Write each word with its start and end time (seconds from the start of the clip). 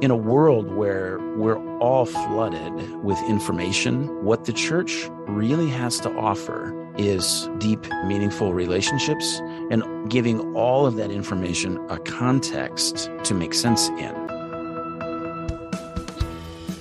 In 0.00 0.10
a 0.10 0.16
world 0.16 0.72
where 0.72 1.18
we're 1.36 1.56
all 1.78 2.04
flooded 2.04 3.02
with 3.04 3.18
information, 3.28 4.24
what 4.24 4.44
the 4.44 4.52
church 4.52 5.08
really 5.28 5.70
has 5.70 6.00
to 6.00 6.10
offer 6.10 6.74
is 6.98 7.48
deep, 7.58 7.86
meaningful 8.04 8.52
relationships 8.52 9.40
and 9.70 10.10
giving 10.10 10.54
all 10.56 10.84
of 10.84 10.96
that 10.96 11.12
information 11.12 11.78
a 11.90 11.98
context 12.00 13.08
to 13.22 13.34
make 13.34 13.54
sense 13.54 13.88
in. 13.90 14.14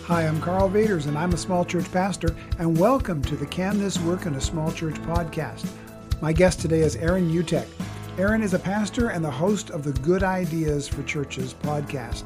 Hi, 0.06 0.28
I'm 0.28 0.42
Karl 0.42 0.70
Vaters, 0.70 1.06
and 1.06 1.18
I'm 1.18 1.34
a 1.34 1.38
small 1.38 1.64
church 1.64 1.90
pastor, 1.92 2.36
and 2.58 2.78
welcome 2.78 3.22
to 3.22 3.36
the 3.36 3.46
Can 3.46 3.78
This 3.78 4.00
Work 4.02 4.26
in 4.26 4.34
a 4.34 4.42
Small 4.42 4.72
Church 4.72 4.96
podcast. 4.96 5.70
My 6.20 6.34
guest 6.34 6.60
today 6.60 6.82
is 6.82 6.96
Aaron 6.96 7.32
Utecht. 7.32 7.70
Aaron 8.18 8.42
is 8.42 8.54
a 8.54 8.60
pastor 8.60 9.10
and 9.10 9.24
the 9.24 9.32
host 9.32 9.70
of 9.70 9.84
the 9.84 9.94
Good 10.02 10.24
Ideas 10.24 10.88
for 10.88 11.04
Churches 11.04 11.54
podcast. 11.54 12.24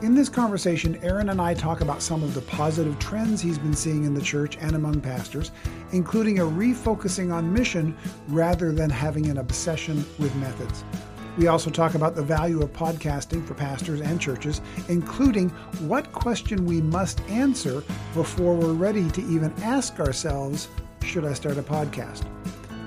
In 0.00 0.14
this 0.14 0.28
conversation, 0.28 0.96
Aaron 1.02 1.30
and 1.30 1.40
I 1.40 1.54
talk 1.54 1.80
about 1.80 2.02
some 2.02 2.22
of 2.22 2.32
the 2.32 2.42
positive 2.42 2.96
trends 3.00 3.40
he's 3.40 3.58
been 3.58 3.74
seeing 3.74 4.04
in 4.04 4.14
the 4.14 4.22
church 4.22 4.56
and 4.60 4.76
among 4.76 5.00
pastors, 5.00 5.50
including 5.90 6.38
a 6.38 6.44
refocusing 6.44 7.34
on 7.34 7.52
mission 7.52 7.96
rather 8.28 8.70
than 8.70 8.90
having 8.90 9.26
an 9.26 9.38
obsession 9.38 9.96
with 10.20 10.32
methods. 10.36 10.84
We 11.36 11.48
also 11.48 11.68
talk 11.68 11.96
about 11.96 12.14
the 12.14 12.22
value 12.22 12.62
of 12.62 12.72
podcasting 12.72 13.44
for 13.44 13.54
pastors 13.54 14.00
and 14.00 14.20
churches, 14.20 14.60
including 14.88 15.48
what 15.88 16.12
question 16.12 16.64
we 16.64 16.80
must 16.80 17.20
answer 17.22 17.82
before 18.14 18.54
we're 18.54 18.74
ready 18.74 19.10
to 19.10 19.20
even 19.22 19.52
ask 19.64 19.98
ourselves, 19.98 20.68
should 21.02 21.24
I 21.24 21.32
start 21.32 21.58
a 21.58 21.62
podcast? 21.62 22.24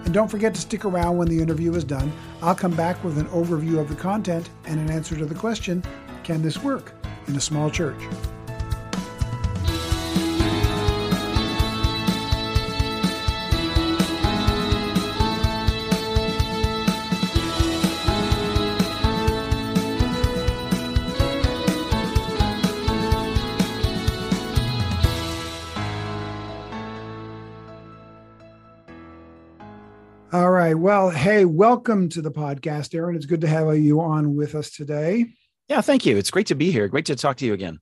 And 0.05 0.13
don't 0.13 0.31
forget 0.31 0.55
to 0.55 0.61
stick 0.61 0.85
around 0.85 1.17
when 1.17 1.27
the 1.27 1.41
interview 1.41 1.75
is 1.75 1.83
done. 1.83 2.09
I'll 2.41 2.55
come 2.55 2.73
back 2.73 3.03
with 3.03 3.17
an 3.17 3.27
overview 3.27 3.79
of 3.79 3.89
the 3.89 3.95
content 3.95 4.49
and 4.63 4.79
an 4.79 4.89
answer 4.89 5.17
to 5.17 5.25
the 5.25 5.35
question 5.35 5.83
Can 6.23 6.41
this 6.41 6.63
work? 6.63 6.93
In 7.31 7.37
a 7.37 7.41
small 7.41 7.69
church. 7.69 7.97
All 30.33 30.49
right. 30.49 30.73
Well, 30.75 31.09
hey, 31.09 31.43
welcome 31.45 32.07
to 32.09 32.21
the 32.21 32.31
podcast, 32.31 32.95
Aaron. 32.95 33.15
It's 33.15 33.25
good 33.25 33.41
to 33.41 33.47
have 33.47 33.77
you 33.77 34.01
on 34.01 34.35
with 34.35 34.55
us 34.55 34.69
today. 34.69 35.33
Yeah, 35.71 35.79
thank 35.79 36.05
you. 36.05 36.17
It's 36.17 36.31
great 36.31 36.47
to 36.47 36.55
be 36.55 36.69
here. 36.69 36.89
Great 36.89 37.05
to 37.05 37.15
talk 37.15 37.37
to 37.37 37.45
you 37.45 37.53
again. 37.53 37.79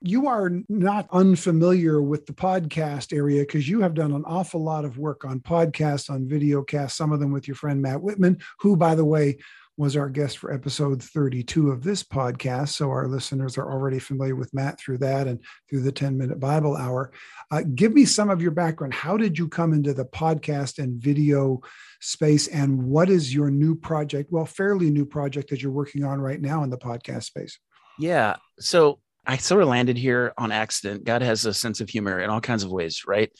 You 0.00 0.26
are 0.26 0.50
not 0.68 1.06
unfamiliar 1.12 2.02
with 2.02 2.26
the 2.26 2.32
podcast 2.32 3.16
area 3.16 3.42
because 3.42 3.68
you 3.68 3.80
have 3.82 3.94
done 3.94 4.10
an 4.10 4.24
awful 4.26 4.60
lot 4.60 4.84
of 4.84 4.98
work 4.98 5.24
on 5.24 5.38
podcasts, 5.38 6.10
on 6.10 6.26
videocasts, 6.26 6.90
some 6.90 7.12
of 7.12 7.20
them 7.20 7.30
with 7.30 7.46
your 7.46 7.54
friend 7.54 7.80
Matt 7.80 8.02
Whitman, 8.02 8.40
who, 8.58 8.76
by 8.76 8.96
the 8.96 9.04
way, 9.04 9.38
was 9.76 9.96
our 9.96 10.08
guest 10.08 10.38
for 10.38 10.52
episode 10.52 11.02
32 11.02 11.70
of 11.70 11.82
this 11.82 12.02
podcast. 12.02 12.70
So 12.70 12.90
our 12.90 13.08
listeners 13.08 13.56
are 13.56 13.70
already 13.70 13.98
familiar 13.98 14.36
with 14.36 14.52
Matt 14.52 14.78
through 14.78 14.98
that 14.98 15.26
and 15.26 15.40
through 15.68 15.80
the 15.80 15.92
10 15.92 16.18
minute 16.18 16.38
Bible 16.38 16.76
hour. 16.76 17.12
Uh, 17.50 17.62
give 17.74 17.92
me 17.92 18.04
some 18.04 18.30
of 18.30 18.42
your 18.42 18.50
background. 18.50 18.92
How 18.92 19.16
did 19.16 19.38
you 19.38 19.48
come 19.48 19.72
into 19.72 19.94
the 19.94 20.04
podcast 20.04 20.78
and 20.78 21.00
video 21.00 21.60
space? 22.00 22.46
And 22.48 22.84
what 22.84 23.08
is 23.08 23.34
your 23.34 23.50
new 23.50 23.74
project? 23.74 24.30
Well 24.30 24.46
fairly 24.46 24.90
new 24.90 25.06
project 25.06 25.50
that 25.50 25.62
you're 25.62 25.72
working 25.72 26.04
on 26.04 26.20
right 26.20 26.40
now 26.40 26.62
in 26.62 26.70
the 26.70 26.78
podcast 26.78 27.24
space. 27.24 27.58
Yeah. 27.98 28.36
So 28.58 29.00
i 29.26 29.36
sort 29.36 29.62
of 29.62 29.68
landed 29.68 29.96
here 29.98 30.32
on 30.38 30.50
accident. 30.50 31.04
God 31.04 31.22
has 31.22 31.44
a 31.44 31.54
sense 31.54 31.80
of 31.80 31.88
humor 31.88 32.20
in 32.20 32.30
all 32.30 32.40
kinds 32.40 32.64
of 32.64 32.70
ways 32.70 33.04
right? 33.06 33.30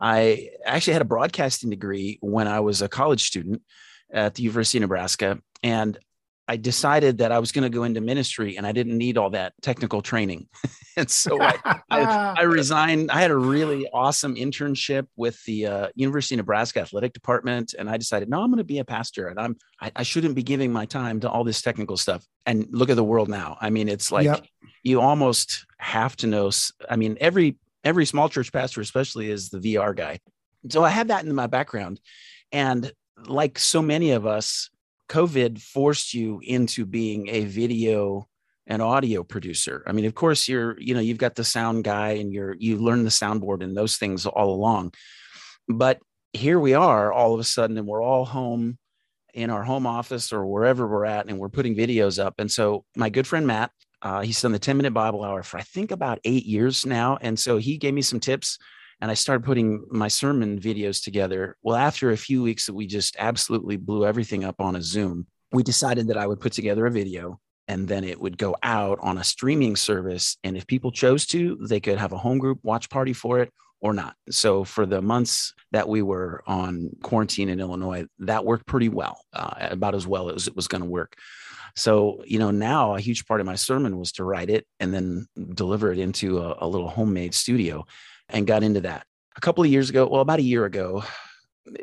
I 0.00 0.50
actually 0.64 0.94
had 0.94 1.02
a 1.02 1.06
broadcasting 1.06 1.70
degree 1.70 2.18
when 2.22 2.48
i 2.48 2.60
was 2.60 2.80
a 2.80 2.88
college 2.88 3.24
student 3.24 3.62
at 4.12 4.34
the 4.34 4.42
university 4.42 4.78
of 4.78 4.82
nebraska 4.82 5.38
and 5.62 5.98
I 6.50 6.56
decided 6.56 7.18
that 7.18 7.30
I 7.30 7.38
was 7.38 7.52
going 7.52 7.62
to 7.62 7.68
go 7.68 7.84
into 7.84 8.00
ministry 8.00 8.56
and 8.56 8.66
I 8.66 8.72
didn't 8.72 8.98
need 8.98 9.16
all 9.16 9.30
that 9.30 9.52
technical 9.62 10.02
training. 10.02 10.48
and 10.96 11.08
so 11.08 11.40
I, 11.40 11.54
I, 11.90 12.34
I, 12.38 12.42
resigned. 12.42 13.12
I 13.12 13.20
had 13.20 13.30
a 13.30 13.36
really 13.36 13.88
awesome 13.92 14.34
internship 14.34 15.06
with 15.14 15.40
the 15.44 15.66
uh, 15.66 15.88
University 15.94 16.34
of 16.34 16.38
Nebraska 16.38 16.80
Athletic 16.80 17.12
Department. 17.12 17.76
And 17.78 17.88
I 17.88 17.98
decided, 17.98 18.28
no, 18.28 18.42
I'm 18.42 18.50
going 18.50 18.58
to 18.58 18.64
be 18.64 18.80
a 18.80 18.84
pastor 18.84 19.28
and 19.28 19.38
I'm, 19.38 19.58
I, 19.80 19.92
I, 19.94 20.02
shouldn't 20.02 20.34
be 20.34 20.42
giving 20.42 20.72
my 20.72 20.86
time 20.86 21.20
to 21.20 21.30
all 21.30 21.44
this 21.44 21.62
technical 21.62 21.96
stuff. 21.96 22.26
And 22.46 22.66
look 22.72 22.90
at 22.90 22.96
the 22.96 23.04
world 23.04 23.28
now. 23.28 23.56
I 23.60 23.70
mean, 23.70 23.88
it's 23.88 24.10
like 24.10 24.24
yep. 24.24 24.44
you 24.82 25.00
almost 25.00 25.66
have 25.78 26.16
to 26.16 26.26
know. 26.26 26.50
I 26.88 26.96
mean, 26.96 27.16
every, 27.20 27.58
every 27.84 28.06
small 28.06 28.28
church 28.28 28.52
pastor, 28.52 28.80
especially 28.80 29.30
is 29.30 29.50
the 29.50 29.58
VR 29.58 29.94
guy. 29.94 30.18
So 30.68 30.82
I 30.82 30.88
had 30.88 31.08
that 31.08 31.24
in 31.24 31.32
my 31.32 31.46
background. 31.46 32.00
And 32.50 32.90
like 33.24 33.56
so 33.56 33.82
many 33.82 34.10
of 34.10 34.26
us, 34.26 34.68
COVID 35.10 35.60
forced 35.60 36.14
you 36.14 36.40
into 36.42 36.86
being 36.86 37.28
a 37.28 37.44
video 37.44 38.28
and 38.68 38.80
audio 38.80 39.24
producer. 39.24 39.82
I 39.84 39.92
mean, 39.92 40.04
of 40.04 40.14
course, 40.14 40.48
you're, 40.48 40.80
you 40.80 40.94
know, 40.94 41.00
you've 41.00 41.18
got 41.18 41.34
the 41.34 41.42
sound 41.42 41.82
guy 41.82 42.10
and 42.10 42.32
you're, 42.32 42.54
you 42.56 42.76
learn 42.76 43.02
the 43.02 43.10
soundboard 43.10 43.64
and 43.64 43.76
those 43.76 43.96
things 43.96 44.24
all 44.24 44.54
along. 44.54 44.94
But 45.68 45.98
here 46.32 46.60
we 46.60 46.74
are 46.74 47.12
all 47.12 47.34
of 47.34 47.40
a 47.40 47.44
sudden, 47.44 47.76
and 47.76 47.88
we're 47.88 48.02
all 48.02 48.24
home 48.24 48.78
in 49.34 49.50
our 49.50 49.64
home 49.64 49.84
office 49.84 50.32
or 50.32 50.46
wherever 50.46 50.86
we're 50.86 51.04
at, 51.04 51.28
and 51.28 51.40
we're 51.40 51.48
putting 51.48 51.74
videos 51.74 52.24
up. 52.24 52.34
And 52.38 52.50
so, 52.50 52.84
my 52.94 53.10
good 53.10 53.26
friend 53.26 53.48
Matt, 53.48 53.72
uh, 54.02 54.20
he's 54.20 54.40
done 54.40 54.52
the 54.52 54.60
10 54.60 54.76
minute 54.76 54.94
Bible 54.94 55.24
hour 55.24 55.42
for 55.42 55.58
I 55.58 55.62
think 55.62 55.90
about 55.90 56.20
eight 56.24 56.46
years 56.46 56.86
now. 56.86 57.18
And 57.20 57.36
so, 57.36 57.56
he 57.56 57.78
gave 57.78 57.94
me 57.94 58.02
some 58.02 58.20
tips 58.20 58.58
and 59.00 59.10
I 59.10 59.14
started 59.14 59.44
putting 59.44 59.84
my 59.90 60.08
sermon 60.08 60.60
videos 60.60 61.02
together. 61.02 61.56
Well, 61.62 61.76
after 61.76 62.10
a 62.10 62.16
few 62.16 62.42
weeks 62.42 62.66
that 62.66 62.74
we 62.74 62.86
just 62.86 63.16
absolutely 63.18 63.76
blew 63.76 64.04
everything 64.04 64.44
up 64.44 64.60
on 64.60 64.76
a 64.76 64.82
Zoom, 64.82 65.26
we 65.52 65.62
decided 65.62 66.08
that 66.08 66.18
I 66.18 66.26
would 66.26 66.40
put 66.40 66.52
together 66.52 66.86
a 66.86 66.90
video 66.90 67.40
and 67.66 67.86
then 67.86 68.04
it 68.04 68.20
would 68.20 68.36
go 68.36 68.56
out 68.62 68.98
on 69.00 69.18
a 69.18 69.24
streaming 69.24 69.76
service. 69.76 70.36
And 70.44 70.56
if 70.56 70.66
people 70.66 70.90
chose 70.90 71.26
to, 71.26 71.56
they 71.68 71.80
could 71.80 71.98
have 71.98 72.12
a 72.12 72.18
home 72.18 72.38
group 72.38 72.58
watch 72.62 72.90
party 72.90 73.12
for 73.12 73.38
it 73.38 73.52
or 73.80 73.94
not. 73.94 74.14
So 74.28 74.64
for 74.64 74.84
the 74.84 75.00
months 75.00 75.54
that 75.72 75.88
we 75.88 76.02
were 76.02 76.42
on 76.46 76.90
quarantine 77.02 77.48
in 77.48 77.60
Illinois, 77.60 78.06
that 78.18 78.44
worked 78.44 78.66
pretty 78.66 78.88
well, 78.88 79.24
uh, 79.32 79.54
about 79.60 79.94
as 79.94 80.06
well 80.06 80.30
as 80.30 80.48
it 80.48 80.56
was 80.56 80.68
going 80.68 80.82
to 80.82 80.88
work. 80.88 81.16
So, 81.76 82.22
you 82.26 82.38
know, 82.38 82.50
now 82.50 82.96
a 82.96 83.00
huge 83.00 83.26
part 83.26 83.40
of 83.40 83.46
my 83.46 83.54
sermon 83.54 83.96
was 83.96 84.12
to 84.12 84.24
write 84.24 84.50
it 84.50 84.66
and 84.80 84.92
then 84.92 85.26
deliver 85.54 85.92
it 85.92 85.98
into 85.98 86.38
a, 86.38 86.56
a 86.58 86.68
little 86.68 86.88
homemade 86.88 87.34
studio 87.34 87.86
and 88.32 88.46
got 88.46 88.62
into 88.62 88.80
that. 88.80 89.06
A 89.36 89.40
couple 89.40 89.64
of 89.64 89.70
years 89.70 89.90
ago, 89.90 90.08
well, 90.08 90.20
about 90.20 90.38
a 90.38 90.42
year 90.42 90.64
ago, 90.64 91.04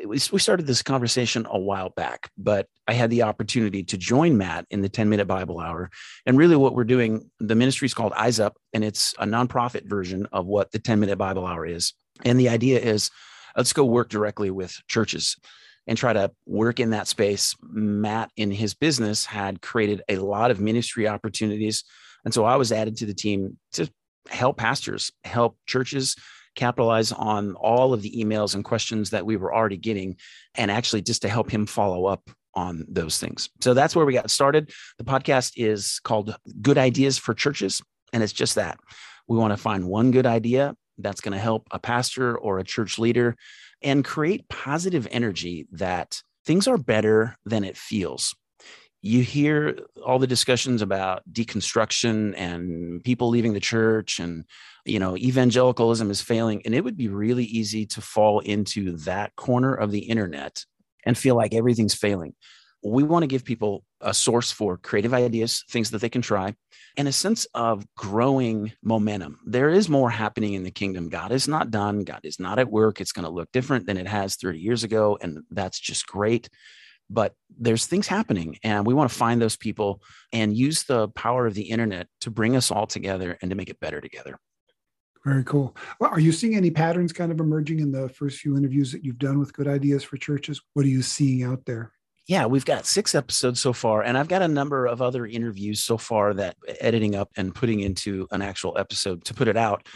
we 0.04 0.18
started 0.18 0.66
this 0.66 0.82
conversation 0.82 1.46
a 1.48 1.58
while 1.58 1.90
back, 1.90 2.30
but 2.36 2.66
I 2.86 2.92
had 2.92 3.10
the 3.10 3.22
opportunity 3.22 3.84
to 3.84 3.96
join 3.96 4.36
Matt 4.36 4.66
in 4.70 4.80
the 4.82 4.88
10 4.88 5.08
minute 5.08 5.26
Bible 5.26 5.60
hour. 5.60 5.90
And 6.26 6.36
really, 6.36 6.56
what 6.56 6.74
we're 6.74 6.84
doing, 6.84 7.30
the 7.38 7.54
ministry 7.54 7.86
is 7.86 7.94
called 7.94 8.12
Eyes 8.14 8.40
Up, 8.40 8.56
and 8.72 8.84
it's 8.84 9.14
a 9.18 9.24
nonprofit 9.24 9.88
version 9.88 10.26
of 10.32 10.46
what 10.46 10.72
the 10.72 10.78
10 10.78 11.00
minute 11.00 11.16
Bible 11.16 11.46
hour 11.46 11.64
is. 11.64 11.94
And 12.24 12.38
the 12.38 12.48
idea 12.48 12.80
is 12.80 13.10
let's 13.56 13.72
go 13.72 13.84
work 13.84 14.08
directly 14.08 14.50
with 14.50 14.76
churches 14.88 15.36
and 15.86 15.96
try 15.96 16.12
to 16.12 16.30
work 16.44 16.80
in 16.80 16.90
that 16.90 17.08
space. 17.08 17.54
Matt, 17.62 18.30
in 18.36 18.50
his 18.50 18.74
business, 18.74 19.24
had 19.24 19.62
created 19.62 20.02
a 20.08 20.16
lot 20.16 20.50
of 20.50 20.60
ministry 20.60 21.08
opportunities. 21.08 21.84
And 22.24 22.34
so 22.34 22.44
I 22.44 22.56
was 22.56 22.72
added 22.72 22.96
to 22.98 23.06
the 23.06 23.14
team 23.14 23.58
to 23.72 23.90
help 24.28 24.58
pastors, 24.58 25.10
help 25.24 25.56
churches 25.66 26.16
capitalize 26.54 27.12
on 27.12 27.54
all 27.54 27.92
of 27.92 28.02
the 28.02 28.12
emails 28.12 28.54
and 28.54 28.64
questions 28.64 29.10
that 29.10 29.26
we 29.26 29.36
were 29.36 29.54
already 29.54 29.76
getting, 29.76 30.16
and 30.54 30.70
actually 30.70 31.02
just 31.02 31.22
to 31.22 31.28
help 31.28 31.50
him 31.50 31.66
follow 31.66 32.06
up 32.06 32.30
on 32.54 32.84
those 32.88 33.18
things. 33.18 33.48
So 33.60 33.74
that's 33.74 33.94
where 33.94 34.06
we 34.06 34.12
got 34.12 34.30
started. 34.30 34.72
The 34.98 35.04
podcast 35.04 35.52
is 35.56 36.00
called 36.02 36.36
Good 36.60 36.78
Ideas 36.78 37.18
for 37.18 37.34
Churches, 37.34 37.80
and 38.12 38.22
it's 38.22 38.32
just 38.32 38.56
that. 38.56 38.78
We 39.28 39.36
want 39.36 39.52
to 39.52 39.56
find 39.56 39.86
one 39.86 40.10
good 40.10 40.26
idea 40.26 40.74
that's 40.98 41.20
going 41.20 41.32
to 41.32 41.38
help 41.38 41.68
a 41.70 41.78
pastor 41.78 42.36
or 42.36 42.58
a 42.58 42.64
church 42.64 42.98
leader 42.98 43.36
and 43.82 44.04
create 44.04 44.48
positive 44.48 45.06
energy 45.10 45.68
that 45.72 46.20
things 46.44 46.66
are 46.66 46.78
better 46.78 47.36
than 47.44 47.62
it 47.62 47.76
feels 47.76 48.34
you 49.00 49.22
hear 49.22 49.78
all 50.04 50.18
the 50.18 50.26
discussions 50.26 50.82
about 50.82 51.22
deconstruction 51.30 52.34
and 52.36 53.02
people 53.04 53.28
leaving 53.28 53.52
the 53.52 53.60
church 53.60 54.18
and 54.18 54.44
you 54.84 54.98
know 54.98 55.16
evangelicalism 55.16 56.10
is 56.10 56.20
failing 56.20 56.62
and 56.64 56.74
it 56.74 56.82
would 56.82 56.96
be 56.96 57.08
really 57.08 57.44
easy 57.44 57.86
to 57.86 58.00
fall 58.00 58.40
into 58.40 58.96
that 58.98 59.34
corner 59.36 59.74
of 59.74 59.90
the 59.90 60.00
internet 60.00 60.64
and 61.04 61.16
feel 61.16 61.36
like 61.36 61.54
everything's 61.54 61.94
failing 61.94 62.34
we 62.84 63.02
want 63.02 63.22
to 63.22 63.26
give 63.26 63.44
people 63.44 63.84
a 64.00 64.14
source 64.14 64.52
for 64.52 64.76
creative 64.76 65.12
ideas, 65.12 65.64
things 65.70 65.90
that 65.90 66.00
they 66.00 66.08
can 66.08 66.22
try, 66.22 66.54
and 66.96 67.08
a 67.08 67.12
sense 67.12 67.46
of 67.54 67.84
growing 67.96 68.72
momentum. 68.82 69.40
There 69.46 69.70
is 69.70 69.88
more 69.88 70.10
happening 70.10 70.54
in 70.54 70.62
the 70.62 70.70
kingdom. 70.70 71.08
God 71.08 71.32
is 71.32 71.48
not 71.48 71.70
done, 71.70 72.04
God 72.04 72.20
is 72.22 72.38
not 72.38 72.58
at 72.58 72.70
work. 72.70 73.00
It's 73.00 73.12
going 73.12 73.24
to 73.24 73.30
look 73.30 73.50
different 73.52 73.86
than 73.86 73.96
it 73.96 74.06
has 74.06 74.36
30 74.36 74.60
years 74.60 74.84
ago. 74.84 75.18
And 75.20 75.40
that's 75.50 75.80
just 75.80 76.06
great. 76.06 76.48
But 77.10 77.34
there's 77.58 77.86
things 77.86 78.06
happening, 78.06 78.58
and 78.62 78.86
we 78.86 78.94
want 78.94 79.10
to 79.10 79.16
find 79.16 79.40
those 79.40 79.56
people 79.56 80.02
and 80.32 80.56
use 80.56 80.84
the 80.84 81.08
power 81.08 81.46
of 81.46 81.54
the 81.54 81.62
internet 81.62 82.06
to 82.20 82.30
bring 82.30 82.54
us 82.54 82.70
all 82.70 82.86
together 82.86 83.38
and 83.40 83.50
to 83.50 83.56
make 83.56 83.70
it 83.70 83.80
better 83.80 84.00
together. 84.00 84.38
Very 85.24 85.44
cool. 85.44 85.76
Well, 86.00 86.10
are 86.10 86.20
you 86.20 86.32
seeing 86.32 86.54
any 86.54 86.70
patterns 86.70 87.12
kind 87.12 87.32
of 87.32 87.40
emerging 87.40 87.80
in 87.80 87.90
the 87.90 88.08
first 88.08 88.38
few 88.38 88.56
interviews 88.56 88.92
that 88.92 89.04
you've 89.04 89.18
done 89.18 89.38
with 89.38 89.52
Good 89.52 89.66
Ideas 89.66 90.04
for 90.04 90.16
Churches? 90.16 90.60
What 90.74 90.84
are 90.84 90.90
you 90.90 91.02
seeing 91.02 91.42
out 91.42 91.64
there? 91.66 91.92
yeah, 92.28 92.44
we've 92.44 92.66
got 92.66 92.84
six 92.84 93.14
episodes 93.14 93.58
so 93.58 93.72
far, 93.72 94.02
and 94.02 94.16
I've 94.16 94.28
got 94.28 94.42
a 94.42 94.48
number 94.48 94.84
of 94.84 95.00
other 95.00 95.26
interviews 95.26 95.82
so 95.82 95.96
far 95.96 96.34
that 96.34 96.56
editing 96.78 97.16
up 97.16 97.30
and 97.38 97.54
putting 97.54 97.80
into 97.80 98.28
an 98.30 98.42
actual 98.42 98.76
episode 98.78 99.24
to 99.24 99.34
put 99.34 99.48
it 99.48 99.56
out. 99.56 99.88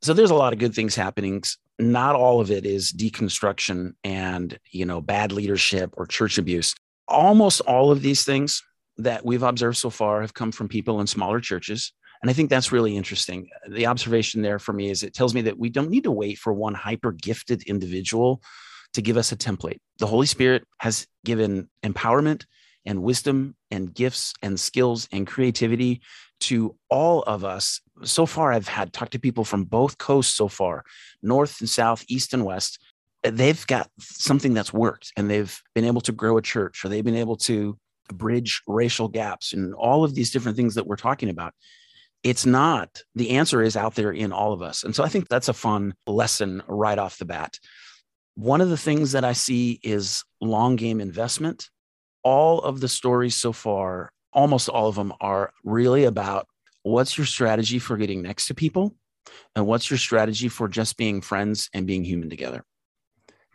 So 0.00 0.14
there's 0.14 0.30
a 0.30 0.34
lot 0.34 0.54
of 0.54 0.58
good 0.58 0.74
things 0.74 0.96
happening. 0.96 1.42
Not 1.78 2.16
all 2.16 2.40
of 2.40 2.50
it 2.50 2.66
is 2.66 2.92
deconstruction 2.92 3.92
and 4.02 4.58
you 4.70 4.84
know 4.84 5.00
bad 5.00 5.32
leadership 5.32 5.94
or 5.96 6.06
church 6.06 6.38
abuse. 6.38 6.74
Almost 7.06 7.60
all 7.62 7.90
of 7.90 8.02
these 8.02 8.24
things 8.24 8.62
that 8.98 9.24
we've 9.24 9.42
observed 9.42 9.78
so 9.78 9.90
far 9.90 10.20
have 10.20 10.34
come 10.34 10.52
from 10.52 10.68
people 10.68 11.00
in 11.00 11.06
smaller 11.06 11.40
churches. 11.40 11.92
And 12.20 12.28
I 12.28 12.34
think 12.34 12.50
that's 12.50 12.72
really 12.72 12.96
interesting. 12.96 13.48
The 13.68 13.86
observation 13.86 14.42
there 14.42 14.58
for 14.58 14.72
me 14.72 14.90
is 14.90 15.02
it 15.02 15.14
tells 15.14 15.34
me 15.34 15.42
that 15.42 15.58
we 15.58 15.70
don't 15.70 15.90
need 15.90 16.04
to 16.04 16.10
wait 16.10 16.38
for 16.38 16.52
one 16.52 16.74
hyper 16.74 17.12
gifted 17.12 17.62
individual 17.62 18.42
to 18.94 19.02
give 19.02 19.16
us 19.16 19.30
a 19.30 19.36
template. 19.36 19.78
The 19.98 20.06
Holy 20.06 20.26
Spirit 20.26 20.64
has 20.78 21.06
given 21.24 21.68
empowerment 21.84 22.44
and 22.84 23.02
wisdom 23.02 23.54
and 23.70 23.94
gifts 23.94 24.32
and 24.42 24.58
skills 24.58 25.08
and 25.12 25.26
creativity 25.26 26.00
to 26.40 26.76
all 26.88 27.22
of 27.22 27.44
us. 27.44 27.80
So 28.04 28.26
far, 28.26 28.52
I've 28.52 28.68
had 28.68 28.92
talked 28.92 29.12
to 29.12 29.18
people 29.18 29.44
from 29.44 29.64
both 29.64 29.98
coasts 29.98 30.34
so 30.34 30.48
far, 30.48 30.84
north 31.22 31.60
and 31.60 31.68
south, 31.68 32.04
east 32.08 32.34
and 32.34 32.44
west. 32.44 32.78
They've 33.22 33.66
got 33.66 33.90
something 33.98 34.54
that's 34.54 34.72
worked 34.72 35.12
and 35.16 35.28
they've 35.28 35.60
been 35.74 35.84
able 35.84 36.00
to 36.02 36.12
grow 36.12 36.38
a 36.38 36.42
church 36.42 36.84
or 36.84 36.88
they've 36.88 37.04
been 37.04 37.16
able 37.16 37.36
to 37.36 37.76
bridge 38.12 38.62
racial 38.66 39.08
gaps 39.08 39.52
and 39.52 39.74
all 39.74 40.04
of 40.04 40.14
these 40.14 40.30
different 40.30 40.56
things 40.56 40.74
that 40.76 40.86
we're 40.86 40.96
talking 40.96 41.28
about. 41.28 41.52
It's 42.22 42.46
not, 42.46 43.02
the 43.14 43.30
answer 43.30 43.62
is 43.62 43.76
out 43.76 43.94
there 43.94 44.12
in 44.12 44.32
all 44.32 44.52
of 44.52 44.62
us. 44.62 44.84
And 44.84 44.94
so 44.94 45.04
I 45.04 45.08
think 45.08 45.28
that's 45.28 45.48
a 45.48 45.52
fun 45.52 45.94
lesson 46.06 46.62
right 46.66 46.98
off 46.98 47.18
the 47.18 47.24
bat. 47.24 47.58
One 48.34 48.60
of 48.60 48.70
the 48.70 48.76
things 48.76 49.12
that 49.12 49.24
I 49.24 49.32
see 49.32 49.80
is 49.82 50.24
long 50.40 50.76
game 50.76 51.00
investment. 51.00 51.70
All 52.22 52.60
of 52.60 52.80
the 52.80 52.88
stories 52.88 53.36
so 53.36 53.52
far, 53.52 54.12
almost 54.32 54.68
all 54.68 54.88
of 54.88 54.94
them 54.94 55.12
are 55.20 55.52
really 55.64 56.04
about 56.04 56.46
what's 56.88 57.16
your 57.16 57.26
strategy 57.26 57.78
for 57.78 57.96
getting 57.96 58.22
next 58.22 58.46
to 58.46 58.54
people 58.54 58.94
and 59.54 59.66
what's 59.66 59.90
your 59.90 59.98
strategy 59.98 60.48
for 60.48 60.68
just 60.68 60.96
being 60.96 61.20
friends 61.20 61.68
and 61.72 61.86
being 61.86 62.04
human 62.04 62.30
together. 62.30 62.64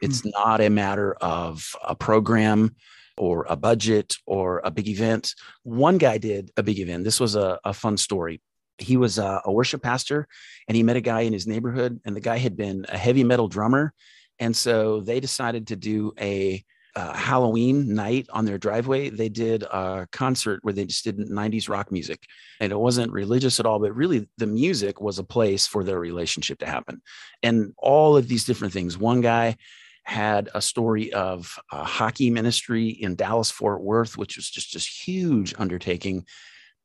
It's 0.01 0.21
mm-hmm. 0.21 0.29
not 0.29 0.61
a 0.61 0.69
matter 0.69 1.13
of 1.13 1.75
a 1.83 1.95
program 1.95 2.75
or 3.17 3.45
a 3.47 3.55
budget 3.55 4.15
or 4.25 4.61
a 4.63 4.71
big 4.71 4.87
event. 4.87 5.33
One 5.63 5.97
guy 5.97 6.17
did 6.17 6.51
a 6.57 6.63
big 6.63 6.79
event. 6.79 7.03
This 7.03 7.19
was 7.19 7.35
a, 7.35 7.59
a 7.63 7.73
fun 7.73 7.97
story. 7.97 8.41
He 8.77 8.97
was 8.97 9.17
a, 9.17 9.41
a 9.45 9.51
worship 9.51 9.83
pastor 9.83 10.27
and 10.67 10.75
he 10.75 10.83
met 10.83 10.95
a 10.95 11.01
guy 11.01 11.21
in 11.21 11.33
his 11.33 11.45
neighborhood, 11.45 11.99
and 12.05 12.15
the 12.15 12.21
guy 12.21 12.37
had 12.37 12.57
been 12.57 12.85
a 12.89 12.97
heavy 12.97 13.23
metal 13.23 13.47
drummer 13.47 13.93
and 14.39 14.55
so 14.55 15.01
they 15.01 15.19
decided 15.19 15.67
to 15.67 15.75
do 15.75 16.13
a 16.19 16.63
uh, 16.95 17.13
Halloween 17.13 17.93
night 17.93 18.27
on 18.31 18.45
their 18.45 18.57
driveway. 18.57 19.09
They 19.09 19.29
did 19.29 19.63
a 19.63 20.07
concert 20.11 20.59
where 20.63 20.73
they 20.73 20.85
just 20.85 21.03
did 21.03 21.17
90s 21.17 21.69
rock 21.69 21.91
music. 21.91 22.23
And 22.59 22.71
it 22.71 22.79
wasn't 22.79 23.11
religious 23.11 23.59
at 23.59 23.65
all, 23.65 23.79
but 23.79 23.95
really 23.95 24.29
the 24.37 24.47
music 24.47 25.01
was 25.01 25.19
a 25.19 25.23
place 25.23 25.65
for 25.65 25.83
their 25.83 25.99
relationship 25.99 26.59
to 26.59 26.65
happen. 26.65 27.01
And 27.41 27.73
all 27.77 28.15
of 28.15 28.27
these 28.27 28.45
different 28.45 28.73
things. 28.73 28.97
One 28.97 29.21
guy 29.21 29.57
had 30.03 30.49
a 30.53 30.61
story 30.61 31.13
of 31.13 31.57
a 31.71 31.83
hockey 31.83 32.29
ministry 32.29 32.89
in 32.89 33.15
Dallas, 33.15 33.49
Fort 33.49 33.81
Worth, 33.81 34.17
which 34.17 34.35
was 34.35 34.49
just 34.49 34.73
this 34.73 34.85
huge 34.85 35.55
undertaking. 35.57 36.25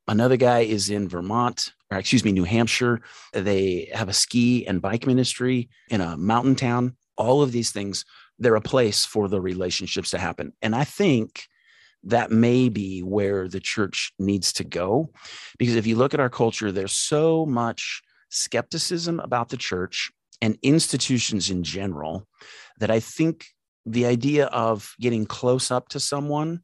Another 0.07 0.37
guy 0.37 0.61
is 0.61 0.89
in 0.89 1.09
Vermont, 1.09 1.73
or 1.91 1.99
excuse 1.99 2.25
me, 2.25 2.33
New 2.33 2.45
Hampshire. 2.45 3.01
They 3.33 3.91
have 3.93 4.09
a 4.09 4.13
ski 4.15 4.67
and 4.67 4.81
bike 4.81 5.07
ministry 5.07 5.69
in 5.91 6.01
a 6.01 6.17
mountain 6.17 6.55
town 6.55 6.97
all 7.19 7.43
of 7.43 7.53
these 7.53 7.71
things, 7.71 8.05
they're 8.39 8.57
a 8.57 8.61
place 8.61 9.05
for 9.05 9.29
the 9.29 9.41
relationships 9.41 10.11
to 10.11 10.19
happen. 10.19 10.53
And 10.63 10.75
I 10.75 10.85
think 10.85 11.45
that 12.05 12.31
may 12.31 12.69
be 12.69 13.01
where 13.01 13.49
the 13.49 13.61
church 13.61 14.13
needs 14.19 14.53
to 14.55 14.65
go. 14.65 15.11
Because 15.59 15.75
if 15.75 15.87
you 15.87 15.97
look 15.97 16.15
at 16.15 16.21
our 16.21 16.31
culture, 16.31 16.71
there's 16.71 16.93
so 16.93 17.45
much 17.45 18.03
skepticism 18.31 19.21
about 19.21 19.49
the 19.49 19.57
church 19.57 20.11
and 20.41 20.57
institutions 20.63 21.51
in 21.51 21.65
general 21.65 22.27
that 22.79 22.91
I 22.91 23.01
think 23.01 23.47
the 23.85 24.07
idea 24.07 24.47
of 24.47 24.95
getting 25.01 25.27
close 25.27 25.71
up 25.71 25.89
to 25.89 26.01
someone 26.01 26.61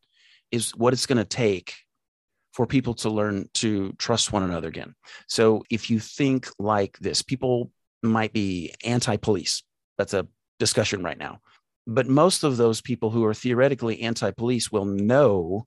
is 0.53 0.71
what 0.77 0.93
it's 0.93 1.07
going 1.07 1.19
to 1.19 1.25
take 1.25 1.75
for 2.53 2.67
people 2.67 2.95
to 2.95 3.11
learn 3.11 3.49
to 3.55 3.93
trust 3.99 4.33
one 4.33 4.45
another 4.45 4.69
again. 4.69 4.95
So 5.27 5.65
if 5.71 5.91
you 5.91 5.99
think 5.99 6.49
like 6.59 6.97
this, 6.99 7.23
people 7.23 7.73
might 8.03 8.33
be 8.33 8.73
anti 8.85 9.17
police. 9.17 9.65
That's 9.99 10.15
a 10.15 10.29
discussion 10.61 11.03
right 11.03 11.19
now. 11.19 11.41
But 11.87 12.09
most 12.09 12.45
of 12.45 12.57
those 12.57 12.81
people 12.81 13.11
who 13.11 13.25
are 13.25 13.35
theoretically 13.35 14.01
anti 14.03 14.31
police 14.31 14.73
will 14.73 14.87
know, 14.87 15.67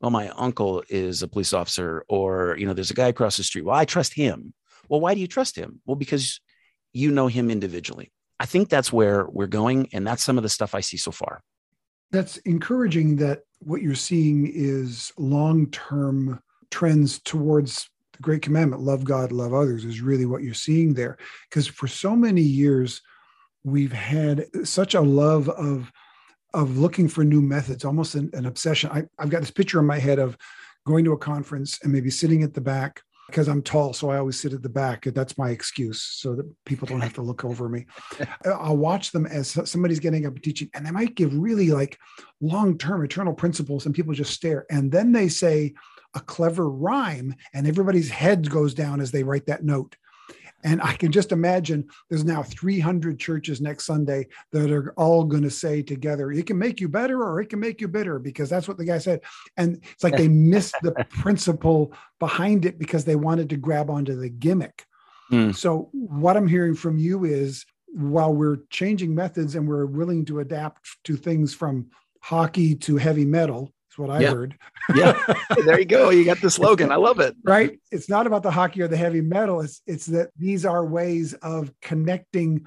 well, 0.00 0.10
my 0.10 0.28
uncle 0.30 0.82
is 0.88 1.22
a 1.22 1.28
police 1.28 1.52
officer, 1.52 2.04
or, 2.08 2.56
you 2.58 2.66
know, 2.66 2.72
there's 2.72 2.90
a 2.90 2.94
guy 2.94 3.08
across 3.08 3.36
the 3.36 3.42
street. 3.42 3.64
Well, 3.64 3.76
I 3.76 3.84
trust 3.84 4.14
him. 4.14 4.54
Well, 4.88 5.00
why 5.00 5.14
do 5.14 5.20
you 5.20 5.26
trust 5.26 5.56
him? 5.56 5.80
Well, 5.84 5.96
because 5.96 6.40
you 6.92 7.10
know 7.10 7.26
him 7.26 7.50
individually. 7.50 8.12
I 8.40 8.46
think 8.46 8.68
that's 8.68 8.92
where 8.92 9.26
we're 9.28 9.46
going. 9.46 9.88
And 9.92 10.06
that's 10.06 10.22
some 10.22 10.38
of 10.38 10.42
the 10.42 10.48
stuff 10.48 10.74
I 10.74 10.80
see 10.80 10.96
so 10.96 11.10
far. 11.10 11.42
That's 12.10 12.38
encouraging 12.38 13.16
that 13.16 13.40
what 13.60 13.82
you're 13.82 13.94
seeing 13.94 14.50
is 14.52 15.12
long 15.18 15.70
term 15.70 16.40
trends 16.70 17.18
towards 17.20 17.90
the 18.12 18.22
great 18.22 18.42
commandment 18.42 18.82
love 18.82 19.04
God, 19.04 19.32
love 19.32 19.52
others 19.52 19.84
is 19.84 20.00
really 20.00 20.26
what 20.26 20.42
you're 20.42 20.54
seeing 20.54 20.94
there. 20.94 21.18
Because 21.48 21.66
for 21.66 21.86
so 21.86 22.16
many 22.16 22.42
years, 22.42 23.02
we've 23.64 23.92
had 23.92 24.46
such 24.66 24.94
a 24.94 25.00
love 25.00 25.48
of 25.48 25.92
of 26.54 26.78
looking 26.78 27.08
for 27.08 27.24
new 27.24 27.42
methods, 27.42 27.84
almost 27.84 28.14
an, 28.14 28.30
an 28.32 28.46
obsession. 28.46 28.90
I, 28.90 29.04
I've 29.18 29.28
got 29.28 29.40
this 29.40 29.50
picture 29.50 29.78
in 29.80 29.86
my 29.86 29.98
head 29.98 30.18
of 30.18 30.36
going 30.86 31.04
to 31.04 31.12
a 31.12 31.18
conference 31.18 31.78
and 31.82 31.92
maybe 31.92 32.10
sitting 32.10 32.42
at 32.42 32.54
the 32.54 32.60
back 32.60 33.02
because 33.28 33.46
I'm 33.46 33.60
tall, 33.60 33.92
so 33.92 34.08
I 34.08 34.16
always 34.16 34.40
sit 34.40 34.54
at 34.54 34.62
the 34.62 34.70
back. 34.70 35.04
That's 35.04 35.36
my 35.36 35.50
excuse, 35.50 36.02
so 36.02 36.34
that 36.34 36.50
people 36.64 36.86
don't 36.86 37.02
have 37.02 37.12
to 37.14 37.22
look 37.22 37.44
over 37.44 37.68
me. 37.68 37.86
Uh, 38.46 38.50
I'll 38.50 38.76
watch 38.76 39.10
them 39.10 39.26
as 39.26 39.50
somebody's 39.68 39.98
getting 39.98 40.24
up 40.24 40.34
and 40.34 40.42
teaching, 40.42 40.70
and 40.74 40.86
they 40.86 40.90
might 40.90 41.14
give 41.14 41.36
really 41.36 41.70
like 41.70 41.98
long-term 42.40 43.04
eternal 43.04 43.34
principles, 43.34 43.84
and 43.84 43.94
people 43.94 44.14
just 44.14 44.32
stare. 44.32 44.64
And 44.70 44.90
then 44.90 45.12
they 45.12 45.28
say 45.28 45.74
a 46.14 46.20
clever 46.20 46.70
rhyme, 46.70 47.34
and 47.52 47.66
everybody's 47.66 48.08
head 48.08 48.48
goes 48.48 48.74
down 48.74 49.00
as 49.00 49.10
they 49.10 49.24
write 49.24 49.46
that 49.46 49.64
note. 49.64 49.96
And 50.64 50.82
I 50.82 50.94
can 50.94 51.12
just 51.12 51.30
imagine 51.30 51.88
there's 52.08 52.24
now 52.24 52.42
300 52.42 53.18
churches 53.18 53.60
next 53.60 53.84
Sunday 53.86 54.26
that 54.50 54.70
are 54.70 54.92
all 54.96 55.24
going 55.24 55.44
to 55.44 55.50
say 55.50 55.82
together, 55.82 56.32
it 56.32 56.46
can 56.46 56.58
make 56.58 56.80
you 56.80 56.88
better 56.88 57.22
or 57.22 57.40
it 57.40 57.48
can 57.48 57.60
make 57.60 57.80
you 57.80 57.86
bitter, 57.86 58.18
because 58.18 58.50
that's 58.50 58.66
what 58.66 58.76
the 58.76 58.84
guy 58.84 58.98
said. 58.98 59.20
And 59.56 59.80
it's 59.92 60.02
like 60.02 60.16
they 60.16 60.28
missed 60.28 60.74
the 60.82 60.92
principle 61.10 61.92
behind 62.18 62.64
it 62.64 62.78
because 62.78 63.04
they 63.04 63.16
wanted 63.16 63.48
to 63.50 63.56
grab 63.56 63.88
onto 63.88 64.18
the 64.18 64.28
gimmick. 64.28 64.84
Mm. 65.30 65.54
So, 65.54 65.90
what 65.92 66.36
I'm 66.36 66.48
hearing 66.48 66.74
from 66.74 66.98
you 66.98 67.24
is 67.24 67.64
while 67.92 68.32
we're 68.32 68.58
changing 68.70 69.14
methods 69.14 69.54
and 69.54 69.68
we're 69.68 69.86
willing 69.86 70.24
to 70.26 70.40
adapt 70.40 70.88
to 71.04 71.16
things 71.16 71.54
from 71.54 71.86
hockey 72.20 72.74
to 72.74 72.96
heavy 72.96 73.24
metal, 73.24 73.72
what 73.98 74.10
I 74.10 74.22
heard. 74.22 74.56
yeah. 74.94 75.20
There 75.64 75.78
you 75.78 75.84
go. 75.84 76.10
You 76.10 76.24
got 76.24 76.40
the 76.40 76.50
slogan. 76.50 76.92
I 76.92 76.96
love 76.96 77.20
it. 77.20 77.36
Right. 77.44 77.78
It's 77.90 78.08
not 78.08 78.26
about 78.26 78.42
the 78.42 78.50
hockey 78.50 78.82
or 78.82 78.88
the 78.88 78.96
heavy 78.96 79.20
metal. 79.20 79.60
It's 79.60 79.82
it's 79.86 80.06
that 80.06 80.30
these 80.36 80.64
are 80.64 80.84
ways 80.84 81.34
of 81.34 81.72
connecting 81.82 82.66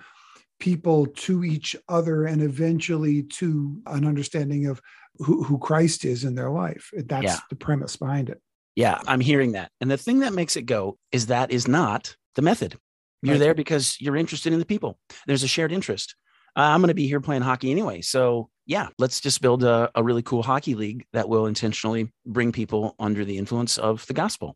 people 0.60 1.08
to 1.08 1.44
each 1.44 1.76
other 1.90 2.26
and 2.26 2.42
eventually 2.42 3.24
to 3.24 3.82
an 3.88 4.06
understanding 4.06 4.68
of 4.68 4.82
who, 5.18 5.44
who 5.44 5.58
Christ 5.58 6.06
is 6.06 6.24
in 6.24 6.36
their 6.36 6.52
life. 6.52 6.92
That's 6.94 7.24
yeah. 7.26 7.40
the 7.50 7.56
premise 7.56 7.96
behind 7.96 8.30
it. 8.30 8.40
Yeah, 8.76 9.00
I'm 9.08 9.20
hearing 9.20 9.54
that. 9.54 9.72
And 9.82 9.92
the 9.92 9.98
thing 9.98 10.20
that 10.20 10.34
makes 10.34 10.56
it 10.56 10.64
go 10.64 10.98
is 11.12 11.28
that 11.28 11.52
is 11.52 11.68
not 11.68 12.16
the 12.36 12.42
method. 12.42 12.78
You're 13.22 13.34
right. 13.34 13.40
there 13.40 13.54
because 13.54 13.98
you're 14.00 14.16
interested 14.16 14.54
in 14.54 14.60
the 14.60 14.66
people. 14.66 14.98
There's 15.28 15.44
a 15.44 15.48
shared 15.48 15.72
interest. 15.72 16.16
Uh, 16.56 16.62
I'm 16.62 16.82
going 16.82 16.90
to 16.90 16.94
be 16.94 17.08
here 17.08 17.22
playing 17.22 17.42
hockey 17.44 17.72
anyway. 17.72 18.02
So 18.02 18.50
yeah, 18.66 18.90
let's 18.98 19.20
just 19.20 19.42
build 19.42 19.64
a, 19.64 19.90
a 19.96 20.04
really 20.04 20.22
cool 20.22 20.44
hockey 20.44 20.76
league 20.76 21.06
that 21.14 21.30
will 21.30 21.46
intentionally 21.46 22.12
bring 22.26 22.52
people 22.52 22.96
under 23.00 23.26
the 23.26 23.38
influence 23.38 23.78
of 23.78 24.06
the 24.08 24.14
gospel. 24.14 24.56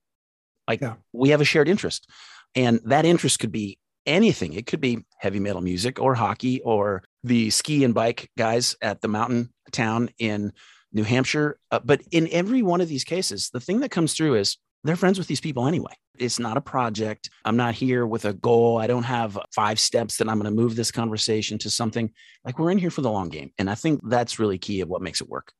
Like 0.67 0.81
yeah. 0.81 0.95
we 1.13 1.29
have 1.29 1.41
a 1.41 1.45
shared 1.45 1.69
interest, 1.69 2.09
and 2.55 2.79
that 2.85 3.05
interest 3.05 3.39
could 3.39 3.51
be 3.51 3.77
anything. 4.05 4.53
It 4.53 4.65
could 4.65 4.81
be 4.81 5.05
heavy 5.19 5.39
metal 5.39 5.61
music 5.61 5.99
or 5.99 6.15
hockey 6.15 6.61
or 6.61 7.03
the 7.23 7.49
ski 7.49 7.83
and 7.83 7.93
bike 7.93 8.29
guys 8.37 8.75
at 8.81 9.01
the 9.01 9.07
mountain 9.07 9.51
town 9.71 10.09
in 10.17 10.53
New 10.91 11.03
Hampshire. 11.03 11.59
Uh, 11.71 11.79
but 11.83 12.01
in 12.11 12.27
every 12.31 12.61
one 12.61 12.81
of 12.81 12.87
these 12.87 13.03
cases, 13.03 13.49
the 13.51 13.59
thing 13.59 13.81
that 13.81 13.91
comes 13.91 14.13
through 14.13 14.35
is 14.35 14.57
they're 14.85 14.95
friends 14.95 15.17
with 15.17 15.27
these 15.27 15.41
people 15.41 15.67
anyway. 15.67 15.93
It's 16.17 16.39
not 16.39 16.57
a 16.57 16.61
project. 16.61 17.29
I'm 17.43 17.57
not 17.57 17.75
here 17.75 18.05
with 18.05 18.25
a 18.25 18.33
goal. 18.33 18.77
I 18.77 18.87
don't 18.87 19.03
have 19.03 19.37
five 19.53 19.79
steps 19.79 20.17
that 20.17 20.29
I'm 20.29 20.39
going 20.39 20.53
to 20.53 20.61
move 20.61 20.75
this 20.75 20.91
conversation 20.91 21.57
to 21.59 21.69
something 21.69 22.11
like 22.45 22.59
we're 22.59 22.71
in 22.71 22.77
here 22.77 22.91
for 22.91 23.01
the 23.01 23.11
long 23.11 23.29
game. 23.29 23.51
And 23.57 23.69
I 23.69 23.75
think 23.75 23.99
that's 24.03 24.39
really 24.39 24.57
key 24.57 24.81
of 24.81 24.87
what 24.87 25.01
makes 25.01 25.21
it 25.21 25.29
work. 25.29 25.51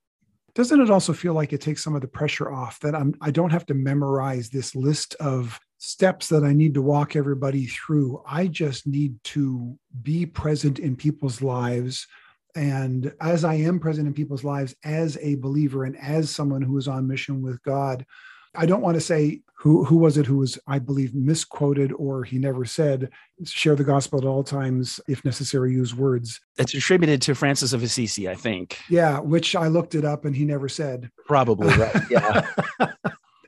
Doesn't 0.53 0.79
it 0.79 0.89
also 0.89 1.12
feel 1.12 1.34
like 1.34 1.51
it 1.51 1.60
takes 1.60 1.84
some 1.84 1.96
of 1.96 2.01
the 2.01 2.08
pressure 2.08 2.51
off 2.51 2.79
that 2.79 2.96
I'm 2.96 3.13
I 3.20 3.32
don't 3.32 3.50
have 3.50 3.65
to 3.65 3.74
memorize 3.74 4.50
this 4.50 4.74
list 4.74 5.15
of 5.15 5.60
steps 5.79 6.29
that 6.29 6.44
I 6.44 6.53
need 6.53 6.74
to 6.75 6.82
walk 6.82 7.15
everybody 7.15 7.65
through. 7.65 8.24
I 8.25 8.48
just 8.48 8.88
need 8.88 9.22
to 9.25 9.77
be 10.01 10.25
present 10.25 10.79
in 10.79 10.96
people's 10.96 11.41
lives. 11.41 12.08
And 12.55 13.13
as 13.20 13.44
I 13.44 13.55
am 13.55 13.79
present 13.79 14.08
in 14.08 14.13
people's 14.13 14.46
lives 14.46 14.74
as 14.86 15.17
a 15.17 15.36
believer 15.36 15.84
and 15.84 15.98
as 15.98 16.29
someone 16.29 16.62
who 16.62 16.77
is 16.77 16.88
on 16.88 17.05
mission 17.05 17.41
with 17.41 17.62
God, 17.63 18.05
I 18.58 18.66
don't 18.66 18.82
want 18.82 18.96
to 18.96 19.02
say 19.02 19.42
who 19.58 19.84
who 19.84 19.98
was 19.98 20.18
it 20.18 20.26
who 20.26 20.38
was 20.38 20.60
I 20.68 20.80
believe 20.80 21.16
misquoted 21.16 21.92
or 21.94 22.24
he 22.24 22.38
never 22.38 22.66
said 22.66 23.10
share 23.44 23.76
the 23.76 23.84
gospel 23.84 24.20
at 24.20 24.26
all 24.26 24.44
times 24.44 25.00
if 25.08 25.26
necessary 25.26 25.74
use 25.74 25.96
words. 25.96 26.40
It's 26.58 26.74
attributed 26.74 27.22
to 27.24 27.36
Francis 27.36 27.74
of 27.74 27.84
Assisi, 27.84 28.30
I 28.30 28.36
think. 28.36 28.80
Yeah, 28.90 29.20
which 29.20 29.56
I 29.56 29.68
looked 29.68 29.96
it 29.96 30.06
up 30.06 30.26
and 30.26 30.36
he 30.36 30.46
never 30.46 30.70
said. 30.70 31.10
Probably 31.26 31.76
right. 31.76 32.02
Yeah. 32.10 32.48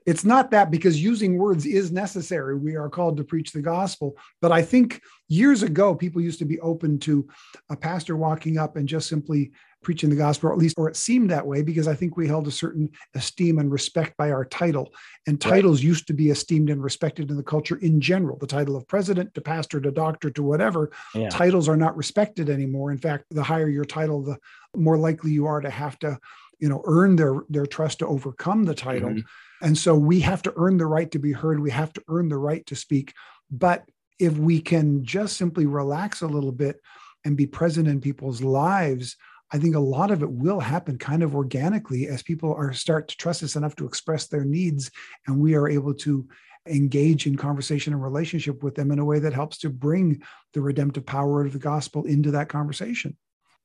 it's 0.08 0.24
not 0.24 0.52
that 0.52 0.72
because 0.72 1.04
using 1.04 1.38
words 1.38 1.66
is 1.66 1.92
necessary. 1.92 2.58
We 2.58 2.78
are 2.78 2.90
called 2.90 3.18
to 3.18 3.26
preach 3.26 3.52
the 3.52 3.62
gospel. 3.62 4.18
But 4.42 4.54
I 4.54 4.62
think 4.62 5.02
years 5.28 5.64
ago, 5.64 5.94
people 5.94 6.22
used 6.22 6.40
to 6.40 6.46
be 6.46 6.62
open 6.62 6.98
to 7.00 7.28
a 7.70 7.76
pastor 7.76 8.16
walking 8.16 8.58
up 8.58 8.78
and 8.78 8.88
just 8.88 9.10
simply 9.10 9.52
preaching 9.84 10.10
the 10.10 10.16
gospel, 10.16 10.50
or 10.50 10.54
at 10.54 10.60
least, 10.60 10.78
or 10.78 10.90
it 10.90 10.96
seemed 10.96 11.30
that 11.30 11.46
way 11.46 11.62
because 11.62 11.90
I 11.90 11.94
think 11.94 12.16
we 12.16 12.26
held 12.26 12.48
a 12.48 12.52
certain 12.52 12.90
esteem 13.16 13.60
and 13.60 13.70
respect 13.70 14.16
by 14.16 14.32
our 14.32 14.46
title. 14.46 14.94
And 15.28 15.42
titles 15.42 15.80
right. 15.80 15.88
used 15.88 16.08
to 16.08 16.14
be 16.14 16.30
esteemed 16.30 16.70
and 16.70 16.82
respected 16.82 17.30
in 17.30 17.36
the 17.36 17.44
culture 17.44 17.76
in 17.76 18.00
general. 18.00 18.38
The 18.38 18.48
title 18.48 18.78
of 18.78 18.88
president 18.88 19.34
to 19.34 19.42
pastor 19.42 19.82
to 19.82 19.92
doctor 19.92 20.30
to 20.30 20.42
whatever, 20.42 20.90
yeah. 21.16 21.28
titles 21.28 21.68
are 21.68 21.78
not 21.78 21.98
respected 21.98 22.50
anymore. 22.50 22.92
In 22.92 22.98
fact, 22.98 23.26
the 23.30 23.44
higher 23.44 23.68
your 23.68 23.86
title, 23.86 24.24
the 24.24 24.38
more 24.74 24.98
likely 24.98 25.32
you 25.32 25.48
are 25.48 25.60
to 25.60 25.70
have 25.70 26.00
to, 26.00 26.18
you 26.60 26.70
know, 26.70 26.82
earn 26.86 27.18
their 27.18 27.42
their 27.50 27.66
trust 27.66 28.00
to 28.00 28.08
overcome 28.08 28.64
the 28.64 28.76
title. 28.76 29.10
Mm-hmm. 29.10 29.28
And 29.62 29.78
so 29.78 29.96
we 29.96 30.20
have 30.22 30.42
to 30.44 30.54
earn 30.56 30.78
the 30.78 30.86
right 30.86 31.10
to 31.12 31.20
be 31.20 31.32
heard. 31.32 31.60
We 31.60 31.72
have 31.72 31.94
to 31.94 32.04
earn 32.08 32.30
the 32.30 32.38
right 32.38 32.66
to 32.68 32.76
speak. 32.76 33.14
But 33.50 33.86
if 34.20 34.38
we 34.38 34.60
can 34.60 35.04
just 35.04 35.38
simply 35.38 35.66
relax 35.66 36.22
a 36.22 36.28
little 36.28 36.52
bit 36.52 36.80
and 37.26 37.38
be 37.38 37.48
present 37.48 37.88
in 37.88 38.02
people's 38.02 38.42
lives, 38.42 39.16
I 39.52 39.60
think 39.60 39.76
a 39.76 39.80
lot 39.80 40.12
of 40.12 40.22
it 40.22 40.32
will 40.32 40.60
happen 40.60 40.98
kind 40.98 41.24
of 41.24 41.36
organically 41.36 42.08
as 42.08 42.22
people 42.22 42.54
are 42.54 42.74
start 42.74 43.08
to 43.08 43.18
trust 43.18 43.44
us 43.44 43.56
enough 43.56 43.76
to 43.78 43.86
express 43.86 44.28
their 44.28 44.44
needs, 44.44 44.92
and 45.26 45.40
we 45.40 45.56
are 45.56 45.70
able 45.70 45.94
to 45.96 46.28
engage 46.68 47.28
in 47.28 47.38
conversation 47.38 47.94
and 47.94 48.04
relationship 48.04 48.62
with 48.62 48.76
them 48.76 48.92
in 48.92 49.00
a 49.00 49.06
way 49.06 49.20
that 49.20 49.34
helps 49.34 49.58
to 49.60 49.70
bring 49.70 50.22
the 50.54 50.62
redemptive 50.62 51.06
power 51.06 51.46
of 51.46 51.54
the 51.54 51.60
gospel 51.60 52.04
into 52.04 52.32
that 52.32 52.50
conversation. 52.50 53.16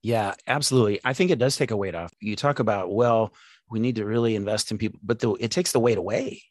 Yeah, 0.02 0.34
absolutely. 0.46 1.00
I 1.04 1.12
think 1.12 1.30
it 1.30 1.38
does 1.38 1.56
take 1.56 1.72
a 1.72 1.76
weight 1.76 1.94
off. 1.94 2.12
You 2.20 2.36
talk 2.36 2.58
about, 2.58 2.92
well, 2.92 3.32
we 3.72 3.80
need 3.80 3.96
to 3.96 4.04
really 4.04 4.36
invest 4.36 4.70
in 4.70 4.78
people, 4.78 5.00
but 5.02 5.18
the, 5.18 5.32
it 5.40 5.50
takes 5.50 5.72
the 5.72 5.80
weight 5.80 5.98
away. 5.98 6.42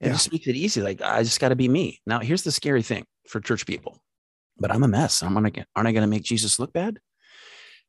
It 0.00 0.06
yeah. 0.06 0.12
just 0.12 0.32
makes 0.32 0.46
it 0.46 0.56
easy. 0.56 0.80
Like 0.80 1.02
I 1.02 1.22
just 1.22 1.40
got 1.40 1.50
to 1.50 1.56
be 1.56 1.68
me. 1.68 2.00
Now, 2.06 2.20
here's 2.20 2.42
the 2.42 2.52
scary 2.52 2.82
thing 2.82 3.04
for 3.28 3.40
church 3.40 3.66
people. 3.66 4.00
But 4.58 4.70
I'm 4.70 4.84
a 4.84 4.88
mess. 4.88 5.22
I'm 5.22 5.34
gonna 5.34 5.50
get, 5.50 5.66
aren't 5.74 5.88
I 5.88 5.92
going 5.92 6.02
to 6.02 6.08
make 6.08 6.22
Jesus 6.22 6.58
look 6.58 6.72
bad? 6.72 6.98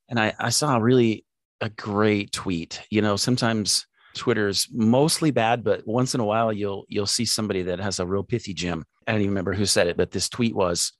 and 0.10 0.20
I, 0.20 0.34
I 0.40 0.50
saw 0.50 0.78
really 0.78 1.26
a 1.62 1.70
great 1.70 2.32
tweet. 2.32 2.82
You 2.90 3.02
know, 3.02 3.16
sometimes 3.16 3.88
Twitter's 4.16 4.68
mostly 4.72 5.32
bad, 5.32 5.64
but 5.64 5.86
once 5.88 6.14
in 6.14 6.22
a 6.22 6.26
while 6.26 6.54
you'll 6.54 6.86
you'll 6.88 7.06
see 7.06 7.26
somebody 7.26 7.64
that 7.64 7.80
has 7.80 8.00
a 8.00 8.06
real 8.06 8.24
pithy 8.24 8.54
gem. 8.54 8.86
I 9.08 9.12
don't 9.12 9.22
even 9.22 9.32
remember 9.32 9.54
who 9.54 9.66
said 9.66 9.88
it, 9.88 9.98
but 9.98 10.12
this 10.12 10.30
tweet 10.30 10.56
was 10.56 10.94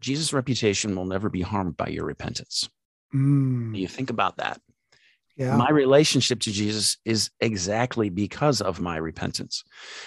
Jesus' 0.00 0.32
reputation 0.32 0.96
will 0.96 1.04
never 1.04 1.28
be 1.28 1.42
harmed 1.42 1.76
by 1.76 1.88
your 1.88 2.04
repentance. 2.04 2.68
Mm. 3.14 3.76
You 3.76 3.88
think 3.88 4.10
about 4.10 4.38
that. 4.38 4.60
Yeah. 5.40 5.56
My 5.56 5.70
relationship 5.70 6.40
to 6.40 6.52
Jesus 6.52 6.98
is 7.06 7.30
exactly 7.40 8.10
because 8.10 8.60
of 8.60 8.78
my 8.78 8.98
repentance. 8.98 9.64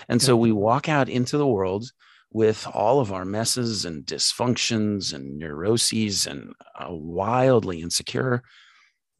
And 0.07 0.21
yeah. 0.21 0.27
so 0.27 0.37
we 0.37 0.51
walk 0.51 0.87
out 0.87 1.09
into 1.09 1.39
the 1.39 1.47
world 1.47 1.91
with 2.31 2.67
all 2.71 2.99
of 2.99 3.11
our 3.11 3.25
messes 3.25 3.83
and 3.83 4.05
dysfunctions 4.05 5.11
and 5.11 5.39
neuroses 5.39 6.27
and 6.27 6.53
uh, 6.79 6.85
wildly 6.89 7.81
insecure, 7.81 8.43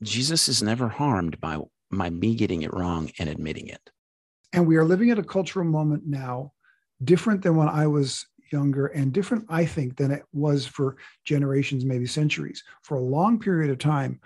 Jesus 0.04 0.48
is 0.48 0.62
never 0.62 0.88
harmed 0.88 1.42
by, 1.42 1.58
by 1.92 2.12
me 2.12 2.36
getting 2.36 2.62
it 2.62 2.74
wrong 2.74 3.10
and 3.18 3.28
admitting 3.28 3.68
it. 3.68 3.90
And 4.52 4.68
we 4.68 4.78
are 4.78 4.86
living 4.86 5.10
at 5.10 5.18
a 5.18 5.24
cultural 5.24 5.66
moment 5.66 6.04
now, 6.06 6.54
different 7.04 7.42
than 7.42 7.56
when 7.56 7.70
I 7.70 7.88
was 7.88 8.24
younger 8.52 8.86
and 8.86 9.12
different, 9.12 9.46
I 9.50 9.66
think, 9.66 9.98
than 9.98 10.12
it 10.12 10.24
was 10.32 10.68
for 10.68 10.98
generations, 11.26 11.86
maybe 11.86 12.06
centuries. 12.06 12.64
For 12.84 12.98
a 12.98 13.04
long 13.04 13.40
period 13.40 13.72
of 13.72 13.80
time, 13.80 14.20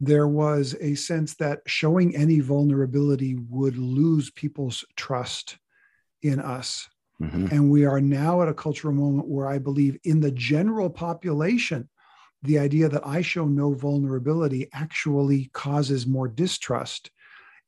there 0.00 0.28
was 0.28 0.76
a 0.80 0.94
sense 0.94 1.34
that 1.36 1.60
showing 1.66 2.14
any 2.14 2.40
vulnerability 2.40 3.36
would 3.48 3.76
lose 3.76 4.30
people's 4.30 4.84
trust 4.96 5.58
in 6.22 6.40
us 6.40 6.88
Mm-hmm. 7.20 7.46
And 7.50 7.70
we 7.70 7.84
are 7.84 8.00
now 8.00 8.42
at 8.42 8.48
a 8.48 8.54
cultural 8.54 8.94
moment 8.94 9.28
where 9.28 9.48
I 9.48 9.58
believe 9.58 9.98
in 10.04 10.20
the 10.20 10.30
general 10.30 10.88
population, 10.88 11.88
the 12.42 12.58
idea 12.58 12.88
that 12.88 13.06
I 13.06 13.22
show 13.22 13.46
no 13.46 13.74
vulnerability 13.74 14.68
actually 14.72 15.50
causes 15.52 16.06
more 16.06 16.28
distrust. 16.28 17.10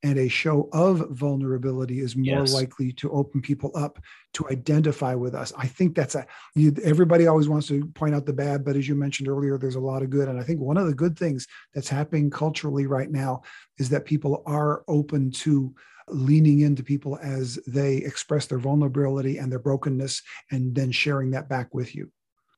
And 0.03 0.19
a 0.19 0.29
show 0.29 0.69
of 0.73 1.11
vulnerability 1.11 2.01
is 2.01 2.17
more 2.17 2.41
yes. 2.41 2.55
likely 2.55 2.91
to 2.93 3.11
open 3.11 3.43
people 3.43 3.71
up 3.75 3.99
to 4.33 4.49
identify 4.49 5.15
with 5.15 5.35
us. 5.35 5.53
I 5.59 5.67
think 5.67 5.95
that's 5.95 6.15
a, 6.15 6.27
you, 6.55 6.75
everybody 6.83 7.27
always 7.27 7.51
wants 7.51 7.69
to 7.69 7.85
point 7.89 8.15
out 8.15 8.25
the 8.25 8.33
bad, 8.33 8.65
but 8.65 8.77
as 8.77 8.89
you 8.89 8.95
mentioned 8.95 9.29
earlier, 9.29 9.59
there's 9.59 9.75
a 9.75 9.81
lot 9.81 10.03
of 10.03 10.09
good. 10.09 10.29
And 10.29 10.41
I 10.41 10.43
think 10.43 10.61
one 10.61 10.79
of 10.79 10.87
the 10.87 10.95
good 10.95 11.19
things 11.19 11.47
that's 11.75 11.89
happening 11.89 12.31
culturally 12.31 12.87
right 12.87 13.11
now 13.11 13.43
is 13.79 13.91
that 13.91 14.07
people 14.07 14.43
are 14.47 14.85
open 14.89 15.31
to 15.33 15.75
leaning 16.13 16.61
into 16.61 16.83
people 16.83 17.19
as 17.23 17.59
they 17.67 17.97
express 17.97 18.47
their 18.47 18.59
vulnerability 18.59 19.39
and 19.39 19.51
their 19.51 19.59
brokenness 19.59 20.23
and 20.51 20.75
then 20.75 20.91
sharing 20.91 21.31
that 21.31 21.49
back 21.49 21.73
with 21.75 21.95
you 21.95 22.11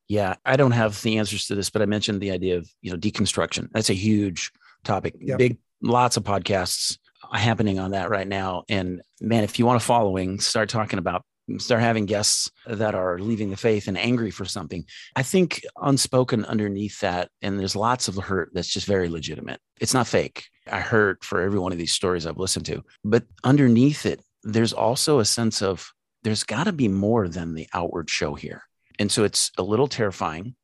yeah 0.08 0.34
i 0.44 0.56
don't 0.56 0.72
have 0.72 1.00
the 1.02 1.18
answers 1.18 1.46
to 1.46 1.54
this 1.54 1.70
but 1.70 1.82
i 1.82 1.86
mentioned 1.86 2.20
the 2.20 2.30
idea 2.30 2.56
of 2.56 2.68
you 2.80 2.90
know 2.90 2.96
deconstruction 2.96 3.68
that's 3.72 3.90
a 3.90 3.94
huge 3.94 4.50
topic 4.84 5.14
yep. 5.20 5.38
big 5.38 5.58
lots 5.82 6.16
of 6.16 6.24
podcasts 6.24 6.98
happening 7.40 7.78
on 7.78 7.92
that 7.92 8.10
right 8.10 8.28
now 8.28 8.62
and 8.68 9.00
man 9.20 9.44
if 9.44 9.58
you 9.58 9.66
want 9.66 9.76
a 9.76 9.84
following 9.84 10.38
start 10.38 10.68
talking 10.68 10.98
about 10.98 11.24
start 11.58 11.80
having 11.80 12.06
guests 12.06 12.50
that 12.66 12.94
are 12.94 13.18
leaving 13.18 13.50
the 13.50 13.56
faith 13.56 13.88
and 13.88 13.98
angry 13.98 14.30
for 14.30 14.44
something. 14.44 14.84
I 15.16 15.22
think 15.22 15.62
unspoken 15.80 16.44
underneath 16.44 17.00
that, 17.00 17.30
and 17.40 17.58
there's 17.58 17.76
lots 17.76 18.08
of 18.08 18.16
hurt 18.16 18.50
that's 18.52 18.68
just 18.68 18.86
very 18.86 19.08
legitimate. 19.08 19.60
It's 19.80 19.94
not 19.94 20.06
fake. 20.06 20.48
I 20.70 20.80
hurt 20.80 21.24
for 21.24 21.40
every 21.40 21.58
one 21.58 21.72
of 21.72 21.78
these 21.78 21.92
stories 21.92 22.26
I've 22.26 22.38
listened 22.38 22.66
to, 22.66 22.82
but 23.04 23.24
underneath 23.42 24.06
it, 24.06 24.20
there's 24.44 24.72
also 24.72 25.18
a 25.18 25.24
sense 25.24 25.62
of 25.62 25.92
there's 26.22 26.44
got 26.44 26.64
to 26.64 26.72
be 26.72 26.88
more 26.88 27.28
than 27.28 27.54
the 27.54 27.68
outward 27.74 28.08
show 28.08 28.34
here. 28.34 28.62
And 28.98 29.10
so 29.10 29.24
it's 29.24 29.50
a 29.58 29.62
little 29.62 29.88
terrifying, 29.88 30.54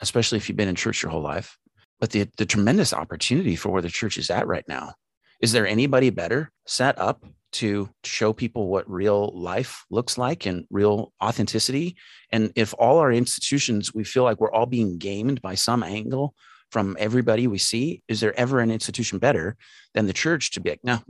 especially 0.00 0.36
if 0.36 0.48
you've 0.48 0.56
been 0.56 0.68
in 0.68 0.74
church 0.74 1.02
your 1.02 1.12
whole 1.12 1.22
life. 1.22 1.56
But 1.98 2.10
the, 2.10 2.28
the 2.36 2.46
tremendous 2.46 2.92
opportunity 2.92 3.56
for 3.56 3.70
where 3.70 3.82
the 3.82 3.88
church 3.88 4.18
is 4.18 4.30
at 4.30 4.46
right 4.46 4.64
now 4.68 4.94
is 5.40 5.52
there 5.52 5.66
anybody 5.66 6.10
better 6.10 6.50
set 6.66 6.98
up 6.98 7.24
to 7.52 7.88
show 8.04 8.32
people 8.32 8.68
what 8.68 8.88
real 8.90 9.32
life 9.34 9.84
looks 9.90 10.16
like 10.16 10.46
and 10.46 10.66
real 10.70 11.12
authenticity. 11.22 11.96
And 12.30 12.52
if 12.54 12.74
all 12.78 12.98
our 12.98 13.12
institutions, 13.12 13.92
we 13.92 14.04
feel 14.04 14.22
like 14.22 14.40
we're 14.40 14.52
all 14.52 14.66
being 14.66 14.98
gamed 14.98 15.42
by 15.42 15.56
some 15.56 15.82
angle 15.82 16.34
from 16.70 16.96
everybody 17.00 17.48
we 17.48 17.58
see, 17.58 18.02
is 18.06 18.20
there 18.20 18.38
ever 18.38 18.60
an 18.60 18.70
institution 18.70 19.18
better 19.18 19.56
than 19.94 20.06
the 20.06 20.12
church 20.12 20.52
to 20.52 20.60
be 20.60 20.70
like, 20.70 20.84
no, 20.84 21.00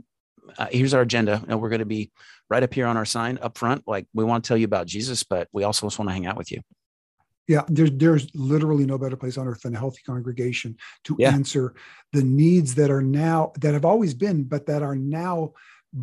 uh, 0.57 0.67
here's 0.71 0.95
our 0.95 1.01
agenda. 1.01 1.43
And 1.47 1.61
we're 1.61 1.69
going 1.69 1.79
to 1.79 1.85
be 1.85 2.09
right 2.49 2.63
up 2.63 2.73
here 2.73 2.87
on 2.87 2.97
our 2.97 3.05
sign 3.05 3.37
up 3.41 3.57
front. 3.57 3.83
Like 3.85 4.07
we 4.13 4.23
want 4.23 4.43
to 4.43 4.47
tell 4.47 4.57
you 4.57 4.65
about 4.65 4.87
Jesus, 4.87 5.21
but 5.23 5.47
we 5.51 5.63
also 5.63 5.85
just 5.85 5.99
want 5.99 6.09
to 6.09 6.13
hang 6.13 6.25
out 6.25 6.37
with 6.37 6.51
you. 6.51 6.61
Yeah, 7.51 7.63
there's 7.67 7.91
there's 7.91 8.33
literally 8.33 8.85
no 8.85 8.97
better 8.97 9.17
place 9.17 9.37
on 9.37 9.45
earth 9.45 9.63
than 9.63 9.75
a 9.75 9.79
healthy 9.79 10.01
congregation 10.05 10.77
to 11.03 11.17
yeah. 11.19 11.33
answer 11.33 11.75
the 12.13 12.23
needs 12.23 12.75
that 12.75 12.89
are 12.89 13.01
now 13.01 13.51
that 13.59 13.73
have 13.73 13.83
always 13.83 14.13
been, 14.13 14.43
but 14.43 14.65
that 14.67 14.81
are 14.81 14.95
now 14.95 15.51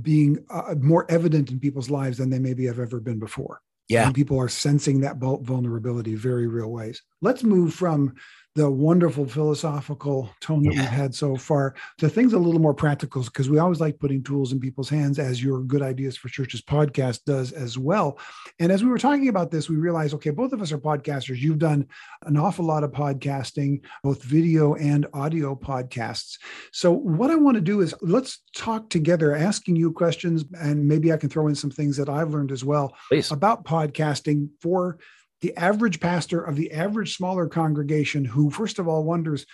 being 0.02 0.44
uh, 0.50 0.74
more 0.78 1.10
evident 1.10 1.50
in 1.50 1.58
people's 1.58 1.88
lives 1.88 2.18
than 2.18 2.28
they 2.28 2.38
maybe 2.38 2.66
have 2.66 2.78
ever 2.78 3.00
been 3.00 3.18
before. 3.18 3.62
Yeah. 3.88 4.04
And 4.04 4.14
people 4.14 4.38
are 4.38 4.50
sensing 4.50 5.00
that 5.00 5.16
vulnerability 5.16 6.14
very 6.14 6.46
real 6.46 6.70
ways. 6.70 7.00
let's 7.22 7.42
move 7.42 7.72
from 7.72 8.14
the 8.54 8.68
wonderful 8.68 9.26
philosophical 9.26 10.28
tone 10.40 10.62
that 10.64 10.74
yeah. 10.74 10.80
we've 10.80 10.90
had 10.90 11.14
so 11.14 11.36
far 11.36 11.74
to 11.98 12.08
things 12.08 12.32
a 12.32 12.38
little 12.38 12.60
more 12.60 12.74
practical 12.74 13.22
because 13.22 13.48
we 13.48 13.58
always 13.58 13.80
like 13.80 13.98
putting 13.98 14.22
tools 14.22 14.52
in 14.52 14.58
people's 14.58 14.88
hands 14.88 15.18
as 15.18 15.42
your 15.42 15.60
good 15.60 15.82
ideas 15.82 16.16
for 16.16 16.28
churches 16.28 16.60
podcast 16.60 17.24
does 17.24 17.52
as 17.52 17.78
well 17.78 18.18
and 18.58 18.72
as 18.72 18.82
we 18.82 18.90
were 18.90 18.98
talking 18.98 19.28
about 19.28 19.50
this 19.50 19.68
we 19.68 19.76
realized 19.76 20.14
okay 20.14 20.30
both 20.30 20.52
of 20.52 20.60
us 20.60 20.72
are 20.72 20.78
podcasters 20.78 21.38
you've 21.38 21.58
done 21.58 21.86
an 22.24 22.36
awful 22.36 22.64
lot 22.64 22.82
of 22.82 22.90
podcasting 22.90 23.80
both 24.02 24.22
video 24.24 24.74
and 24.74 25.06
audio 25.12 25.54
podcasts 25.54 26.38
so 26.72 26.90
what 26.90 27.30
i 27.30 27.36
want 27.36 27.54
to 27.54 27.60
do 27.60 27.80
is 27.80 27.94
let's 28.00 28.42
talk 28.56 28.88
together 28.90 29.36
asking 29.36 29.76
you 29.76 29.92
questions 29.92 30.44
and 30.60 30.86
maybe 30.86 31.12
i 31.12 31.16
can 31.16 31.28
throw 31.28 31.46
in 31.46 31.54
some 31.54 31.70
things 31.70 31.96
that 31.96 32.08
i've 32.08 32.30
learned 32.30 32.50
as 32.50 32.64
well 32.64 32.92
Please. 33.08 33.30
about 33.30 33.64
podcasting 33.64 34.48
for 34.60 34.98
the 35.40 35.56
average 35.56 36.00
pastor 36.00 36.42
of 36.42 36.56
the 36.56 36.72
average 36.72 37.16
smaller 37.16 37.46
congregation 37.46 38.24
who, 38.24 38.50
first 38.50 38.78
of 38.78 38.88
all, 38.88 39.04
wonders, 39.04 39.46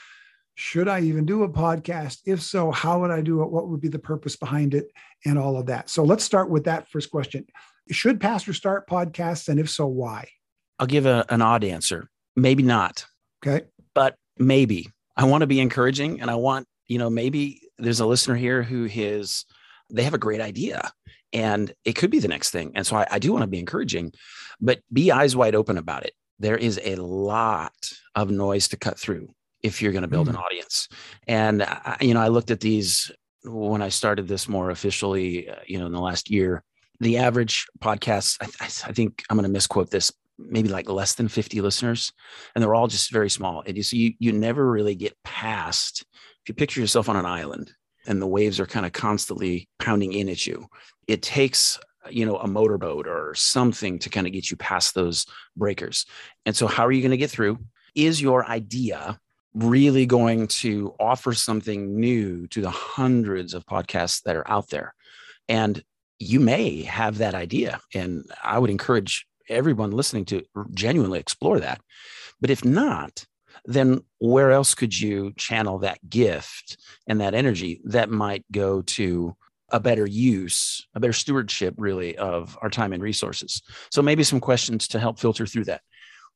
should 0.55 0.89
I 0.89 1.01
even 1.01 1.27
do 1.27 1.43
a 1.43 1.49
podcast? 1.49 2.21
If 2.27 2.41
so, 2.41 2.71
how 2.71 3.01
would 3.01 3.11
I 3.11 3.21
do 3.21 3.43
it? 3.43 3.51
What 3.51 3.69
would 3.69 3.81
be 3.81 3.89
the 3.89 3.99
purpose 3.99 4.37
behind 4.37 4.75
it? 4.75 4.91
And 5.25 5.39
all 5.39 5.59
of 5.59 5.67
that. 5.67 5.91
So 5.91 6.05
let's 6.05 6.25
start 6.25 6.49
with 6.49 6.65
that 6.65 6.89
first 6.89 7.11
question. 7.11 7.47
Should 7.91 8.21
pastors 8.21 8.57
start 8.57 8.89
podcasts? 8.89 9.49
And 9.49 9.59
if 9.59 9.69
so, 9.69 9.87
why? 9.87 10.29
I'll 10.79 10.87
give 10.87 11.07
a, 11.07 11.25
an 11.29 11.43
odd 11.43 11.65
answer. 11.65 12.09
Maybe 12.37 12.63
not. 12.63 13.07
Okay. 13.45 13.67
But 13.95 14.17
maybe. 14.39 14.89
I 15.17 15.25
want 15.25 15.43
to 15.43 15.47
be 15.47 15.61
encouraging 15.61 16.21
and 16.21 16.31
I 16.31 16.35
want, 16.37 16.67
you 16.87 16.99
know, 16.99 17.11
maybe 17.11 17.61
there's 17.79 18.01
a 18.01 18.07
listener 18.07 18.35
here 18.37 18.63
who 18.63 18.85
is, 18.85 19.45
they 19.91 20.03
have 20.03 20.15
a 20.15 20.19
great 20.19 20.41
idea 20.41 20.91
and 21.35 21.75
it 21.85 21.95
could 21.95 22.11
be 22.11 22.21
the 22.21 22.29
next 22.29 22.51
thing. 22.51 22.73
And 22.75 22.87
so 22.87 22.97
I, 22.97 23.07
I 23.11 23.19
do 23.19 23.33
want 23.33 23.43
to 23.43 23.49
be 23.49 23.59
encouraging, 23.59 24.13
but 24.61 24.81
be 24.93 25.11
eyes 25.11 25.37
wide 25.37 25.57
open 25.57 25.77
about 25.77 26.07
it. 26.07 26.15
There 26.39 26.57
is 26.57 26.81
a 26.83 26.95
lot 26.95 27.75
of 28.15 28.31
noise 28.31 28.69
to 28.69 28.77
cut 28.77 28.99
through 28.99 29.29
if 29.63 29.83
you're 29.83 29.93
going 29.93 30.03
to 30.03 30.09
build 30.09 30.29
mm. 30.29 30.31
an 30.31 30.37
audience. 30.37 30.89
And 31.27 31.63
I, 31.63 31.97
you 32.01 32.15
know, 32.15 32.21
I 32.21 32.29
looked 32.29 32.51
at 32.51 32.61
these 32.61 33.11
when 33.45 33.83
I 33.83 33.89
started 33.89 34.29
this 34.29 34.49
more 34.49 34.71
officially, 34.71 35.51
uh, 35.51 35.57
you 35.67 35.79
know, 35.79 35.87
in 35.87 35.93
the 35.93 36.01
last 36.01 36.31
year. 36.31 36.63
The 37.01 37.19
average 37.19 37.67
podcast, 37.81 38.39
I, 38.41 38.67
I 38.89 38.93
think 38.93 39.25
I'm 39.29 39.37
going 39.37 39.45
to 39.45 39.53
misquote 39.53 39.91
this, 39.91 40.13
maybe 40.39 40.69
like 40.69 40.89
less 40.89 41.15
than 41.15 41.29
50 41.29 41.61
listeners, 41.61 42.13
and 42.55 42.63
they're 42.63 42.75
all 42.75 42.87
just 42.87 43.11
very 43.11 43.29
small. 43.29 43.63
And 43.67 43.77
you 43.77 43.83
see, 43.83 43.99
you, 43.99 44.13
you 44.21 44.33
never 44.33 44.71
really 44.71 44.95
get 44.95 45.17
past. 45.25 46.05
If 46.43 46.49
you 46.49 46.55
picture 46.55 46.81
yourself 46.81 47.09
on 47.09 47.17
an 47.17 47.27
island 47.27 47.73
and 48.07 48.23
the 48.23 48.27
waves 48.27 48.61
are 48.61 48.67
kind 48.67 48.87
of 48.87 48.93
constantly 48.93 49.69
pounding 49.79 50.13
in 50.13 50.29
at 50.29 50.47
you, 50.47 50.69
it 51.09 51.23
takes 51.23 51.79
you 52.11 52.27
know 52.27 52.37
a 52.37 52.47
motorboat 52.47 53.07
or 53.07 53.35
something 53.35 53.99
to 53.99 54.11
kind 54.11 54.27
of 54.27 54.33
get 54.33 54.51
you 54.51 54.57
past 54.57 54.95
those 54.95 55.27
breakers. 55.57 56.07
And 56.47 56.55
so 56.55 56.67
how 56.67 56.87
are 56.87 56.93
you 56.93 57.03
going 57.03 57.11
to 57.11 57.17
get 57.17 57.31
through? 57.31 57.59
Is 57.95 58.21
your 58.21 58.47
idea 58.47 59.19
really 59.55 60.05
going 60.05 60.49
to 60.49 60.95
offer 60.99 61.33
something 61.33 61.99
new 61.99 62.47
to 62.49 62.61
the 62.61 62.71
hundreds 62.71 63.55
of 63.55 63.65
podcasts 63.67 64.23
that 64.23 64.37
are 64.37 64.51
out 64.51 64.69
there? 64.71 64.95
And 65.49 65.83
you 66.19 66.41
may 66.41 66.83
have 66.83 67.19
that 67.19 67.35
idea 67.35 67.81
and 67.93 68.25
i 68.43 68.57
would 68.57 68.71
encourage 68.71 69.27
everyone 69.49 69.91
listening 69.91 70.25
to 70.25 70.43
genuinely 70.73 71.19
explore 71.19 71.61
that. 71.61 71.81
But 72.41 72.51
if 72.51 72.65
not 72.65 73.25
then 73.65 74.01
where 74.19 74.51
else 74.51 74.75
could 74.75 74.99
you 74.99 75.33
channel 75.37 75.79
that 75.79 75.99
gift 76.09 76.77
and 77.07 77.21
that 77.21 77.35
energy 77.35 77.81
that 77.85 78.11
might 78.11 78.45
go 78.53 78.83
to 78.83 79.35
a 79.75 79.81
better 79.81 80.07
use, 80.07 80.87
a 80.95 81.01
better 81.01 81.13
stewardship, 81.13 81.75
really, 81.77 82.17
of 82.17 82.57
our 82.63 82.71
time 82.71 82.93
and 82.93 83.03
resources. 83.03 83.61
So, 83.91 84.03
maybe 84.03 84.23
some 84.23 84.39
questions 84.39 84.87
to 84.89 85.01
help 85.01 85.19
filter 85.19 85.47
through 85.47 85.65
that. 85.65 85.83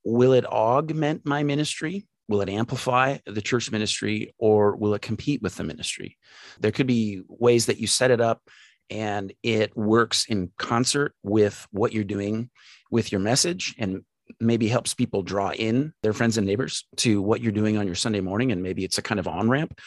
Will 0.04 0.32
it 0.32 0.44
augment 0.44 1.24
my 1.24 1.44
ministry? 1.44 2.08
Will 2.28 2.40
it 2.40 2.48
amplify 2.48 3.18
the 3.26 3.40
church 3.40 3.70
ministry 3.70 4.34
or 4.38 4.74
will 4.74 4.92
it 4.94 5.02
compete 5.02 5.40
with 5.40 5.54
the 5.54 5.62
ministry? 5.62 6.18
There 6.58 6.72
could 6.72 6.88
be 6.88 7.22
ways 7.28 7.66
that 7.66 7.78
you 7.78 7.86
set 7.86 8.10
it 8.10 8.20
up 8.20 8.42
and 8.90 9.32
it 9.44 9.76
works 9.76 10.26
in 10.28 10.50
concert 10.58 11.14
with 11.22 11.64
what 11.70 11.92
you're 11.92 12.04
doing 12.04 12.50
with 12.90 13.12
your 13.12 13.20
message 13.20 13.74
and 13.78 14.02
maybe 14.40 14.66
helps 14.66 14.94
people 14.94 15.22
draw 15.22 15.52
in 15.52 15.92
their 16.02 16.12
friends 16.12 16.36
and 16.38 16.46
neighbors 16.46 16.86
to 16.96 17.22
what 17.22 17.40
you're 17.40 17.52
doing 17.52 17.78
on 17.78 17.86
your 17.86 17.94
Sunday 17.94 18.20
morning. 18.20 18.50
And 18.50 18.62
maybe 18.62 18.84
it's 18.84 18.98
a 18.98 19.02
kind 19.02 19.20
of 19.20 19.28
on 19.28 19.48
ramp. 19.48 19.78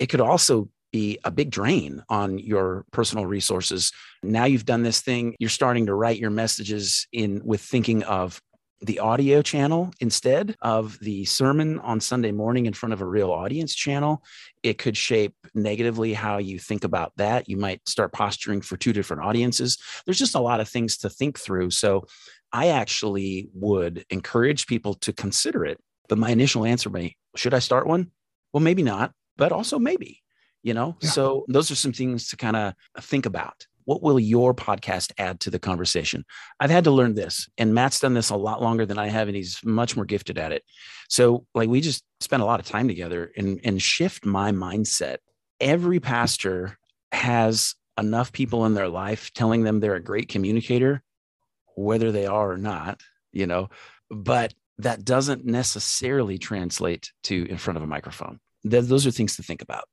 It 0.00 0.06
could 0.06 0.20
also 0.20 0.68
be 0.94 1.18
a 1.24 1.30
big 1.32 1.50
drain 1.50 2.04
on 2.08 2.38
your 2.38 2.84
personal 2.92 3.26
resources. 3.26 3.90
Now 4.22 4.44
you've 4.44 4.64
done 4.64 4.84
this 4.84 5.00
thing, 5.00 5.34
you're 5.40 5.50
starting 5.50 5.86
to 5.86 5.94
write 5.94 6.20
your 6.20 6.30
messages 6.30 7.08
in 7.12 7.42
with 7.44 7.60
thinking 7.60 8.04
of 8.04 8.40
the 8.80 9.00
audio 9.00 9.42
channel 9.42 9.90
instead 9.98 10.54
of 10.62 10.96
the 11.00 11.24
sermon 11.24 11.80
on 11.80 11.98
Sunday 11.98 12.30
morning 12.30 12.66
in 12.66 12.74
front 12.74 12.92
of 12.92 13.00
a 13.00 13.06
real 13.06 13.32
audience 13.32 13.74
channel. 13.74 14.22
It 14.62 14.78
could 14.78 14.96
shape 14.96 15.34
negatively 15.52 16.12
how 16.12 16.38
you 16.38 16.60
think 16.60 16.84
about 16.84 17.12
that. 17.16 17.48
You 17.48 17.56
might 17.56 17.80
start 17.88 18.12
posturing 18.12 18.60
for 18.60 18.76
two 18.76 18.92
different 18.92 19.24
audiences. 19.24 19.78
There's 20.04 20.18
just 20.18 20.36
a 20.36 20.40
lot 20.40 20.60
of 20.60 20.68
things 20.68 20.98
to 20.98 21.10
think 21.10 21.40
through. 21.40 21.70
So 21.70 22.04
I 22.52 22.68
actually 22.68 23.48
would 23.52 24.04
encourage 24.10 24.68
people 24.68 24.94
to 24.94 25.12
consider 25.12 25.64
it. 25.64 25.80
But 26.08 26.18
my 26.18 26.30
initial 26.30 26.64
answer 26.64 26.88
may 26.88 27.16
should 27.34 27.54
I 27.54 27.58
start 27.58 27.88
one? 27.88 28.12
Well, 28.52 28.62
maybe 28.62 28.84
not, 28.84 29.10
but 29.36 29.50
also 29.50 29.80
maybe 29.80 30.20
you 30.64 30.74
know? 30.74 30.96
Yeah. 31.00 31.10
so 31.10 31.44
those 31.48 31.70
are 31.70 31.76
some 31.76 31.92
things 31.92 32.28
to 32.30 32.36
kind 32.36 32.56
of 32.56 32.74
think 33.00 33.26
about. 33.26 33.66
What 33.84 34.02
will 34.02 34.18
your 34.18 34.54
podcast 34.54 35.12
add 35.18 35.40
to 35.40 35.50
the 35.50 35.58
conversation? 35.58 36.24
I've 36.58 36.70
had 36.70 36.84
to 36.84 36.90
learn 36.90 37.14
this 37.14 37.48
and 37.58 37.74
matt's 37.74 38.00
done 38.00 38.14
this 38.14 38.30
a 38.30 38.36
lot 38.36 38.62
longer 38.62 38.86
than 38.86 38.98
i 38.98 39.08
have 39.08 39.28
and 39.28 39.36
he's 39.36 39.60
much 39.62 39.94
more 39.94 40.06
gifted 40.06 40.38
at 40.38 40.50
it. 40.50 40.64
So 41.08 41.46
like 41.54 41.68
we 41.68 41.80
just 41.80 42.02
spent 42.20 42.42
a 42.42 42.46
lot 42.46 42.60
of 42.60 42.66
time 42.66 42.88
together 42.88 43.30
and 43.36 43.60
and 43.62 43.80
shift 43.80 44.24
my 44.26 44.50
mindset. 44.50 45.18
Every 45.60 46.00
pastor 46.00 46.78
has 47.12 47.76
enough 47.96 48.32
people 48.32 48.66
in 48.66 48.74
their 48.74 48.88
life 48.88 49.32
telling 49.34 49.62
them 49.62 49.78
they're 49.78 49.94
a 49.94 50.02
great 50.02 50.28
communicator 50.28 51.02
whether 51.76 52.10
they 52.10 52.26
are 52.26 52.52
or 52.52 52.56
not 52.56 53.00
you 53.34 53.46
know? 53.46 53.68
But 54.10 54.54
that 54.78 55.04
doesn't 55.04 55.44
necessarily 55.44 56.38
translate 56.38 57.12
to 57.24 57.46
in 57.50 57.58
front 57.58 57.76
of 57.76 57.82
a 57.82 57.86
microphone. 57.86 58.40
Th- 58.68 58.84
those 58.84 59.06
are 59.06 59.10
things 59.10 59.36
to 59.36 59.42
think 59.42 59.60
about 59.60 59.84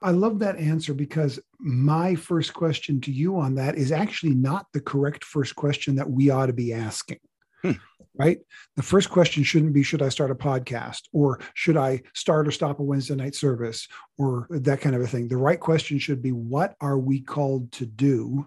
I 0.00 0.12
love 0.12 0.38
that 0.38 0.56
answer 0.56 0.94
because 0.94 1.40
my 1.58 2.14
first 2.14 2.54
question 2.54 3.00
to 3.02 3.12
you 3.12 3.38
on 3.38 3.56
that 3.56 3.76
is 3.76 3.90
actually 3.90 4.34
not 4.34 4.66
the 4.72 4.80
correct 4.80 5.24
first 5.24 5.56
question 5.56 5.96
that 5.96 6.10
we 6.10 6.30
ought 6.30 6.46
to 6.46 6.52
be 6.52 6.72
asking. 6.72 7.18
Hmm. 7.62 7.72
Right? 8.14 8.38
The 8.76 8.82
first 8.82 9.10
question 9.10 9.42
shouldn't 9.42 9.72
be 9.72 9.82
Should 9.82 10.02
I 10.02 10.08
start 10.08 10.30
a 10.30 10.36
podcast? 10.36 11.02
Or 11.12 11.40
should 11.54 11.76
I 11.76 12.02
start 12.14 12.46
or 12.46 12.50
stop 12.52 12.78
a 12.78 12.82
Wednesday 12.82 13.14
night 13.14 13.34
service? 13.34 13.88
Or 14.16 14.46
that 14.50 14.80
kind 14.80 14.94
of 14.94 15.02
a 15.02 15.06
thing. 15.06 15.28
The 15.28 15.36
right 15.36 15.58
question 15.58 15.98
should 15.98 16.22
be 16.22 16.32
What 16.32 16.74
are 16.80 16.98
we 16.98 17.20
called 17.20 17.72
to 17.72 17.86
do? 17.86 18.46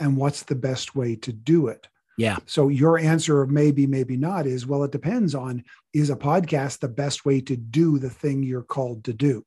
And 0.00 0.16
what's 0.16 0.44
the 0.44 0.54
best 0.54 0.94
way 0.94 1.16
to 1.16 1.32
do 1.32 1.68
it? 1.68 1.88
Yeah. 2.18 2.38
So 2.46 2.68
your 2.68 2.98
answer 2.98 3.42
of 3.42 3.50
maybe, 3.50 3.86
maybe 3.86 4.16
not 4.16 4.46
is 4.46 4.66
well, 4.66 4.84
it 4.84 4.92
depends 4.92 5.34
on 5.34 5.64
is 5.92 6.10
a 6.10 6.16
podcast 6.16 6.80
the 6.80 6.88
best 6.88 7.24
way 7.24 7.40
to 7.42 7.56
do 7.56 7.98
the 7.98 8.10
thing 8.10 8.42
you're 8.42 8.62
called 8.62 9.04
to 9.04 9.12
do? 9.12 9.44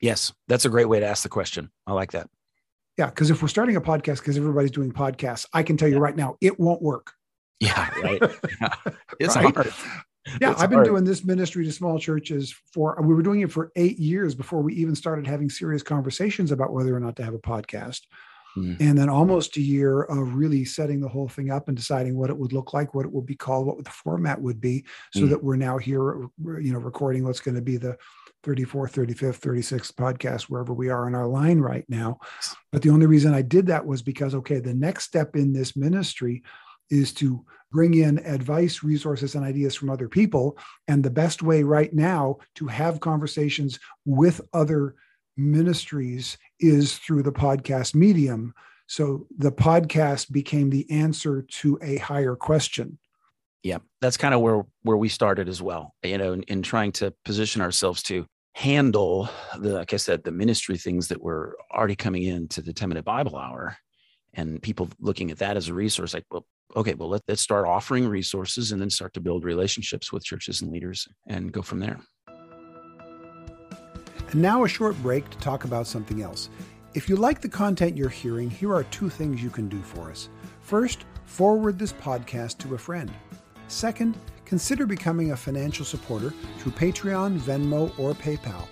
Yes, 0.00 0.32
that's 0.48 0.64
a 0.64 0.68
great 0.68 0.88
way 0.88 1.00
to 1.00 1.06
ask 1.06 1.22
the 1.22 1.28
question. 1.28 1.70
I 1.86 1.92
like 1.92 2.12
that. 2.12 2.28
Yeah, 2.98 3.06
because 3.06 3.30
if 3.30 3.42
we're 3.42 3.48
starting 3.48 3.76
a 3.76 3.80
podcast 3.80 4.18
because 4.18 4.36
everybody's 4.36 4.70
doing 4.70 4.92
podcasts, 4.92 5.46
I 5.52 5.62
can 5.62 5.76
tell 5.76 5.88
you 5.88 5.94
yeah. 5.94 6.00
right 6.00 6.16
now, 6.16 6.36
it 6.40 6.60
won't 6.60 6.82
work. 6.82 7.12
Yeah, 7.60 7.90
right. 8.00 8.20
Yeah. 8.60 8.74
It's 9.20 9.36
right? 9.36 9.54
hard. 9.54 9.72
Yeah, 10.40 10.52
it's 10.52 10.62
I've 10.62 10.70
been 10.70 10.78
hard. 10.78 10.86
doing 10.86 11.04
this 11.04 11.24
ministry 11.24 11.64
to 11.64 11.72
small 11.72 11.98
churches 11.98 12.54
for 12.72 12.96
we 13.02 13.14
were 13.14 13.22
doing 13.22 13.40
it 13.40 13.52
for 13.52 13.70
eight 13.76 13.98
years 13.98 14.34
before 14.34 14.62
we 14.62 14.74
even 14.74 14.94
started 14.94 15.26
having 15.26 15.50
serious 15.50 15.82
conversations 15.82 16.50
about 16.50 16.72
whether 16.72 16.94
or 16.96 17.00
not 17.00 17.16
to 17.16 17.24
have 17.24 17.34
a 17.34 17.38
podcast. 17.38 18.00
Mm. 18.56 18.76
And 18.80 18.98
then 18.98 19.08
almost 19.08 19.56
a 19.56 19.60
year 19.60 20.02
of 20.02 20.36
really 20.36 20.64
setting 20.64 21.00
the 21.00 21.08
whole 21.08 21.28
thing 21.28 21.50
up 21.50 21.68
and 21.68 21.76
deciding 21.76 22.16
what 22.16 22.30
it 22.30 22.36
would 22.36 22.52
look 22.52 22.72
like, 22.72 22.94
what 22.94 23.04
it 23.04 23.12
would 23.12 23.26
be 23.26 23.34
called, 23.34 23.66
what 23.66 23.82
the 23.82 23.90
format 23.90 24.40
would 24.40 24.60
be, 24.60 24.84
so 25.12 25.22
mm. 25.22 25.30
that 25.30 25.42
we're 25.42 25.56
now 25.56 25.76
here, 25.76 26.28
you 26.60 26.72
know, 26.72 26.78
recording 26.78 27.24
what's 27.24 27.40
going 27.40 27.56
to 27.56 27.62
be 27.62 27.76
the 27.76 27.96
34th, 28.44 28.92
35th, 28.92 29.40
36th 29.40 29.92
podcast, 29.94 30.42
wherever 30.42 30.72
we 30.72 30.88
are 30.88 31.08
in 31.08 31.14
our 31.14 31.26
line 31.26 31.58
right 31.58 31.84
now. 31.88 32.18
But 32.72 32.82
the 32.82 32.90
only 32.90 33.06
reason 33.06 33.34
I 33.34 33.42
did 33.42 33.66
that 33.66 33.86
was 33.86 34.02
because, 34.02 34.34
okay, 34.34 34.60
the 34.60 34.74
next 34.74 35.04
step 35.04 35.36
in 35.36 35.52
this 35.52 35.76
ministry 35.76 36.42
is 36.90 37.12
to 37.14 37.44
bring 37.72 37.94
in 37.94 38.18
advice, 38.18 38.82
resources, 38.82 39.34
and 39.34 39.44
ideas 39.44 39.74
from 39.74 39.90
other 39.90 40.08
people. 40.08 40.58
And 40.86 41.02
the 41.02 41.10
best 41.10 41.42
way 41.42 41.62
right 41.62 41.92
now 41.92 42.36
to 42.56 42.66
have 42.66 43.00
conversations 43.00 43.80
with 44.04 44.40
other 44.52 44.94
ministries 45.36 46.38
is 46.60 46.98
through 46.98 47.22
the 47.22 47.32
podcast 47.32 47.94
medium. 47.94 48.54
So 48.86 49.26
the 49.38 49.50
podcast 49.50 50.30
became 50.30 50.70
the 50.70 50.88
answer 50.90 51.42
to 51.42 51.78
a 51.82 51.96
higher 51.96 52.36
question 52.36 52.98
yeah 53.64 53.78
that's 54.00 54.16
kind 54.16 54.34
of 54.34 54.40
where 54.40 54.64
where 54.82 54.96
we 54.96 55.08
started 55.08 55.48
as 55.48 55.60
well 55.60 55.94
you 56.04 56.18
know 56.18 56.34
in, 56.34 56.42
in, 56.44 56.62
trying 56.62 56.92
to 56.92 57.12
position 57.24 57.60
ourselves 57.60 58.02
to 58.04 58.26
handle 58.54 59.28
the 59.58 59.74
like 59.74 59.92
i 59.92 59.96
said 59.96 60.22
the 60.22 60.30
ministry 60.30 60.78
things 60.78 61.08
that 61.08 61.20
were 61.20 61.56
already 61.72 61.96
coming 61.96 62.22
into 62.22 62.62
the 62.62 62.72
10 62.72 62.88
minute 62.88 63.04
bible 63.04 63.36
hour 63.36 63.76
and 64.34 64.62
people 64.62 64.88
looking 65.00 65.30
at 65.30 65.38
that 65.38 65.56
as 65.56 65.68
a 65.68 65.74
resource 65.74 66.14
like 66.14 66.24
well 66.30 66.46
okay 66.76 66.94
well 66.94 67.08
let, 67.08 67.22
let's 67.28 67.42
start 67.42 67.66
offering 67.66 68.08
resources 68.08 68.72
and 68.72 68.80
then 68.80 68.90
start 68.90 69.12
to 69.12 69.20
build 69.20 69.44
relationships 69.44 70.12
with 70.12 70.24
churches 70.24 70.62
and 70.62 70.70
leaders 70.70 71.06
and 71.28 71.52
go 71.52 71.62
from 71.62 71.80
there. 71.80 72.00
And 74.30 74.42
now 74.42 74.64
a 74.64 74.68
short 74.68 75.00
break 75.02 75.30
to 75.30 75.38
talk 75.38 75.64
about 75.64 75.86
something 75.86 76.22
else. 76.22 76.50
If 76.94 77.08
you 77.08 77.16
like 77.16 77.40
the 77.40 77.48
content 77.48 77.96
you're 77.96 78.08
hearing 78.08 78.50
here 78.50 78.74
are 78.74 78.84
two 78.84 79.08
things 79.08 79.42
you 79.42 79.50
can 79.50 79.68
do 79.68 79.80
for 79.80 80.10
us. 80.10 80.28
First 80.60 81.04
forward 81.24 81.78
this 81.78 81.92
podcast 81.92 82.58
to 82.58 82.74
a 82.74 82.78
friend. 82.78 83.12
Second 83.68 84.18
consider 84.44 84.86
becoming 84.86 85.32
a 85.32 85.36
financial 85.36 85.84
supporter 85.84 86.32
through 86.58 86.72
patreon 86.72 87.38
venmo 87.38 87.96
or 87.98 88.12
paypal 88.14 88.66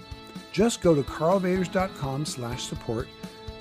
just 0.52 0.80
go 0.82 0.94
to 0.94 1.02
karlvaters.com 1.02 2.24
slash 2.26 2.64
support 2.64 3.08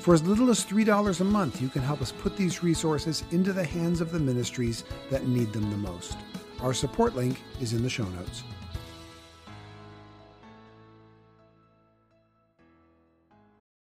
for 0.02 0.16
as 0.16 0.24
little 0.24 0.50
as 0.50 0.66
$3 0.66 1.22
a 1.22 1.24
month, 1.24 1.62
you 1.62 1.70
can 1.70 1.84
help 1.84 2.02
us 2.02 2.12
put 2.12 2.36
these 2.36 2.64
resources 2.64 3.24
into 3.30 3.54
the 3.54 3.64
hands 3.64 4.02
of 4.02 4.12
the 4.12 4.20
ministries 4.20 4.84
that 5.12 5.28
need 5.28 5.54
them 5.54 5.70
the 5.70 5.78
most. 5.78 6.18
Our 6.60 6.74
support 6.74 7.16
link 7.16 7.40
is 7.60 7.74
in 7.74 7.84
the 7.84 7.90
show 7.90 8.06
notes. 8.06 8.44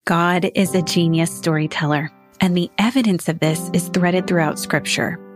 God 0.05 0.51
is 0.53 0.75
a 0.75 0.83
genius 0.83 1.35
storyteller, 1.35 2.11
and 2.41 2.55
the 2.55 2.69
evidence 2.77 3.27
of 3.27 3.39
this 3.39 3.71
is 3.73 3.87
threaded 3.87 4.27
throughout 4.27 4.59
Scripture. 4.59 5.17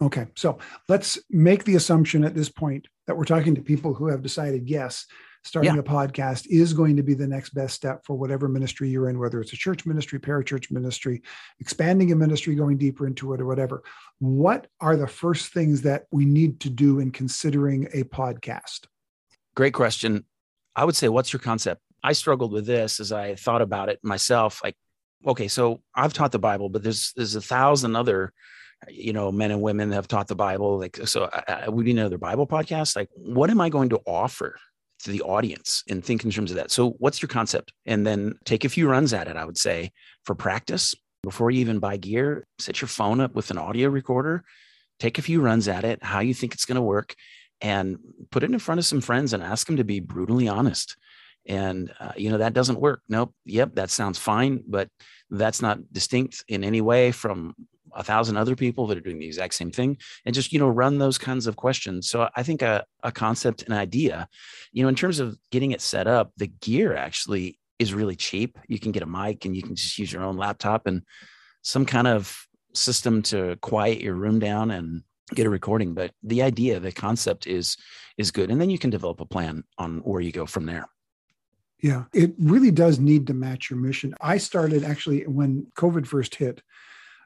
Okay, 0.00 0.26
so 0.36 0.58
let's 0.88 1.18
make 1.28 1.64
the 1.64 1.74
assumption 1.74 2.24
at 2.24 2.34
this 2.34 2.48
point 2.48 2.86
that 3.06 3.16
we're 3.16 3.24
talking 3.24 3.54
to 3.56 3.62
people 3.62 3.94
who 3.94 4.06
have 4.06 4.22
decided, 4.22 4.68
yes, 4.68 5.06
starting 5.42 5.74
yeah. 5.74 5.80
a 5.80 5.82
podcast 5.82 6.46
is 6.48 6.72
going 6.72 6.96
to 6.96 7.02
be 7.02 7.14
the 7.14 7.26
next 7.26 7.50
best 7.50 7.74
step 7.74 8.04
for 8.04 8.14
whatever 8.14 8.48
ministry 8.48 8.88
you're 8.88 9.08
in, 9.08 9.18
whether 9.18 9.40
it's 9.40 9.52
a 9.52 9.56
church 9.56 9.86
ministry, 9.86 10.20
parachurch 10.20 10.70
ministry, 10.70 11.22
expanding 11.58 12.12
a 12.12 12.16
ministry, 12.16 12.54
going 12.54 12.76
deeper 12.76 13.06
into 13.06 13.32
it, 13.32 13.40
or 13.40 13.46
whatever. 13.46 13.82
What 14.18 14.68
are 14.80 14.96
the 14.96 15.08
first 15.08 15.52
things 15.52 15.82
that 15.82 16.04
we 16.12 16.24
need 16.24 16.60
to 16.60 16.70
do 16.70 17.00
in 17.00 17.10
considering 17.10 17.88
a 17.92 18.04
podcast? 18.04 18.86
Great 19.56 19.74
question. 19.74 20.24
I 20.76 20.84
would 20.84 20.96
say, 20.96 21.08
what's 21.08 21.32
your 21.32 21.40
concept? 21.40 21.82
I 22.04 22.12
struggled 22.12 22.52
with 22.52 22.66
this 22.66 23.00
as 23.00 23.10
I 23.10 23.34
thought 23.34 23.62
about 23.62 23.88
it 23.88 23.98
myself. 24.04 24.60
Like, 24.62 24.76
okay, 25.26 25.48
so 25.48 25.82
I've 25.94 26.12
taught 26.12 26.30
the 26.30 26.38
Bible, 26.38 26.68
but 26.68 26.84
there's 26.84 27.12
there's 27.16 27.34
a 27.34 27.40
thousand 27.40 27.96
other 27.96 28.32
you 28.88 29.12
know 29.12 29.32
men 29.32 29.50
and 29.50 29.60
women 29.60 29.90
have 29.90 30.06
taught 30.06 30.28
the 30.28 30.36
bible 30.36 30.78
like 30.78 30.96
so 31.04 31.28
I, 31.32 31.64
I, 31.64 31.68
would 31.68 31.84
be 31.84 31.90
another 31.90 32.16
bible 32.16 32.46
podcast 32.46 32.94
like 32.94 33.08
what 33.14 33.50
am 33.50 33.60
i 33.60 33.68
going 33.68 33.88
to 33.88 34.00
offer 34.06 34.54
to 35.00 35.10
the 35.10 35.22
audience 35.22 35.84
and 35.88 36.04
think 36.04 36.24
in 36.24 36.30
terms 36.30 36.50
of 36.50 36.56
that. 36.56 36.70
So, 36.70 36.90
what's 36.98 37.22
your 37.22 37.28
concept? 37.28 37.72
And 37.86 38.06
then 38.06 38.34
take 38.44 38.64
a 38.64 38.68
few 38.68 38.88
runs 38.88 39.12
at 39.12 39.28
it, 39.28 39.36
I 39.36 39.44
would 39.44 39.58
say, 39.58 39.92
for 40.24 40.34
practice. 40.34 40.94
Before 41.22 41.50
you 41.50 41.60
even 41.60 41.78
buy 41.78 41.96
gear, 41.96 42.46
set 42.58 42.80
your 42.80 42.88
phone 42.88 43.20
up 43.20 43.34
with 43.34 43.50
an 43.50 43.58
audio 43.58 43.88
recorder, 43.88 44.44
take 45.00 45.18
a 45.18 45.22
few 45.22 45.40
runs 45.40 45.66
at 45.68 45.84
it, 45.84 46.02
how 46.02 46.20
you 46.20 46.32
think 46.32 46.54
it's 46.54 46.64
going 46.64 46.76
to 46.76 46.82
work, 46.82 47.14
and 47.60 47.98
put 48.30 48.44
it 48.44 48.50
in 48.50 48.58
front 48.58 48.78
of 48.78 48.86
some 48.86 49.00
friends 49.00 49.32
and 49.32 49.42
ask 49.42 49.66
them 49.66 49.76
to 49.76 49.84
be 49.84 50.00
brutally 50.00 50.48
honest. 50.48 50.96
And, 51.46 51.92
uh, 51.98 52.12
you 52.16 52.30
know, 52.30 52.38
that 52.38 52.52
doesn't 52.52 52.80
work. 52.80 53.02
Nope. 53.08 53.34
Yep. 53.46 53.74
That 53.74 53.90
sounds 53.90 54.18
fine, 54.18 54.62
but 54.66 54.88
that's 55.30 55.60
not 55.60 55.92
distinct 55.92 56.44
in 56.46 56.62
any 56.62 56.80
way 56.80 57.10
from 57.10 57.54
a 57.94 58.02
thousand 58.02 58.36
other 58.36 58.56
people 58.56 58.86
that 58.86 58.98
are 58.98 59.02
doing 59.02 59.18
the 59.18 59.26
exact 59.26 59.54
same 59.54 59.70
thing 59.70 59.96
and 60.24 60.34
just 60.34 60.52
you 60.52 60.58
know 60.58 60.68
run 60.68 60.98
those 60.98 61.18
kinds 61.18 61.46
of 61.46 61.56
questions. 61.56 62.08
So 62.08 62.28
i 62.36 62.42
think 62.42 62.62
a, 62.62 62.84
a 63.02 63.12
concept 63.12 63.62
an 63.62 63.72
idea 63.72 64.28
you 64.72 64.82
know 64.82 64.88
in 64.88 64.94
terms 64.94 65.18
of 65.18 65.36
getting 65.50 65.72
it 65.72 65.80
set 65.80 66.06
up 66.06 66.32
the 66.36 66.46
gear 66.46 66.94
actually 66.94 67.58
is 67.78 67.94
really 67.94 68.16
cheap. 68.16 68.58
You 68.68 68.78
can 68.78 68.92
get 68.92 69.02
a 69.02 69.06
mic 69.06 69.44
and 69.44 69.54
you 69.54 69.62
can 69.62 69.76
just 69.76 69.98
use 69.98 70.12
your 70.12 70.22
own 70.22 70.36
laptop 70.36 70.86
and 70.86 71.02
some 71.62 71.86
kind 71.86 72.06
of 72.06 72.36
system 72.74 73.22
to 73.22 73.56
quiet 73.56 74.00
your 74.00 74.14
room 74.14 74.38
down 74.38 74.70
and 74.70 75.02
get 75.34 75.46
a 75.46 75.50
recording. 75.50 75.94
But 75.94 76.12
the 76.22 76.42
idea 76.42 76.80
the 76.80 76.92
concept 76.92 77.46
is 77.46 77.76
is 78.16 78.30
good. 78.30 78.50
And 78.50 78.60
then 78.60 78.70
you 78.70 78.78
can 78.78 78.90
develop 78.90 79.20
a 79.20 79.26
plan 79.26 79.64
on 79.78 79.98
where 79.98 80.20
you 80.20 80.32
go 80.32 80.46
from 80.46 80.66
there. 80.66 80.86
Yeah 81.80 82.04
it 82.12 82.32
really 82.38 82.72
does 82.72 82.98
need 82.98 83.28
to 83.28 83.34
match 83.34 83.70
your 83.70 83.78
mission. 83.78 84.14
I 84.20 84.38
started 84.38 84.84
actually 84.84 85.26
when 85.26 85.66
covid 85.76 86.06
first 86.06 86.34
hit 86.34 86.62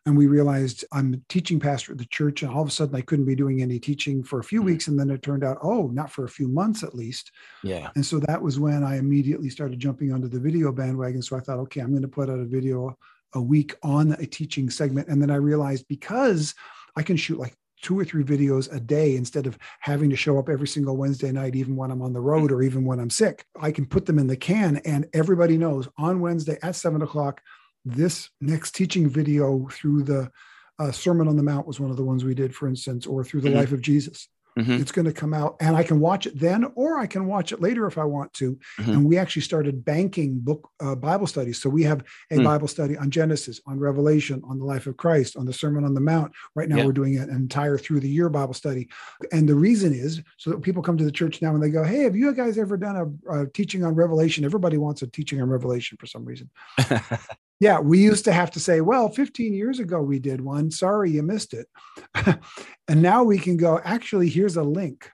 and 0.05 0.17
we 0.17 0.27
realized 0.27 0.85
I'm 0.93 1.15
a 1.15 1.17
teaching 1.29 1.61
pastor 1.61 1.93
at 1.93 1.99
the 1.99 2.07
church, 2.07 2.43
and 2.43 2.51
all 2.51 2.63
of 2.63 2.69
a 2.69 2.73
sudden 2.73 2.97
I 2.97 3.03
couldn't 3.03 3.25
be 3.25 3.37
doing 3.37 3.63
any 3.63 3.79
teaching 3.79 4.25
for 4.25 4.41
a 4.41 4.45
few 4.45 4.61
mm-hmm. 4.61 4.67
weeks. 4.67 4.89
And 4.89 4.99
then 4.99 5.11
it 5.11 5.23
turned 5.23 5.45
out, 5.45 5.59
oh, 5.63 5.89
not 5.89 6.11
for 6.11 6.25
a 6.25 6.29
few 6.29 6.49
months 6.49 6.83
at 6.83 6.95
least. 6.95 7.31
Yeah. 7.63 7.91
And 7.95 8.05
so 8.05 8.19
that 8.21 8.43
was 8.43 8.59
when 8.59 8.83
I 8.83 8.99
immediately 8.99 9.49
started 9.49 9.79
jumping 9.79 10.13
onto 10.13 10.29
the 10.29 10.41
video 10.41 10.73
bandwagon. 10.73 11.23
So 11.23 11.37
I 11.37 11.41
thought, 11.41 11.59
okay, 11.61 11.81
I'm 11.81 11.91
going 11.91 12.03
to 12.03 12.09
put 12.09 12.29
out 12.29 12.41
a 12.41 12.45
video 12.45 12.97
a 13.35 13.41
week 13.41 13.77
on 13.83 14.13
a 14.13 14.27
teaching 14.27 14.69
segment. 14.71 15.09
And 15.09 15.23
then 15.23 15.31
I 15.31 15.37
realized 15.37 15.87
because 15.89 16.55
I 16.97 17.03
can 17.03 17.17
shoot 17.17 17.39
like 17.39 17.57
two 17.81 17.99
or 17.99 18.05
three 18.05 18.23
videos 18.23 18.73
a 18.75 18.81
day 18.81 19.17
instead 19.17 19.47
of 19.47 19.59
having 19.81 20.09
to 20.11 20.17
show 20.17 20.39
up 20.39 20.49
every 20.49 20.69
single 20.69 20.97
Wednesday 20.97 21.33
night, 21.33 21.57
even 21.57 21.77
when 21.77 21.91
I'm 21.91 22.03
on 22.03 22.13
the 22.13 22.21
road 22.21 22.53
or 22.53 22.63
even 22.63 22.85
when 22.85 23.01
I'm 23.01 23.11
sick. 23.11 23.45
I 23.61 23.73
can 23.73 23.87
put 23.87 24.07
them 24.07 24.19
in 24.19 24.29
the 24.29 24.37
can, 24.37 24.77
and 24.85 25.09
everybody 25.13 25.59
knows 25.59 25.89
on 25.99 26.21
Wednesday 26.21 26.59
at 26.63 26.77
seven 26.77 27.03
o'clock, 27.03 27.41
this 27.85 28.31
next 28.41 28.75
teaching 28.75 29.09
video 29.09 29.69
through 29.71 30.05
the 30.05 30.31
uh, 30.79 30.91
Sermon 30.91 31.29
on 31.29 31.37
the 31.37 31.43
Mount 31.43 31.67
was 31.67 31.81
one 31.81 31.91
of 31.91 31.97
the 31.97 32.05
ones 32.05 32.25
we 32.25 32.35
did, 32.35 32.55
for 32.55 32.69
instance, 32.69 33.07
or 33.07 33.25
through 33.25 33.41
the 33.41 33.49
mm-hmm. 33.49 33.59
life 33.59 33.73
of 33.73 33.81
Jesus. 33.81 34.29
Mm-hmm. 34.59 34.73
It's 34.83 34.93
going 34.93 35.07
to 35.07 35.13
come 35.13 35.33
out, 35.33 35.57
and 35.61 35.75
I 35.77 35.83
can 35.83 35.99
watch 35.99 36.27
it 36.27 36.39
then, 36.39 36.71
or 36.75 36.99
I 36.99 37.07
can 37.07 37.27
watch 37.27 37.53
it 37.53 37.63
later 37.63 37.87
if 37.87 37.97
I 37.97 38.05
want 38.05 38.35
to. 38.35 38.59
Mm-hmm. 38.79 38.91
And 38.91 39.05
we 39.07 39.17
actually 39.17 39.43
started 39.43 39.83
banking 39.83 40.41
book 40.41 40.69
uh, 40.79 40.95
Bible 40.95 41.27
studies. 41.27 41.61
So 41.63 41.71
we 41.71 41.83
have 41.85 42.05
a 42.31 42.37
mm. 42.37 42.45
Bible 42.45 42.69
study 42.69 42.95
on 42.99 43.11
Genesis, 43.11 43.63
on 43.67 43.79
Revelation, 43.79 44.43
on 44.45 44.59
the 44.59 44.67
life 44.67 44.87
of 44.87 44.99
Christ, 44.99 45.39
on 45.39 45.47
the 45.47 45.55
Sermon 45.55 45.85
on 45.85 45.95
the 45.95 46.03
Mount. 46.03 46.33
Right 46.55 46.69
now, 46.69 46.77
yeah. 46.77 46.85
we're 46.85 46.93
doing 46.93 47.17
an 47.17 47.31
entire 47.31 47.79
through 47.79 48.01
the 48.01 48.11
year 48.11 48.29
Bible 48.29 48.53
study, 48.53 48.91
and 49.33 49.49
the 49.49 49.55
reason 49.55 49.95
is 49.95 50.21
so 50.37 50.51
that 50.51 50.61
people 50.61 50.83
come 50.83 50.99
to 50.99 51.05
the 51.05 51.13
church 51.13 51.41
now 51.41 51.55
and 51.55 51.63
they 51.63 51.71
go, 51.71 51.83
"Hey, 51.83 52.03
have 52.03 52.17
you 52.17 52.35
guys 52.35 52.59
ever 52.59 52.77
done 52.77 53.19
a, 53.27 53.41
a 53.41 53.47
teaching 53.47 53.85
on 53.85 53.95
Revelation?" 53.95 54.45
Everybody 54.45 54.77
wants 54.77 55.01
a 55.01 55.07
teaching 55.07 55.41
on 55.41 55.49
Revelation 55.49 55.97
for 55.99 56.07
some 56.07 56.27
reason. 56.27 56.51
Yeah, 57.63 57.79
we 57.79 58.01
used 58.01 58.25
to 58.25 58.33
have 58.33 58.51
to 58.51 58.59
say, 58.59 58.81
well, 58.81 59.09
15 59.09 59.55
years 59.55 59.79
ago 59.79 60.03
we 60.03 60.19
did 60.19 60.41
one. 60.41 60.69
Sorry, 60.73 61.13
you 61.13 61.23
missed 61.23 61.55
it. 61.55 61.69
and 62.89 63.01
now 63.01 63.23
we 63.23 63.39
can 63.39 63.57
go, 63.57 63.81
actually, 63.85 64.29
here's 64.29 64.57
a 64.57 64.65
link 64.65 65.09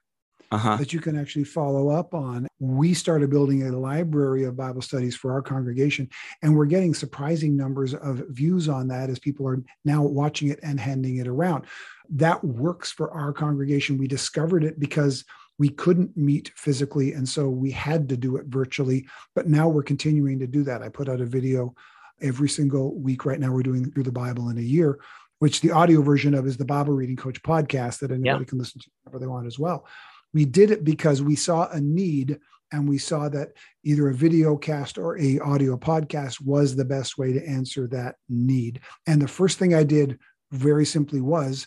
uh-huh. 0.51 0.77
that 0.77 0.95
you 0.95 0.99
can 0.99 1.15
actually 1.19 1.45
follow 1.45 1.91
up 1.91 2.15
on. 2.15 2.49
We 2.59 2.95
started 2.95 3.29
building 3.29 3.65
a 3.65 3.79
library 3.79 4.45
of 4.45 4.57
Bible 4.57 4.81
studies 4.81 5.15
for 5.15 5.31
our 5.31 5.43
congregation, 5.43 6.09
and 6.41 6.57
we're 6.57 6.65
getting 6.65 6.95
surprising 6.95 7.55
numbers 7.55 7.93
of 7.93 8.25
views 8.31 8.67
on 8.67 8.89
that 8.89 9.11
as 9.11 9.19
people 9.19 9.47
are 9.47 9.63
now 9.85 10.03
watching 10.03 10.49
it 10.49 10.59
and 10.63 10.81
handing 10.81 11.19
it 11.19 11.29
around. 11.29 11.67
That 12.09 12.43
works 12.43 12.91
for 12.91 13.11
our 13.11 13.35
congregation. 13.35 13.99
We 13.99 14.09
discovered 14.09 14.65
it 14.65 14.81
because 14.81 15.27
we 15.59 15.69
couldn't 15.69 16.17
meet 16.17 16.51
physically, 16.57 17.13
and 17.13 17.29
so 17.29 17.51
we 17.51 17.73
had 17.73 18.09
to 18.09 18.17
do 18.17 18.39
it 18.39 18.47
virtually. 18.47 19.07
But 19.35 19.49
now 19.49 19.69
we're 19.69 19.83
continuing 19.83 20.39
to 20.39 20.47
do 20.47 20.63
that. 20.63 20.81
I 20.81 20.89
put 20.89 21.11
out 21.11 21.21
a 21.21 21.27
video 21.27 21.75
every 22.21 22.49
single 22.49 22.95
week 22.95 23.25
right 23.25 23.41
now 23.41 23.53
we're 23.53 23.63
doing 23.63 23.91
through 23.91 24.03
the 24.03 24.13
bible 24.13 24.49
in 24.49 24.59
a 24.59 24.63
year 24.63 24.99
which 25.39 25.61
the 25.61 25.71
audio 25.71 26.03
version 26.03 26.35
of 26.35 26.47
is 26.47 26.57
the 26.57 26.65
bible 26.65 26.93
reading 26.93 27.17
coach 27.17 27.41
podcast 27.43 28.01
that 28.01 28.11
anybody 28.11 28.45
can 28.45 28.59
listen 28.59 28.81
to 28.81 28.91
whenever 29.05 29.19
they 29.19 29.29
want 29.29 29.47
as 29.47 29.59
well. 29.59 29.87
We 30.35 30.45
did 30.45 30.71
it 30.71 30.85
because 30.85 31.23
we 31.23 31.37
saw 31.37 31.69
a 31.71 31.81
need 31.81 32.39
and 32.73 32.89
we 32.89 32.99
saw 32.99 33.29
that 33.31 33.53
either 33.85 34.09
a 34.09 34.15
video 34.15 34.57
cast 34.57 34.99
or 34.99 35.19
a 35.19 35.39
audio 35.39 35.77
podcast 35.77 36.45
was 36.45 36.77
the 36.77 36.85
best 36.85 37.17
way 37.17 37.33
to 37.33 37.49
answer 37.49 37.87
that 37.89 38.17
need. 38.29 38.81
And 39.07 39.23
the 39.23 39.29
first 39.29 39.59
thing 39.59 39.75
i 39.75 39.85
did 39.85 40.19
very 40.51 40.85
simply 40.85 41.21
was 41.21 41.67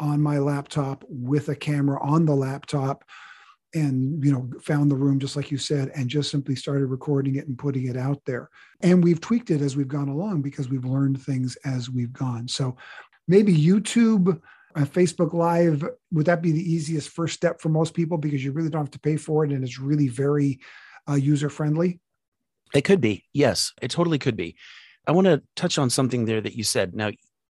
on 0.00 0.20
my 0.20 0.38
laptop 0.38 1.04
with 1.08 1.48
a 1.50 1.54
camera 1.54 2.02
on 2.02 2.24
the 2.24 2.34
laptop 2.34 3.04
and 3.74 4.24
you 4.24 4.32
know 4.32 4.48
found 4.62 4.90
the 4.90 4.96
room 4.96 5.18
just 5.18 5.36
like 5.36 5.50
you 5.50 5.58
said 5.58 5.90
and 5.94 6.08
just 6.08 6.30
simply 6.30 6.56
started 6.56 6.86
recording 6.86 7.36
it 7.36 7.46
and 7.46 7.58
putting 7.58 7.86
it 7.86 7.96
out 7.96 8.20
there. 8.24 8.50
And 8.80 9.02
we've 9.02 9.20
tweaked 9.20 9.50
it 9.50 9.60
as 9.60 9.76
we've 9.76 9.88
gone 9.88 10.08
along 10.08 10.42
because 10.42 10.68
we've 10.68 10.84
learned 10.84 11.22
things 11.22 11.56
as 11.64 11.90
we've 11.90 12.12
gone. 12.12 12.48
So 12.48 12.76
maybe 13.28 13.56
youtube 13.56 14.40
uh, 14.76 14.80
facebook 14.80 15.32
live 15.32 15.84
would 16.10 16.26
that 16.26 16.42
be 16.42 16.52
the 16.52 16.72
easiest 16.72 17.10
first 17.10 17.34
step 17.34 17.60
for 17.60 17.68
most 17.68 17.94
people? 17.94 18.18
Because 18.18 18.44
you 18.44 18.52
really 18.52 18.70
don't 18.70 18.82
have 18.82 18.90
to 18.92 19.00
pay 19.00 19.16
for 19.16 19.44
it 19.44 19.52
and 19.52 19.62
it's 19.62 19.78
really 19.78 20.08
very 20.08 20.60
uh, 21.08 21.14
user 21.14 21.48
friendly 21.48 22.00
it 22.72 22.82
could 22.82 23.00
be. 23.00 23.24
Yes 23.32 23.72
it 23.80 23.90
totally 23.90 24.18
could 24.18 24.36
be. 24.36 24.56
I 25.06 25.12
want 25.12 25.26
to 25.26 25.42
touch 25.56 25.78
on 25.78 25.90
something 25.90 26.24
there 26.24 26.40
that 26.40 26.54
you 26.54 26.64
said. 26.64 26.94
Now 26.94 27.10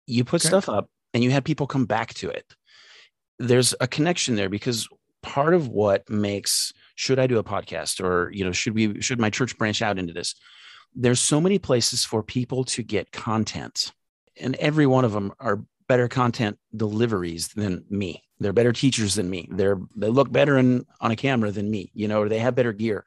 you 0.06 0.24
put 0.24 0.42
okay. 0.42 0.48
stuff 0.48 0.68
up 0.68 0.88
and 1.14 1.24
you 1.24 1.30
had 1.30 1.44
people 1.44 1.66
come 1.66 1.86
back 1.86 2.14
to 2.14 2.28
it. 2.28 2.54
There's 3.38 3.74
a 3.80 3.86
connection 3.86 4.34
there 4.34 4.48
because 4.48 4.88
part 5.26 5.54
of 5.54 5.66
what 5.68 6.08
makes 6.08 6.72
should 6.94 7.18
I 7.18 7.26
do 7.26 7.38
a 7.38 7.44
podcast 7.44 8.02
or 8.02 8.30
you 8.32 8.44
know 8.44 8.52
should 8.52 8.74
we 8.74 9.00
should 9.02 9.20
my 9.20 9.28
church 9.28 9.58
branch 9.58 9.82
out 9.82 9.98
into 9.98 10.12
this? 10.12 10.34
There's 10.94 11.20
so 11.20 11.40
many 11.40 11.58
places 11.58 12.04
for 12.04 12.22
people 12.22 12.64
to 12.64 12.82
get 12.82 13.12
content, 13.12 13.92
and 14.40 14.54
every 14.56 14.86
one 14.86 15.04
of 15.04 15.12
them 15.12 15.32
are 15.40 15.62
better 15.88 16.08
content 16.08 16.58
deliveries 16.74 17.48
than 17.48 17.84
me. 17.90 18.22
They're 18.38 18.52
better 18.52 18.72
teachers 18.72 19.16
than 19.16 19.28
me. 19.28 19.48
They're 19.50 19.80
they 19.96 20.08
look 20.08 20.30
better 20.30 20.56
in, 20.58 20.86
on 21.00 21.10
a 21.10 21.16
camera 21.16 21.50
than 21.50 21.70
me, 21.70 21.90
you 21.92 22.06
know, 22.06 22.22
or 22.22 22.28
they 22.28 22.38
have 22.38 22.54
better 22.54 22.72
gear. 22.72 23.04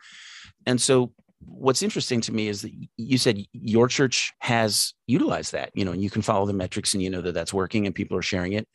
And 0.65 0.79
so 0.79 1.13
what's 1.45 1.81
interesting 1.81 2.19
to 2.21 2.33
me 2.33 2.49
is 2.49 2.63
that 2.63 2.73
you 2.97 3.17
said 3.17 3.45
your 3.53 3.87
church 3.87 4.33
has 4.39 4.93
utilized 5.07 5.53
that, 5.53 5.71
you 5.73 5.85
know, 5.85 5.93
and 5.93 6.03
you 6.03 6.09
can 6.09 6.21
follow 6.21 6.45
the 6.45 6.53
metrics 6.53 6.93
and 6.93 7.01
you 7.01 7.09
know 7.09 7.21
that 7.21 7.33
that's 7.33 7.53
working 7.53 7.85
and 7.85 7.95
people 7.95 8.17
are 8.17 8.21
sharing 8.21 8.53
it. 8.53 8.67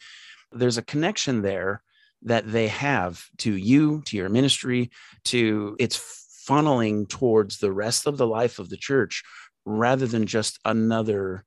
There's 0.51 0.79
a 0.79 0.83
connection 0.83 1.43
there 1.43 1.83
that 2.25 2.51
they 2.51 2.69
have 2.69 3.25
to 3.39 3.55
you, 3.55 4.03
to 4.07 4.17
your 4.17 4.29
ministry, 4.29 4.91
to 5.25 5.77
it's 5.79 6.23
funneling 6.49 7.09
towards 7.09 7.59
the 7.59 7.73
rest 7.73 8.07
of 8.07 8.17
the 8.17 8.27
life 8.27 8.59
of 8.59 8.69
the 8.69 8.77
church 8.77 9.23
rather 9.65 10.07
than 10.07 10.27
just 10.27 10.59
another 10.65 11.45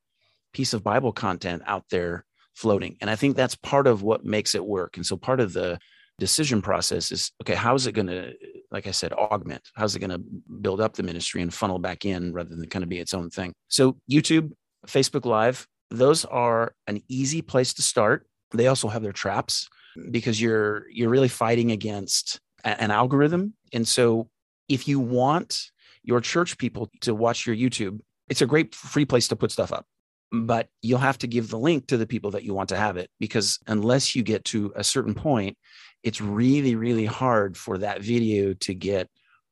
piece 0.53 0.73
of 0.73 0.83
Bible 0.83 1.11
content 1.11 1.61
out 1.65 1.85
there 1.91 2.25
floating. 2.55 2.97
And 3.01 3.09
I 3.09 3.15
think 3.15 3.35
that's 3.35 3.55
part 3.55 3.85
of 3.85 4.01
what 4.01 4.25
makes 4.25 4.55
it 4.55 4.65
work. 4.65 4.97
And 4.97 5.05
so 5.05 5.17
part 5.17 5.39
of 5.39 5.53
the 5.53 5.77
decision 6.19 6.61
process 6.63 7.11
is 7.11 7.31
okay, 7.43 7.53
how 7.53 7.75
is 7.75 7.85
it 7.85 7.91
going 7.91 8.07
to, 8.07 8.33
like 8.71 8.87
I 8.87 8.91
said, 8.91 9.13
augment? 9.13 9.61
How's 9.75 9.95
it 9.95 9.99
going 9.99 10.09
to 10.09 10.21
build 10.61 10.81
up 10.81 10.93
the 10.93 11.03
ministry 11.03 11.41
and 11.43 11.53
funnel 11.53 11.77
back 11.77 12.05
in 12.05 12.33
rather 12.33 12.55
than 12.55 12.67
kind 12.69 12.81
of 12.81 12.89
be 12.89 12.99
its 12.99 13.13
own 13.13 13.29
thing? 13.29 13.53
So, 13.67 13.97
YouTube, 14.09 14.51
Facebook 14.87 15.25
Live, 15.25 15.67
those 15.91 16.25
are 16.25 16.73
an 16.87 17.01
easy 17.07 17.43
place 17.43 17.73
to 17.75 17.83
start. 17.83 18.25
They 18.51 18.67
also 18.67 18.87
have 18.87 19.03
their 19.03 19.11
traps 19.11 19.69
because 20.11 20.41
you're 20.41 20.89
you're 20.89 21.09
really 21.09 21.27
fighting 21.27 21.71
against 21.71 22.39
a, 22.63 22.81
an 22.81 22.91
algorithm. 22.91 23.53
And 23.73 23.87
so 23.87 24.29
if 24.67 24.87
you 24.87 24.99
want 24.99 25.71
your 26.03 26.21
church 26.21 26.57
people 26.57 26.89
to 27.01 27.13
watch 27.13 27.45
your 27.45 27.55
youtube 27.55 27.99
it's 28.29 28.41
a 28.41 28.45
great 28.45 28.73
free 28.73 29.03
place 29.03 29.27
to 29.27 29.35
put 29.35 29.51
stuff 29.51 29.73
up 29.73 29.85
but 30.31 30.67
you'll 30.81 30.99
have 30.99 31.17
to 31.17 31.27
give 31.27 31.49
the 31.49 31.59
link 31.59 31.87
to 31.87 31.97
the 31.97 32.07
people 32.07 32.31
that 32.31 32.43
you 32.43 32.53
want 32.53 32.69
to 32.69 32.77
have 32.77 32.95
it 32.95 33.09
because 33.19 33.59
unless 33.67 34.15
you 34.15 34.23
get 34.23 34.45
to 34.45 34.71
a 34.75 34.83
certain 34.83 35.13
point 35.13 35.57
it's 36.03 36.21
really 36.21 36.75
really 36.75 37.05
hard 37.05 37.57
for 37.57 37.77
that 37.77 38.01
video 38.01 38.53
to 38.53 38.73
get 38.73 39.09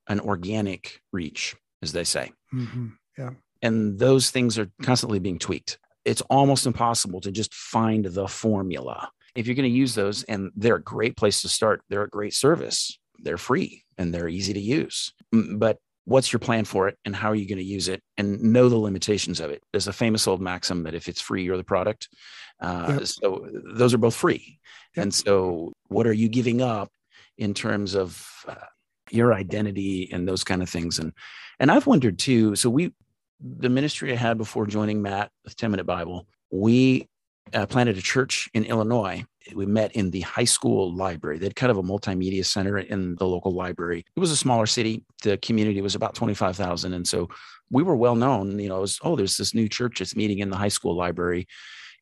an 0.08 0.20
organic 0.20 1.02
reach 1.12 1.56
as 1.82 1.92
they 1.92 2.04
say. 2.04 2.32
Mm-hmm. 2.54 2.88
yeah. 3.18 3.32
And 3.62 3.98
those 3.98 4.30
things 4.30 4.60
are 4.60 4.70
constantly 4.82 5.20
being 5.20 5.40
tweaked. 5.40 5.80
It's 6.04 6.22
almost 6.30 6.66
impossible 6.66 7.22
to 7.22 7.32
just 7.32 7.54
find 7.54 8.06
the 8.06 8.28
formula 8.28 9.10
if 9.36 9.48
you're 9.48 9.56
going 9.56 9.70
to 9.70 9.78
use 9.78 9.96
those, 9.96 10.24
and 10.24 10.52
they're 10.56 10.76
a 10.76 10.84
great 10.84 11.18
place 11.18 11.42
to 11.42 11.50
start, 11.50 11.82
they're 11.90 12.04
a 12.04 12.10
great 12.10 12.34
service. 12.34 12.98
They're 13.20 13.38
free 13.38 13.84
and 13.98 14.14
they're 14.14 14.28
easy 14.28 14.54
to 14.54 14.60
use. 14.60 15.14
But 15.32 15.78
what's 16.06 16.32
your 16.32 16.40
plan 16.40 16.66
for 16.66 16.88
it 16.88 16.98
and 17.04 17.16
how 17.16 17.30
are 17.30 17.36
you 17.36 17.48
going 17.48 17.58
to 17.58 17.64
use 17.64 17.88
it 17.88 18.02
and 18.18 18.42
know 18.42 18.70
the 18.70 18.78
limitations 18.78 19.40
of 19.40 19.52
it 19.52 19.62
there's 19.72 19.88
a 19.88 19.94
famous 19.94 20.28
old 20.28 20.40
maxim 20.40 20.84
that 20.84 20.94
if 20.94 21.10
it's 21.10 21.20
free 21.20 21.44
you're 21.44 21.58
the 21.58 21.64
product 21.64 22.10
uh, 22.62 22.98
yep. 23.00 23.06
so 23.06 23.48
those 23.74 23.94
are 23.94 23.98
both 23.98 24.16
free 24.16 24.60
yep. 24.96 25.04
and 25.04 25.14
so 25.14 25.74
what 25.88 26.08
are 26.08 26.14
you 26.14 26.30
giving 26.30 26.62
up 26.62 26.92
in 27.38 27.54
terms 27.54 27.96
of 27.96 28.28
uh, 28.48 28.56
your 29.12 29.34
identity 29.34 30.10
and 30.12 30.28
those 30.28 30.44
kind 30.44 30.62
of 30.62 30.70
things 30.70 31.00
and 31.00 31.12
and 31.60 31.72
i've 31.72 31.88
wondered 31.88 32.18
too 32.18 32.56
so 32.56 32.70
we 32.70 32.94
the 33.42 33.70
ministry 33.70 34.14
i 34.14 34.16
had 34.16 34.38
before 34.38 34.66
joining 34.66 35.02
matt 35.02 35.32
with 35.44 35.56
10 35.58 35.72
minute 35.72 35.86
bible 35.86 36.28
we 36.52 37.10
uh, 37.54 37.66
planted 37.66 37.98
a 37.98 38.02
church 38.02 38.50
in 38.54 38.66
Illinois. 38.66 39.24
We 39.54 39.66
met 39.66 39.92
in 39.94 40.12
the 40.12 40.22
high 40.22 40.46
school 40.46 40.96
library. 40.96 41.38
They 41.38 41.46
had 41.46 41.56
kind 41.56 41.72
of 41.72 41.78
a 41.78 41.84
multimedia 41.84 42.46
center 42.46 42.80
in 42.80 43.16
the 43.16 43.28
local 43.28 43.54
library. 43.54 44.06
It 44.16 44.20
was 44.20 44.32
a 44.32 44.38
smaller 44.38 44.66
city. 44.66 45.04
The 45.24 45.38
community 45.38 45.82
was 45.82 45.96
about 45.96 46.16
25,000. 46.16 46.94
And 46.94 47.08
so 47.08 47.30
we 47.70 47.84
were 47.84 47.96
well 47.96 48.16
known, 48.16 48.58
you 48.58 48.70
know, 48.70 48.82
was, 48.82 49.00
oh, 49.04 49.16
there's 49.16 49.38
this 49.38 49.54
new 49.54 49.70
church 49.70 50.00
that's 50.00 50.16
meeting 50.16 50.40
in 50.40 50.50
the 50.50 50.58
high 50.58 50.70
school 50.70 50.96
library. 50.96 51.48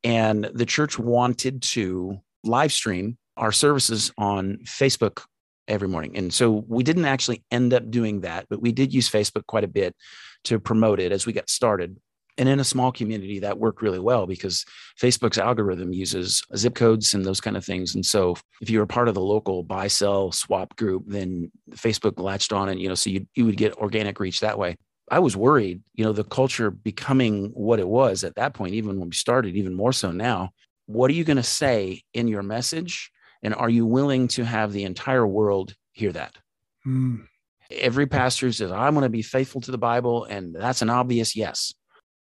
And 0.03 0.49
the 0.53 0.65
church 0.65 0.97
wanted 0.97 1.61
to 1.63 2.19
live 2.43 2.71
stream 2.71 3.17
our 3.37 3.51
services 3.51 4.11
on 4.17 4.59
Facebook 4.65 5.23
every 5.67 5.87
morning. 5.87 6.17
And 6.17 6.33
so 6.33 6.63
we 6.67 6.83
didn't 6.83 7.05
actually 7.05 7.43
end 7.51 7.73
up 7.73 7.89
doing 7.89 8.21
that, 8.21 8.47
but 8.49 8.61
we 8.61 8.71
did 8.71 8.93
use 8.93 9.09
Facebook 9.09 9.45
quite 9.47 9.63
a 9.63 9.69
bit 9.69 9.95
to 10.45 10.59
promote 10.59 10.99
it 10.99 11.11
as 11.11 11.25
we 11.25 11.33
got 11.33 11.49
started 11.49 11.97
and 12.37 12.49
in 12.49 12.59
a 12.59 12.63
small 12.63 12.91
community 12.91 13.39
that 13.39 13.59
worked 13.59 13.81
really 13.81 13.99
well 13.99 14.25
because 14.25 14.65
facebook's 14.99 15.37
algorithm 15.37 15.93
uses 15.93 16.43
zip 16.55 16.75
codes 16.75 17.13
and 17.13 17.25
those 17.25 17.41
kind 17.41 17.55
of 17.55 17.63
things. 17.63 17.95
And 17.95 18.05
so 18.05 18.35
if 18.61 18.69
you 18.69 18.79
were 18.79 18.85
part 18.85 19.07
of 19.07 19.13
the 19.13 19.21
local 19.21 19.63
buy 19.63 19.87
sell 19.87 20.31
swap 20.31 20.75
group 20.75 21.03
then 21.07 21.51
facebook 21.71 22.19
latched 22.19 22.53
on 22.53 22.69
and 22.69 22.81
you 22.81 22.89
know 22.89 22.95
so 22.95 23.09
you, 23.09 23.27
you 23.35 23.45
would 23.45 23.57
get 23.57 23.75
organic 23.77 24.19
reach 24.19 24.39
that 24.39 24.57
way. 24.57 24.75
I 25.11 25.19
was 25.19 25.37
worried 25.37 25.81
you 25.93 26.03
know 26.03 26.13
the 26.13 26.23
culture 26.23 26.71
becoming 26.71 27.51
what 27.53 27.79
it 27.79 27.87
was 27.87 28.23
at 28.23 28.35
that 28.35 28.53
point 28.53 28.73
even 28.73 28.99
when 28.99 29.09
we 29.09 29.15
started 29.15 29.55
even 29.55 29.75
more 29.75 29.93
so 29.93 30.11
now. 30.11 30.51
What 30.85 31.09
are 31.11 31.13
you 31.13 31.23
going 31.23 31.37
to 31.37 31.43
say 31.43 32.01
in 32.13 32.27
your 32.27 32.43
message? 32.43 33.09
And 33.41 33.55
are 33.55 33.69
you 33.69 33.85
willing 33.85 34.27
to 34.29 34.43
have 34.43 34.73
the 34.73 34.83
entire 34.83 35.25
world 35.25 35.75
hear 35.91 36.11
that? 36.11 36.37
Mm. 36.85 37.27
every 37.71 38.05
pastor 38.05 38.51
says 38.51 38.69
i'm 38.69 38.93
going 38.93 39.03
to 39.03 39.09
be 39.09 39.21
faithful 39.21 39.61
to 39.61 39.71
the 39.71 39.77
bible 39.77 40.25
and 40.25 40.53
that's 40.53 40.81
an 40.81 40.89
obvious 40.89 41.33
yes 41.33 41.73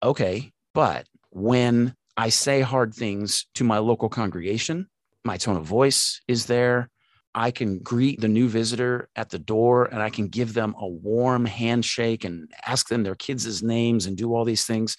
okay, 0.04 0.52
but 0.74 1.08
when 1.32 1.96
I 2.18 2.30
say 2.30 2.62
hard 2.62 2.94
things 2.94 3.46
to 3.56 3.64
my 3.64 3.78
local 3.78 4.10
congregation, 4.10 4.88
my 5.24 5.38
tone 5.38 5.58
of 5.58 5.66
voice 5.66 6.22
is 6.28 6.46
there. 6.46 6.90
I 7.36 7.52
can 7.52 7.80
greet 7.80 8.20
the 8.20 8.28
new 8.28 8.50
visitor 8.50 9.08
at 9.16 9.30
the 9.30 9.38
door 9.38 9.86
and 9.86 10.02
I 10.02 10.10
can 10.10 10.28
give 10.28 10.54
them 10.54 10.74
a 10.80 10.88
warm 10.88 11.46
handshake 11.46 12.24
and 12.24 12.52
ask 12.66 12.90
them 12.90 13.04
their 13.04 13.16
kids' 13.16 13.62
names 13.62 14.08
and 14.08 14.18
do 14.18 14.34
all 14.34 14.46
these 14.46 14.66
things. 14.66 14.98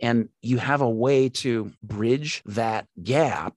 And 0.00 0.28
you 0.40 0.58
have 0.58 0.80
a 0.80 0.88
way 0.88 1.28
to 1.28 1.72
bridge 1.82 2.42
that 2.46 2.86
gap 3.02 3.54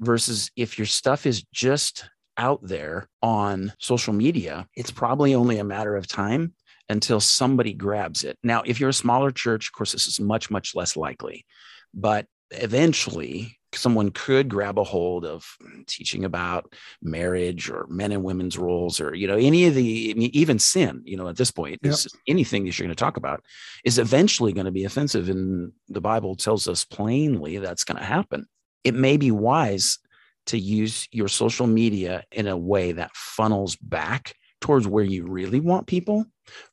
versus 0.00 0.50
if 0.56 0.78
your 0.78 0.86
stuff 0.86 1.26
is 1.26 1.44
just 1.52 2.08
out 2.38 2.60
there 2.62 3.08
on 3.22 3.72
social 3.78 4.14
media, 4.14 4.66
it's 4.74 4.90
probably 4.90 5.34
only 5.34 5.58
a 5.58 5.64
matter 5.64 5.96
of 5.96 6.06
time 6.06 6.54
until 6.88 7.20
somebody 7.20 7.72
grabs 7.72 8.24
it. 8.24 8.38
Now, 8.42 8.62
if 8.64 8.78
you're 8.80 8.90
a 8.90 8.94
smaller 8.94 9.30
church, 9.30 9.68
of 9.68 9.72
course, 9.72 9.92
this 9.92 10.06
is 10.06 10.20
much, 10.20 10.50
much 10.50 10.74
less 10.74 10.96
likely. 10.96 11.44
But 11.92 12.26
eventually, 12.50 13.58
someone 13.76 14.10
could 14.10 14.48
grab 14.48 14.78
a 14.78 14.84
hold 14.84 15.24
of 15.24 15.44
teaching 15.86 16.24
about 16.24 16.72
marriage 17.02 17.68
or 17.68 17.86
men 17.88 18.12
and 18.12 18.22
women's 18.22 18.56
roles 18.56 19.00
or 19.00 19.14
you 19.14 19.26
know 19.26 19.36
any 19.36 19.66
of 19.66 19.74
the 19.74 20.10
I 20.10 20.18
mean, 20.18 20.30
even 20.32 20.58
sin 20.58 21.02
you 21.04 21.16
know 21.16 21.28
at 21.28 21.36
this 21.36 21.50
point 21.50 21.80
yep. 21.82 21.92
is 21.92 22.08
anything 22.26 22.64
that 22.64 22.78
you're 22.78 22.86
going 22.86 22.96
to 22.96 22.98
talk 22.98 23.16
about 23.16 23.42
is 23.84 23.98
eventually 23.98 24.52
going 24.52 24.66
to 24.66 24.72
be 24.72 24.84
offensive 24.84 25.28
and 25.28 25.72
the 25.88 26.00
bible 26.00 26.36
tells 26.36 26.68
us 26.68 26.84
plainly 26.84 27.58
that's 27.58 27.84
going 27.84 27.98
to 27.98 28.04
happen 28.04 28.46
it 28.84 28.94
may 28.94 29.16
be 29.16 29.30
wise 29.30 29.98
to 30.46 30.58
use 30.58 31.08
your 31.10 31.28
social 31.28 31.66
media 31.66 32.24
in 32.30 32.46
a 32.46 32.56
way 32.56 32.92
that 32.92 33.14
funnels 33.14 33.76
back 33.76 34.34
towards 34.66 34.86
where 34.88 35.04
you 35.04 35.28
really 35.28 35.60
want 35.60 35.86
people 35.86 36.26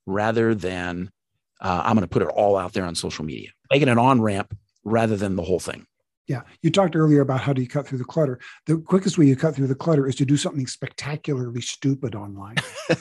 rather 0.08 0.56
than 0.56 1.12
uh, 1.62 1.84
I'm 1.86 1.96
going 1.96 2.02
to 2.02 2.08
put 2.08 2.24
it 2.24 2.28
all 2.30 2.58
out 2.58 2.74
there 2.74 2.86
on 2.86 2.96
social 2.96 3.24
media, 3.24 3.52
making 3.72 3.88
an 3.88 4.00
on 4.00 4.20
ramp 4.20 4.58
rather 4.84 5.16
than 5.16 5.36
the 5.36 5.44
whole 5.44 5.60
thing. 5.60 5.86
Yeah. 6.28 6.42
You 6.64 6.72
talked 6.72 6.96
earlier 6.96 7.22
about 7.22 7.42
how 7.42 7.54
do 7.54 7.62
you 7.62 7.68
cut 7.68 7.86
through 7.86 8.00
the 8.00 8.04
clutter. 8.04 8.40
The 8.66 8.78
quickest 8.78 9.20
way 9.20 9.28
you 9.28 9.36
cut 9.36 9.54
through 9.54 9.68
the 9.68 9.76
clutter 9.76 10.08
is 10.08 10.16
to 10.16 10.26
do 10.26 10.38
something 10.38 10.66
spectacularly 10.66 11.62
stupid 11.62 12.16
online. 12.16 12.56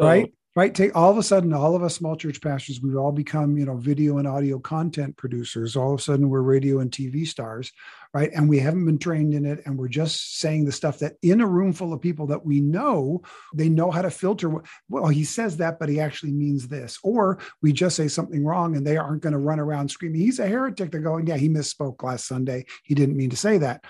right? 0.00 0.32
Right? 0.56 0.74
Take 0.74 0.96
all 0.96 1.10
of 1.10 1.18
a 1.18 1.22
sudden 1.22 1.52
all 1.52 1.76
of 1.76 1.82
us 1.82 1.94
small 1.94 2.16
church 2.16 2.40
pastors 2.40 2.80
we've 2.80 2.96
all 2.96 3.12
become 3.12 3.56
you 3.56 3.66
know 3.66 3.76
video 3.76 4.18
and 4.18 4.26
audio 4.26 4.58
content 4.58 5.16
producers. 5.16 5.76
All 5.76 5.92
of 5.94 6.00
a 6.00 6.02
sudden 6.02 6.28
we're 6.28 6.40
radio 6.40 6.80
and 6.80 6.90
tv 6.90 7.26
stars 7.26 7.70
right? 8.16 8.30
And 8.34 8.48
we 8.48 8.58
haven't 8.58 8.86
been 8.86 8.98
trained 8.98 9.34
in 9.34 9.44
it 9.44 9.60
and 9.66 9.78
we're 9.78 9.88
just 9.88 10.40
saying 10.40 10.64
the 10.64 10.72
stuff 10.72 11.00
that 11.00 11.16
in 11.22 11.42
a 11.42 11.46
room 11.46 11.74
full 11.74 11.92
of 11.92 12.00
people 12.00 12.26
that 12.28 12.46
we 12.46 12.62
know 12.62 13.20
they 13.54 13.68
know 13.68 13.90
how 13.90 14.00
to 14.00 14.10
filter 14.10 14.50
well 14.88 15.08
he 15.08 15.22
says 15.22 15.58
that 15.58 15.78
but 15.78 15.90
he 15.90 16.00
actually 16.00 16.32
means 16.32 16.66
this. 16.66 16.98
Or 17.02 17.38
we 17.60 17.74
just 17.74 17.94
say 17.94 18.08
something 18.08 18.42
wrong 18.42 18.74
and 18.74 18.86
they 18.86 18.96
aren't 18.96 19.22
going 19.22 19.34
to 19.34 19.38
run 19.38 19.60
around 19.60 19.90
screaming 19.90 20.22
he's 20.22 20.38
a 20.38 20.46
heretic 20.46 20.90
they're 20.90 21.00
going 21.00 21.26
yeah 21.26 21.36
he 21.36 21.50
misspoke 21.50 22.02
last 22.02 22.26
sunday. 22.26 22.64
He 22.82 22.94
didn't 22.94 23.18
mean 23.18 23.30
to 23.30 23.36
say 23.36 23.58
that 23.58 23.84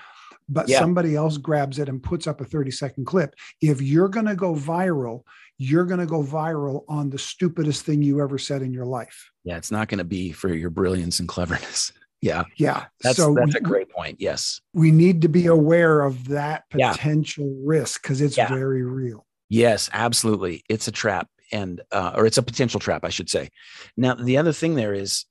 but 0.49 0.69
Yeah. 0.69 0.79
somebody 0.81 1.17
else 1.17 1.37
grabs 1.39 1.79
it 1.79 1.89
and 1.89 2.03
puts 2.03 2.27
up 2.27 2.41
a 2.41 2.45
30 2.45 2.71
second 2.71 3.05
clip. 3.07 3.35
If 3.61 3.81
you're 3.83 4.09
going 4.09 4.27
to 4.27 4.37
go 4.37 4.55
viral, 4.55 5.23
you're 5.59 5.85
going 5.85 6.01
to 6.01 6.07
go 6.07 6.23
viral 6.23 6.85
on 6.89 7.11
the 7.11 7.19
stupidest 7.19 7.85
thing 7.85 8.03
you 8.03 8.21
ever 8.21 8.39
said 8.39 8.63
in 8.63 8.73
your 8.73 8.85
life. 8.87 9.31
Yeah, 9.45 9.57
it's 9.57 9.71
not 9.71 9.89
going 9.89 9.99
to 9.99 10.05
be 10.05 10.33
for 10.33 10.53
your 10.53 10.71
brilliance 10.71 11.21
and 11.21 11.29
cleverness. 11.29 11.93
Yeah, 12.23 12.45
Yeah. 12.57 12.87
that's 13.03 13.19
so 13.19 13.35
that's 13.35 13.55
a 13.57 13.61
great 13.61 13.91
point. 13.91 14.17
Yes, 14.21 14.63
we 14.73 14.91
need 14.91 15.21
to 15.23 15.29
be 15.29 15.47
aware 15.47 16.01
of 16.01 16.29
that 16.29 16.65
Yeah. 16.75 16.93
potential 16.93 17.55
risk 17.63 18.03
because 18.03 18.23
it's 18.23 18.39
Yeah. 18.39 18.49
very 18.49 18.83
real. 18.83 19.27
yes, 19.51 19.91
absolutely. 19.93 20.65
It's 20.71 20.89
a 20.89 20.93
trap, 20.93 21.29
and 21.53 21.83
uh, 21.93 22.13
or 22.17 22.25
it's 22.27 22.39
a 22.39 22.43
potential 22.43 22.81
trap, 22.81 23.05
I 23.05 23.11
should 23.11 23.29
say. 23.29 23.51
Now, 23.99 24.15
the 24.15 24.39
other 24.39 24.53
thing 24.55 24.75
there 24.77 24.95
is, 24.95 25.27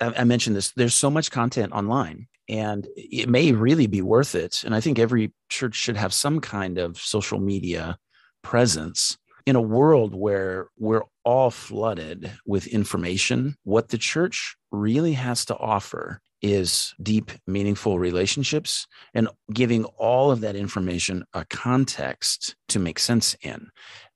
I, 0.00 0.12
I 0.18 0.24
mentioned 0.24 0.56
this. 0.56 0.72
There's 0.72 0.94
so 0.94 1.08
much 1.08 1.30
content 1.30 1.72
online, 1.72 2.26
and 2.48 2.86
it 2.96 3.28
may 3.28 3.52
really 3.52 3.86
be 3.86 4.02
worth 4.02 4.34
it. 4.34 4.62
And 4.64 4.74
I 4.74 4.80
think 4.80 4.98
every 4.98 5.32
church 5.48 5.74
should 5.74 5.96
have 5.96 6.14
some 6.14 6.40
kind 6.40 6.78
of 6.78 6.98
social 6.98 7.38
media 7.38 7.98
presence 8.42 9.18
in 9.46 9.56
a 9.56 9.60
world 9.60 10.14
where 10.14 10.68
we're 10.78 11.04
all 11.24 11.50
flooded 11.50 12.30
with 12.46 12.66
information. 12.66 13.56
What 13.64 13.88
the 13.88 13.98
church 13.98 14.56
really 14.70 15.14
has 15.14 15.44
to 15.46 15.56
offer 15.56 16.20
is 16.40 16.94
deep, 17.02 17.32
meaningful 17.46 17.98
relationships 17.98 18.86
and 19.14 19.28
giving 19.52 19.84
all 19.84 20.30
of 20.30 20.40
that 20.40 20.54
information 20.54 21.24
a 21.34 21.44
context 21.46 22.56
to 22.68 22.78
make 22.78 22.98
sense 22.98 23.34
in. 23.42 23.68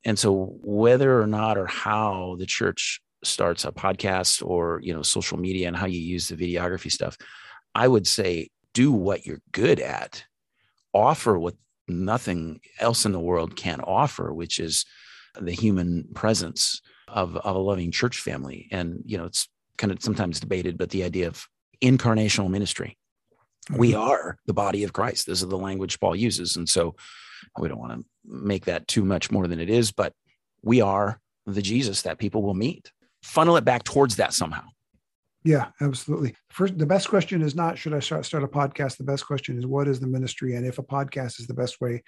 And 0.05 0.18
so, 0.18 0.57
whether 0.62 1.21
or 1.21 1.27
not 1.27 1.59
or 1.59 1.66
how 1.66 2.37
the 2.38 2.47
church 2.47 3.01
starts 3.25 3.64
a 3.64 3.73
podcast 3.73 4.45
or 4.45 4.81
you 4.83 4.92
know 4.92 5.03
social 5.03 5.38
media 5.38 5.68
and 5.68 5.77
how 5.77 5.87
you 5.87 6.01
use 6.01 6.29
the 6.29 6.37
videography 6.37 6.90
stuff, 6.90 7.16
I 7.75 7.89
would 7.89 8.07
say 8.07 8.51
do 8.75 8.93
what 8.93 9.27
you're 9.27 9.43
good 9.53 9.81
at, 9.81 10.25
offer 10.93 11.39
what 11.39 11.55
nothing 11.89 12.61
else 12.79 13.05
in 13.05 13.13
the 13.13 13.21
world 13.21 13.57
can 13.57 13.81
offer, 13.81 14.33
which 14.33 14.59
is 14.61 14.85
the 15.41 15.53
human 15.53 16.09
presence 16.15 16.81
of, 17.09 17.37
of 17.37 17.57
a 17.57 17.59
loving 17.59 17.91
church 17.91 18.19
family. 18.19 18.69
And 18.71 19.03
you 19.05 19.19
know, 19.19 19.25
it's 19.25 19.49
kind 19.79 19.93
of 19.93 20.03
sometimes 20.03 20.41
debated, 20.41 20.79
but 20.79 20.91
the 20.91 21.05
idea 21.05 21.29
of 21.29 21.47
incarnational 21.83 22.51
ministry. 22.51 22.99
We 23.71 23.93
mm-hmm. 23.93 24.01
are 24.01 24.39
the 24.47 24.55
body 24.55 24.85
of 24.85 24.93
Christ. 24.93 25.27
This 25.27 25.43
is 25.43 25.49
the 25.49 25.59
language 25.59 26.01
Paul 26.01 26.17
uses. 26.17 26.57
And 26.57 26.69
so 26.69 26.97
we 27.59 27.69
don't 27.69 27.79
want 27.79 27.93
to 27.93 28.05
make 28.25 28.65
that 28.67 28.89
too 28.89 29.05
much 29.05 29.31
more 29.31 29.47
than 29.47 29.61
it 29.61 29.71
is, 29.71 29.93
but 29.93 30.13
we 30.63 30.81
are 30.81 31.21
the 31.47 31.63
Jesus 31.63 32.03
that 32.03 32.19
people 32.19 32.43
will 32.43 32.55
meet. 32.55 32.91
Funnel 33.23 33.57
it 33.57 33.65
back 33.65 33.85
towards 33.85 34.17
that 34.17 34.33
somehow. 34.33 34.65
Yeah, 35.45 35.69
absolutely. 35.81 36.37
First, 36.51 36.79
the 36.79 36.87
best 36.87 37.09
question 37.09 37.43
is 37.43 37.55
not 37.55 37.77
should 37.77 37.95
I 37.95 37.99
start, 37.99 38.25
start 38.25 38.45
a 38.45 38.49
podcast. 38.49 38.97
The 38.97 39.05
best 39.05 39.27
question 39.27 39.59
is 39.59 39.67
what 39.67 39.89
is 39.89 39.99
the 39.99 40.07
ministry, 40.07 40.55
and 40.55 40.65
if 40.65 40.79
a 40.79 40.85
podcast 40.85 41.41
is 41.41 41.47
the 41.47 41.55
best 41.55 41.81
way, 41.81 42.03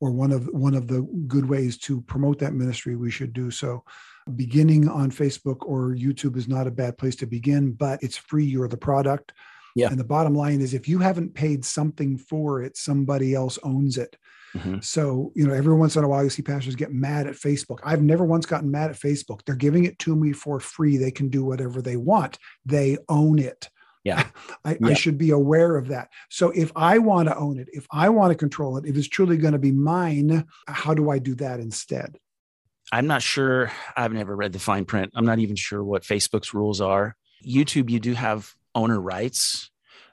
or 0.00 0.10
one 0.10 0.32
of 0.32 0.46
one 0.46 0.74
of 0.74 0.86
the 0.86 1.02
good 1.26 1.48
ways 1.48 1.78
to 1.78 2.02
promote 2.02 2.38
that 2.40 2.52
ministry, 2.52 2.96
we 2.96 3.10
should 3.10 3.32
do 3.32 3.50
so. 3.50 3.84
Beginning 4.36 4.88
on 4.88 5.10
Facebook 5.10 5.58
or 5.60 5.94
YouTube 5.94 6.36
is 6.36 6.48
not 6.48 6.66
a 6.66 6.70
bad 6.70 6.98
place 6.98 7.16
to 7.16 7.26
begin, 7.26 7.72
but 7.72 8.02
it's 8.02 8.16
free. 8.16 8.44
You're 8.44 8.68
the 8.68 8.76
product. 8.76 9.32
Yeah. 9.74 9.88
And 9.88 9.98
the 9.98 10.04
bottom 10.04 10.34
line 10.34 10.60
is, 10.60 10.74
if 10.74 10.88
you 10.88 10.98
haven't 10.98 11.34
paid 11.34 11.64
something 11.64 12.16
for 12.16 12.62
it, 12.62 12.76
somebody 12.76 13.34
else 13.34 13.58
owns 13.62 13.98
it. 13.98 14.16
Mhm. 14.54 14.84
So, 14.84 15.32
you 15.34 15.46
know, 15.46 15.52
every 15.54 15.74
once 15.74 15.96
in 15.96 16.04
a 16.04 16.08
while 16.08 16.22
you 16.22 16.30
see 16.30 16.42
pastors 16.42 16.76
get 16.76 16.92
mad 16.92 17.26
at 17.26 17.34
Facebook. 17.34 17.78
I've 17.84 18.02
never 18.02 18.24
once 18.24 18.46
gotten 18.46 18.70
mad 18.70 18.90
at 18.90 18.96
Facebook. 18.96 19.40
They're 19.44 19.56
giving 19.56 19.84
it 19.84 19.98
to 20.00 20.14
me 20.14 20.32
for 20.32 20.60
free. 20.60 20.96
They 20.96 21.10
can 21.10 21.28
do 21.28 21.44
whatever 21.44 21.82
they 21.82 21.96
want. 21.96 22.38
They 22.64 22.96
own 23.08 23.38
it. 23.38 23.68
Yeah. 24.04 24.28
I, 24.64 24.76
Yeah. 24.80 24.88
I 24.88 24.94
should 24.94 25.18
be 25.18 25.30
aware 25.30 25.76
of 25.76 25.88
that. 25.88 26.08
So 26.30 26.50
if 26.50 26.70
I 26.76 26.98
want 26.98 27.28
to 27.28 27.36
own 27.36 27.58
it, 27.58 27.68
if 27.72 27.86
I 27.90 28.10
want 28.10 28.30
to 28.30 28.36
control 28.36 28.76
it, 28.76 28.86
if 28.86 28.96
it's 28.96 29.08
truly 29.08 29.36
going 29.38 29.54
to 29.54 29.58
be 29.58 29.72
mine, 29.72 30.44
how 30.68 30.94
do 30.94 31.10
I 31.10 31.18
do 31.18 31.34
that 31.36 31.58
instead? 31.58 32.18
I'm 32.92 33.06
not 33.06 33.22
sure. 33.22 33.72
I've 33.96 34.12
never 34.12 34.36
read 34.36 34.52
the 34.52 34.58
fine 34.58 34.84
print. 34.84 35.10
I'm 35.16 35.24
not 35.24 35.38
even 35.38 35.56
sure 35.56 35.82
what 35.82 36.02
Facebook's 36.02 36.52
rules 36.54 36.80
are. 36.80 37.16
YouTube, 37.44 37.90
you 37.90 37.98
do 37.98 38.14
have 38.14 38.54
owner 38.74 39.00
rights, 39.00 39.70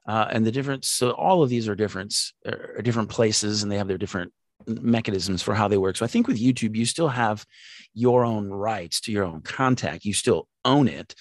uh, 0.08 0.28
and 0.30 0.46
the 0.46 0.52
difference. 0.52 0.88
So 0.88 1.12
all 1.12 1.44
of 1.44 1.50
these 1.50 1.68
are 1.68 1.76
different, 1.76 2.16
are 2.46 2.82
different 2.82 3.10
places, 3.10 3.64
and 3.64 3.72
they 3.72 3.78
have 3.78 3.88
their 3.88 3.98
different 3.98 4.34
mechanisms 4.68 5.42
for 5.42 5.54
how 5.54 5.68
they 5.68 5.78
work. 5.78 5.98
So 5.98 6.06
I 6.06 6.08
think 6.08 6.28
with 6.28 6.40
YouTube, 6.40 6.76
you 6.76 6.86
still 6.86 7.10
have 7.10 7.46
your 7.94 8.24
own 8.24 8.50
rights 8.50 9.02
to 9.02 9.12
your 9.12 9.24
own 9.24 9.42
contact. 9.42 10.06
You 10.06 10.14
still 10.14 10.48
own 10.66 10.88
it. 10.88 11.16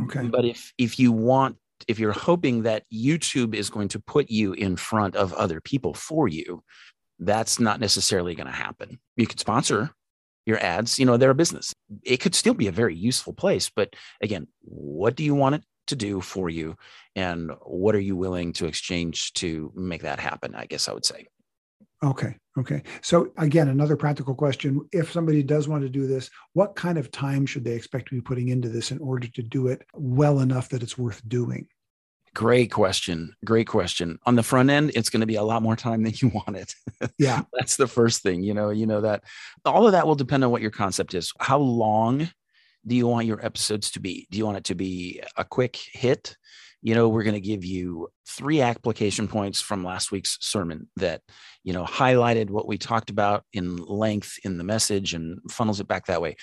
Okay. 0.00 0.22
But 0.22 0.44
if 0.44 0.72
if 0.78 0.98
you 0.98 1.12
want, 1.12 1.56
if 1.86 1.98
you're 1.98 2.12
hoping 2.12 2.62
that 2.62 2.84
YouTube 2.92 3.54
is 3.54 3.70
going 3.70 3.88
to 3.88 4.00
put 4.00 4.30
you 4.30 4.52
in 4.52 4.76
front 4.76 5.16
of 5.16 5.32
other 5.34 5.60
people 5.60 5.94
for 5.94 6.28
you, 6.28 6.62
that's 7.18 7.60
not 7.60 7.80
necessarily 7.80 8.34
going 8.34 8.46
to 8.46 8.52
happen. 8.52 8.98
You 9.16 9.26
could 9.26 9.40
sponsor 9.40 9.90
your 10.46 10.62
ads, 10.62 10.98
you 10.98 11.06
know, 11.06 11.16
they're 11.16 11.30
a 11.30 11.34
business. 11.34 11.72
It 12.02 12.18
could 12.18 12.34
still 12.34 12.54
be 12.54 12.66
a 12.66 12.72
very 12.72 12.94
useful 12.94 13.32
place. 13.32 13.70
But 13.74 13.94
again, 14.20 14.46
what 14.60 15.14
do 15.14 15.24
you 15.24 15.34
want 15.34 15.54
it 15.54 15.64
to 15.86 15.96
do 15.96 16.20
for 16.20 16.48
you? 16.48 16.76
And 17.16 17.50
what 17.62 17.94
are 17.94 18.00
you 18.00 18.16
willing 18.16 18.52
to 18.54 18.66
exchange 18.66 19.32
to 19.34 19.72
make 19.74 20.02
that 20.02 20.20
happen? 20.20 20.54
I 20.54 20.66
guess 20.66 20.88
I 20.88 20.92
would 20.92 21.06
say. 21.06 21.26
Okay. 22.02 22.36
Okay. 22.58 22.82
So 23.00 23.32
again, 23.38 23.68
another 23.68 23.96
practical 23.96 24.34
question. 24.34 24.86
If 24.92 25.10
somebody 25.10 25.42
does 25.42 25.68
want 25.68 25.82
to 25.82 25.88
do 25.88 26.06
this, 26.06 26.30
what 26.52 26.76
kind 26.76 26.98
of 26.98 27.10
time 27.10 27.46
should 27.46 27.64
they 27.64 27.72
expect 27.72 28.08
to 28.08 28.14
be 28.14 28.20
putting 28.20 28.48
into 28.48 28.68
this 28.68 28.90
in 28.90 28.98
order 28.98 29.26
to 29.26 29.42
do 29.42 29.68
it 29.68 29.82
well 29.94 30.40
enough 30.40 30.68
that 30.68 30.82
it's 30.82 30.98
worth 30.98 31.26
doing? 31.28 31.66
Great 32.34 32.70
question. 32.70 33.34
Great 33.44 33.68
question. 33.68 34.18
On 34.26 34.34
the 34.34 34.42
front 34.42 34.68
end, 34.68 34.90
it's 34.94 35.08
going 35.08 35.20
to 35.20 35.26
be 35.26 35.36
a 35.36 35.42
lot 35.42 35.62
more 35.62 35.76
time 35.76 36.02
than 36.02 36.14
you 36.16 36.28
want 36.34 36.56
it. 36.56 36.74
Yeah. 37.18 37.42
That's 37.52 37.76
the 37.76 37.86
first 37.86 38.22
thing, 38.22 38.42
you 38.42 38.54
know, 38.54 38.70
you 38.70 38.86
know 38.86 39.00
that 39.00 39.24
all 39.64 39.86
of 39.86 39.92
that 39.92 40.06
will 40.06 40.16
depend 40.16 40.44
on 40.44 40.50
what 40.50 40.62
your 40.62 40.72
concept 40.72 41.14
is. 41.14 41.32
How 41.38 41.58
long 41.58 42.28
do 42.86 42.94
you 42.94 43.06
want 43.06 43.26
your 43.26 43.44
episodes 43.44 43.90
to 43.92 44.00
be? 44.00 44.26
Do 44.30 44.38
you 44.38 44.44
want 44.44 44.58
it 44.58 44.64
to 44.64 44.74
be 44.74 45.22
a 45.36 45.44
quick 45.44 45.78
hit? 45.92 46.36
You 46.82 46.94
know, 46.94 47.08
we're 47.08 47.22
going 47.22 47.34
to 47.34 47.40
give 47.40 47.64
you 47.64 48.08
three 48.28 48.60
application 48.60 49.26
points 49.26 49.60
from 49.60 49.84
last 49.84 50.12
week's 50.12 50.36
sermon 50.42 50.90
that, 50.96 51.22
you 51.62 51.72
know, 51.72 51.84
highlighted 51.84 52.50
what 52.50 52.66
we 52.66 52.76
talked 52.76 53.08
about 53.08 53.44
in 53.54 53.76
length 53.76 54.38
in 54.44 54.58
the 54.58 54.64
message 54.64 55.14
and 55.14 55.40
funnels 55.50 55.80
it 55.80 55.88
back 55.88 56.06
that 56.06 56.20
way. 56.20 56.36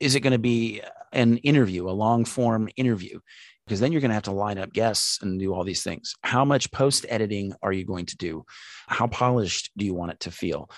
Is 0.00 0.16
it 0.16 0.20
going 0.20 0.32
to 0.32 0.38
be 0.38 0.82
an 1.12 1.36
interview, 1.38 1.88
a 1.88 1.92
long 1.92 2.24
form 2.24 2.68
interview? 2.76 3.20
Because 3.66 3.78
then 3.78 3.92
you're 3.92 4.00
going 4.00 4.10
to 4.10 4.14
have 4.14 4.24
to 4.24 4.32
line 4.32 4.58
up 4.58 4.72
guests 4.72 5.20
and 5.22 5.38
do 5.38 5.54
all 5.54 5.62
these 5.62 5.84
things. 5.84 6.14
How 6.22 6.44
much 6.44 6.72
post 6.72 7.06
editing 7.08 7.54
are 7.62 7.72
you 7.72 7.84
going 7.84 8.06
to 8.06 8.16
do? 8.16 8.44
How 8.88 9.06
polished 9.06 9.70
do 9.76 9.84
you 9.84 9.94
want 9.94 10.10
it 10.10 10.20
to 10.20 10.32
feel? 10.32 10.70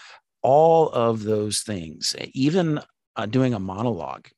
All 0.42 0.90
of 0.90 1.24
those 1.24 1.62
things, 1.62 2.14
even 2.34 2.80
uh, 3.16 3.26
doing 3.26 3.54
a 3.54 3.58
monologue. 3.58 4.28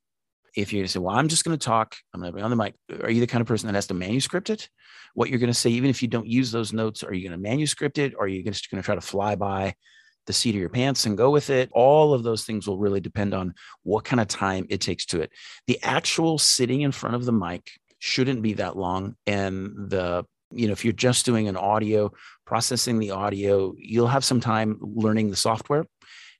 If 0.59 0.73
you 0.73 0.87
say, 0.87 0.99
Well, 0.99 1.17
I'm 1.17 1.29
just 1.29 1.45
going 1.45 1.57
to 1.57 1.65
talk, 1.65 1.97
I'm 2.13 2.21
going 2.21 2.33
to 2.33 2.37
be 2.37 2.43
on 2.43 2.51
the 2.51 2.57
mic. 2.57 2.75
Are 3.03 3.11
you 3.11 3.21
the 3.21 3.27
kind 3.27 3.41
of 3.41 3.47
person 3.47 3.69
that 3.69 3.75
has 3.75 3.87
to 3.89 3.95
manuscript 3.95 4.51
it? 4.51 4.69
What 5.15 5.31
you're 5.31 5.39
going 5.39 5.49
to 5.49 5.55
say, 5.55 5.71
even 5.71 5.89
if 5.89 6.03
you 6.03 6.09
don't 6.09 6.27
use 6.27 6.51
those 6.51 6.73
notes, 6.73 7.03
are 7.03 7.15
you 7.15 7.29
going 7.29 7.41
to 7.41 7.49
manuscript 7.49 7.99
it? 7.99 8.15
Or 8.17 8.25
are 8.25 8.29
you 8.29 8.43
just 8.43 8.71
going 8.71 8.83
to 8.83 8.85
try 8.85 8.95
to 8.95 9.01
fly 9.01 9.37
by 9.37 9.75
the 10.27 10.33
seat 10.33 10.55
of 10.55 10.61
your 10.61 10.69
pants 10.69 11.07
and 11.07 11.17
go 11.17 11.31
with 11.31 11.51
it? 11.51 11.71
All 11.73 12.13
of 12.13 12.23
those 12.23 12.45
things 12.45 12.67
will 12.67 12.79
really 12.79 13.01
depend 13.01 13.35
on 13.35 13.55
what 13.85 14.05
kind 14.05 14.21
of 14.21 14.29
time 14.29 14.67
it 14.69 14.81
takes 14.81 15.07
to 15.07 15.21
it. 15.21 15.31
The 15.67 15.79
actual 15.83 16.39
sitting 16.39 16.83
in 16.83 16.93
front 16.93 17.15
of 17.15 17.25
the 17.25 17.33
mic 17.33 17.71
shouldn't 18.01 18.43
be 18.43 18.55
that 18.55 18.77
long. 18.77 19.17
And 19.27 19.73
the 19.91 20.25
you 20.51 20.67
know, 20.67 20.73
if 20.73 20.85
you're 20.85 20.93
just 20.93 21.27
doing 21.27 21.49
an 21.49 21.57
audio, 21.57 22.11
processing 22.47 22.99
the 22.99 23.11
audio, 23.11 23.75
you'll 23.77 24.07
have 24.07 24.25
some 24.25 24.41
time 24.41 24.79
learning 24.81 25.31
the 25.31 25.37
software. 25.37 25.85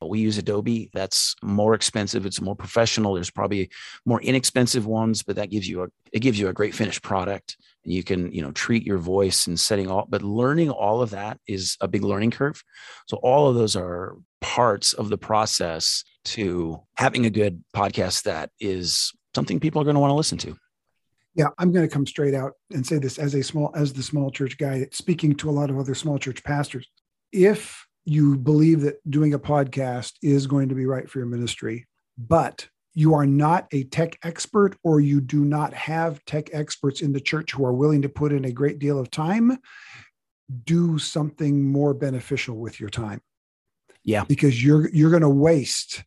We 0.01 0.21
use 0.21 0.39
Adobe. 0.39 0.91
That's 0.95 1.35
more 1.43 1.75
expensive. 1.75 2.25
It's 2.25 2.41
more 2.41 2.55
professional. 2.55 3.15
There's 3.15 3.31
probably 3.31 3.71
more 4.05 4.21
inexpensive 4.21 4.87
ones, 4.87 5.23
but 5.23 5.37
that 5.37 5.51
gives 5.51 5.69
you 5.69 5.83
a 5.83 5.89
it 6.13 6.21
gives 6.21 6.39
you 6.39 6.49
a 6.49 6.53
great 6.53 6.75
finished 6.75 7.03
product. 7.03 7.57
And 7.85 7.93
you 7.93 8.05
can, 8.05 8.33
you 8.33 8.43
know, 8.43 8.53
treat 8.53 8.85
your 8.85 8.99
voice 8.99 9.47
and 9.47 9.59
setting 9.59 9.91
all, 9.91 10.07
but 10.09 10.23
learning 10.23 10.71
all 10.71 11.03
of 11.03 11.11
that 11.11 11.39
is 11.47 11.77
a 11.81 11.89
big 11.89 12.05
learning 12.05 12.31
curve. 12.31 12.63
So 13.09 13.17
all 13.19 13.49
of 13.49 13.55
those 13.55 13.77
are 13.77 14.17
parts 14.41 14.93
of 14.93 15.09
the 15.09 15.19
process 15.19 16.05
to 16.27 16.81
having 16.97 17.27
a 17.27 17.31
good 17.31 17.65
podcast 17.75 18.25
that 18.25 18.51
is 18.61 19.13
something 19.35 19.61
people 19.61 19.81
are 19.81 19.85
going 19.85 19.95
to 19.95 20.01
want 20.01 20.11
to 20.11 20.17
listen 20.17 20.39
to. 20.39 20.57
Yeah, 21.35 21.49
I'm 21.59 21.73
going 21.73 21.87
to 21.87 21.93
come 21.93 22.07
straight 22.07 22.35
out 22.35 22.53
and 22.73 22.87
say 22.87 22.99
this 22.99 23.19
as 23.19 23.35
a 23.35 23.43
small 23.43 23.73
as 23.75 23.93
the 23.93 24.03
small 24.03 24.31
church 24.31 24.59
guy 24.59 24.87
speaking 24.93 25.35
to 25.37 25.51
a 25.51 25.53
lot 25.53 25.71
of 25.71 25.79
other 25.79 25.95
small 25.95 26.19
church 26.19 26.43
pastors. 26.43 26.89
If 27.33 27.87
you 28.09 28.37
believe 28.39 28.81
that 28.81 28.99
doing 29.11 29.35
a 29.35 29.39
podcast 29.39 30.15
is 30.23 30.47
going 30.47 30.71
to 30.71 30.75
be 30.75 30.87
right 30.87 31.09
for 31.09 31.19
your 31.19 31.29
ministry, 31.29 31.87
but 32.17 32.67
you 32.95 33.15
are 33.15 33.27
not 33.27 33.69
a 33.73 33.85
tech 33.85 34.19
expert 34.25 34.77
or 34.83 35.01
you 35.01 35.21
do 35.21 35.45
not 35.45 35.73
have 35.75 36.25
tech 36.25 36.49
experts 36.53 37.03
in 37.03 37.13
the 37.13 37.21
church 37.21 37.53
who 37.53 37.65
are 37.65 37.73
willing 37.75 38.03
to 38.03 38.09
put 38.09 38.33
in 38.33 38.45
a 38.47 38.51
great 38.51 38.79
deal 38.79 38.99
of 38.99 39.11
time, 39.11 39.59
do 40.65 40.99
something 40.99 41.63
more 41.71 41.93
beneficial 41.95 42.57
with 42.57 42.81
your 42.81 42.89
time. 42.89 43.21
Yeah. 44.05 44.25
Because 44.25 44.65
you're 44.65 44.89
you're 44.89 45.11
going 45.11 45.23
to 45.23 45.29
waste 45.29 46.03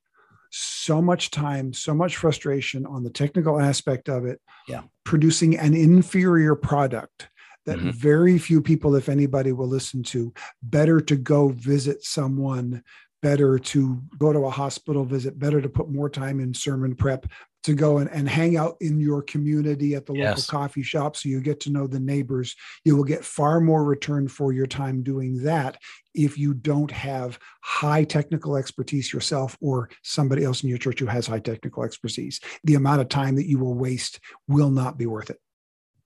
so 0.50 1.02
much 1.02 1.32
time, 1.32 1.72
so 1.72 1.94
much 1.94 2.18
frustration 2.18 2.86
on 2.86 3.04
the 3.04 3.10
technical 3.10 3.60
aspect 3.60 4.10
of 4.10 4.26
it, 4.26 4.42
Yeah. 4.68 4.82
producing 5.06 5.58
an 5.58 5.74
inferior 5.76 6.56
product 6.56 7.30
that 7.66 7.78
mm-hmm. 7.78 7.92
very 7.92 8.38
few 8.38 8.62
people, 8.62 8.96
if 8.96 9.10
anybody, 9.10 9.52
will 9.52 9.68
listen 9.68 10.04
to. 10.04 10.34
Better 10.64 11.00
to 11.02 11.16
go 11.16 11.50
visit 11.50 12.04
someone, 12.04 12.84
better 13.22 13.60
to 13.60 14.02
go 14.18 14.34
to 14.34 14.46
a 14.46 14.50
hospital 14.50 15.06
visit, 15.06 15.38
better 15.38 15.62
to 15.62 15.70
put 15.70 15.90
more 15.90 16.10
time 16.10 16.40
in 16.40 16.54
sermon 16.54 16.96
prep, 16.96 17.28
to 17.64 17.74
go 17.76 18.00
and, 18.00 18.10
and 18.10 18.28
hang 18.28 18.58
out 18.58 18.76
in 18.82 19.00
your 19.00 19.22
community 19.22 19.94
at 19.94 20.06
the 20.06 20.14
yes. 20.14 20.50
local 20.50 20.60
coffee 20.60 20.82
shop 20.82 21.16
so 21.16 21.30
you 21.30 21.40
get 21.40 21.60
to 21.60 21.70
know 21.70 21.86
the 21.86 22.00
neighbors. 22.00 22.56
You 22.84 22.96
will 22.96 23.04
get 23.04 23.24
far 23.24 23.60
more 23.60 23.84
return 23.84 24.28
for 24.28 24.52
your 24.52 24.66
time 24.66 25.04
doing 25.04 25.44
that 25.44 25.78
if 26.16 26.38
you 26.38 26.54
don't 26.54 26.92
have 26.92 27.38
high 27.62 28.04
technical 28.04 28.58
expertise 28.58 29.14
yourself 29.14 29.58
or 29.62 29.90
somebody 30.02 30.44
else 30.44 30.64
in 30.64 30.70
your 30.70 30.80
church 30.80 31.00
who 31.00 31.06
has 31.06 31.28
high 31.28 31.40
technical 31.40 31.84
expertise. 31.84 32.40
The 32.64 32.76
amount 32.76 33.02
of 33.02 33.10
time 33.10 33.36
that 33.36 33.48
you 33.48 33.60
will 33.60 33.76
waste 33.76 34.20
will 34.48 34.72
not 34.72 34.98
be 34.98 35.06
worth 35.06 35.30
it. 35.30 35.38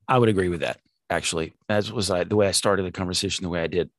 I 0.08 0.20
would 0.20 0.30
agree 0.30 0.50
with 0.50 0.60
that, 0.60 0.80
actually. 1.10 1.54
As 1.70 1.92
was 1.92 2.10
I, 2.10 2.24
the 2.24 2.36
way 2.36 2.48
I 2.48 2.52
started 2.52 2.86
the 2.86 2.92
conversation, 2.92 3.44
the 3.44 3.50
way 3.50 3.62
I 3.62 3.68
did. 3.68 3.90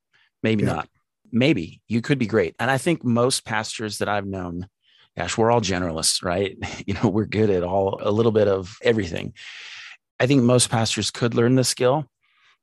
Maybe 0.42 0.64
yeah. 0.64 0.72
not. 0.72 0.88
Maybe 1.32 1.82
you 1.88 2.00
could 2.00 2.18
be 2.18 2.26
great. 2.26 2.54
And 2.58 2.70
I 2.70 2.78
think 2.78 3.04
most 3.04 3.44
pastors 3.44 3.98
that 3.98 4.08
I've 4.08 4.26
known 4.26 4.68
gosh, 5.16 5.38
we're 5.38 5.50
all 5.50 5.60
generalists, 5.60 6.22
right? 6.22 6.56
You 6.86 6.94
know, 6.94 7.08
we're 7.08 7.26
good 7.26 7.50
at 7.50 7.64
all 7.64 7.98
a 8.00 8.10
little 8.10 8.32
bit 8.32 8.48
of 8.48 8.76
everything. 8.82 9.32
I 10.20 10.26
think 10.26 10.42
most 10.42 10.70
pastors 10.70 11.10
could 11.10 11.34
learn 11.34 11.56
the 11.56 11.64
skill, 11.64 12.08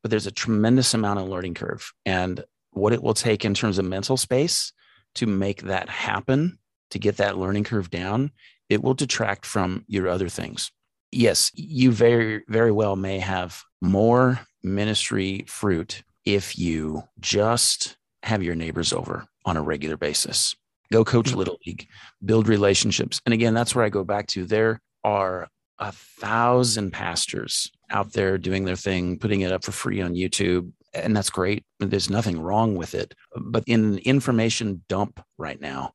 but 0.02 0.12
there's 0.12 0.28
a 0.28 0.32
tremendous 0.32 0.94
amount 0.94 1.20
of 1.20 1.28
learning 1.28 1.56
curve. 1.56 1.92
And 2.06 2.44
what 2.72 2.94
it 2.94 3.04
will 3.04 3.14
take 3.14 3.44
in 3.44 3.54
terms 3.54 3.78
of 3.78 3.86
mental 3.86 4.18
space 4.18 4.72
to 5.16 5.28
make 5.28 5.64
that 5.64 5.90
happen, 5.90 6.58
to 6.92 7.00
get 7.00 7.18
that 7.18 7.38
learning 7.38 7.66
curve 7.66 7.90
down, 7.90 8.32
it 8.70 8.82
will 8.82 8.94
detract 8.94 9.46
from 9.46 9.84
your 9.88 10.08
other 10.08 10.30
things. 10.30 10.72
Yes, 11.14 11.52
you 11.54 11.92
very, 11.92 12.44
very 12.48 12.72
well 12.72 12.96
may 12.96 13.20
have 13.20 13.64
more 13.82 14.40
ministry 14.64 15.46
fruit 15.48 16.04
if 16.26 16.58
you 16.58 17.04
just 17.20 17.98
have 18.24 18.42
your 18.42 18.56
neighbors 18.56 18.94
over 18.94 19.26
on 19.46 19.58
a 19.58 19.62
regular 19.62 19.98
basis. 19.98 20.56
Go 20.92 21.04
coach 21.04 21.32
mm. 21.32 21.36
little 21.36 21.58
league 21.66 21.88
build 22.24 22.48
relationships. 22.48 23.20
And 23.26 23.34
again 23.34 23.54
that's 23.54 23.76
where 23.76 23.86
i 23.86 23.90
go 23.90 24.04
back 24.04 24.28
to. 24.28 24.46
There 24.46 24.80
are 25.04 25.50
a 25.80 25.92
thousand 25.92 26.92
pastors 26.92 27.70
out 27.90 28.14
there 28.14 28.38
doing 28.38 28.64
their 28.64 28.76
thing 28.76 29.20
putting 29.20 29.42
it 29.42 29.52
up 29.52 29.64
for 29.64 29.72
free 29.72 30.02
on 30.02 30.14
youtube 30.14 30.72
and 30.94 31.18
that's 31.18 31.30
great 31.30 31.66
there's 31.80 32.10
nothing 32.10 32.40
wrong 32.40 32.76
with 32.76 32.96
it. 32.96 33.14
But 33.36 33.64
in 33.68 33.98
information 34.00 34.84
dump 34.88 35.20
right 35.38 35.60
now 35.60 35.92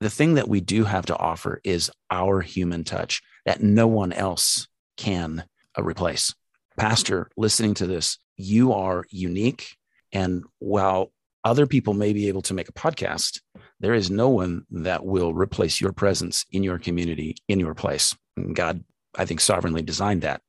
the 0.00 0.10
thing 0.10 0.34
that 0.34 0.48
we 0.48 0.60
do 0.60 0.84
have 0.84 1.06
to 1.06 1.16
offer 1.16 1.60
is 1.64 1.90
our 2.10 2.40
human 2.40 2.84
touch 2.84 3.22
that 3.46 3.62
no 3.62 3.86
one 3.86 4.12
else 4.12 4.68
can 4.96 5.44
uh, 5.78 5.82
replace 5.82 6.34
pastor 6.76 7.28
listening 7.36 7.74
to 7.74 7.86
this 7.86 8.18
you 8.36 8.72
are 8.72 9.04
unique 9.10 9.76
and 10.12 10.44
while 10.58 11.12
other 11.44 11.66
people 11.66 11.94
may 11.94 12.12
be 12.12 12.28
able 12.28 12.42
to 12.42 12.54
make 12.54 12.68
a 12.68 12.72
podcast 12.72 13.40
there 13.80 13.94
is 13.94 14.10
no 14.10 14.28
one 14.28 14.66
that 14.70 15.04
will 15.04 15.32
replace 15.32 15.80
your 15.80 15.92
presence 15.92 16.44
in 16.52 16.62
your 16.62 16.78
community, 16.78 17.36
in 17.48 17.58
your 17.58 17.74
place. 17.74 18.14
God, 18.52 18.84
I 19.16 19.24
think, 19.24 19.40
sovereignly 19.40 19.82
designed 19.82 20.22
that 20.22 20.42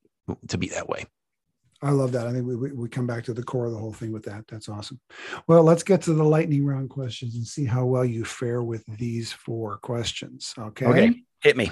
to 0.49 0.57
be 0.57 0.67
that 0.69 0.89
way. 0.89 1.05
I 1.81 1.91
love 1.91 2.11
that. 2.11 2.27
I 2.27 2.33
think 2.33 2.45
we, 2.45 2.55
we, 2.55 2.71
we 2.73 2.89
come 2.89 3.07
back 3.07 3.23
to 3.23 3.33
the 3.33 3.41
core 3.41 3.65
of 3.65 3.71
the 3.71 3.77
whole 3.77 3.93
thing 3.93 4.11
with 4.11 4.23
that. 4.25 4.45
That's 4.47 4.69
awesome. 4.69 4.99
Well, 5.47 5.63
let's 5.63 5.81
get 5.81 6.01
to 6.03 6.13
the 6.13 6.23
lightning 6.23 6.63
round 6.63 6.91
questions 6.91 7.35
and 7.35 7.47
see 7.47 7.65
how 7.65 7.85
well 7.85 8.05
you 8.05 8.23
fare 8.23 8.61
with 8.61 8.83
these 8.85 9.31
four 9.31 9.77
questions. 9.77 10.53
Okay. 10.59 10.85
Okay. 10.85 11.23
Hit 11.41 11.57
me. 11.57 11.71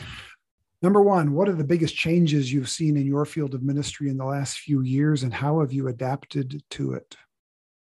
Number 0.82 1.02
one, 1.02 1.34
what 1.34 1.50
are 1.50 1.54
the 1.54 1.64
biggest 1.64 1.96
changes 1.96 2.54
you've 2.54 2.70
seen 2.70 2.96
in 2.96 3.06
your 3.06 3.26
field 3.26 3.54
of 3.54 3.62
ministry 3.62 4.10
in 4.10 4.18
the 4.18 4.26
last 4.26 4.60
few 4.60 4.82
years 4.82 5.24
and 5.24 5.34
how 5.34 5.60
have 5.60 5.74
you 5.74 5.88
adapted 5.88 6.64
to 6.72 6.94
it? 6.94 7.18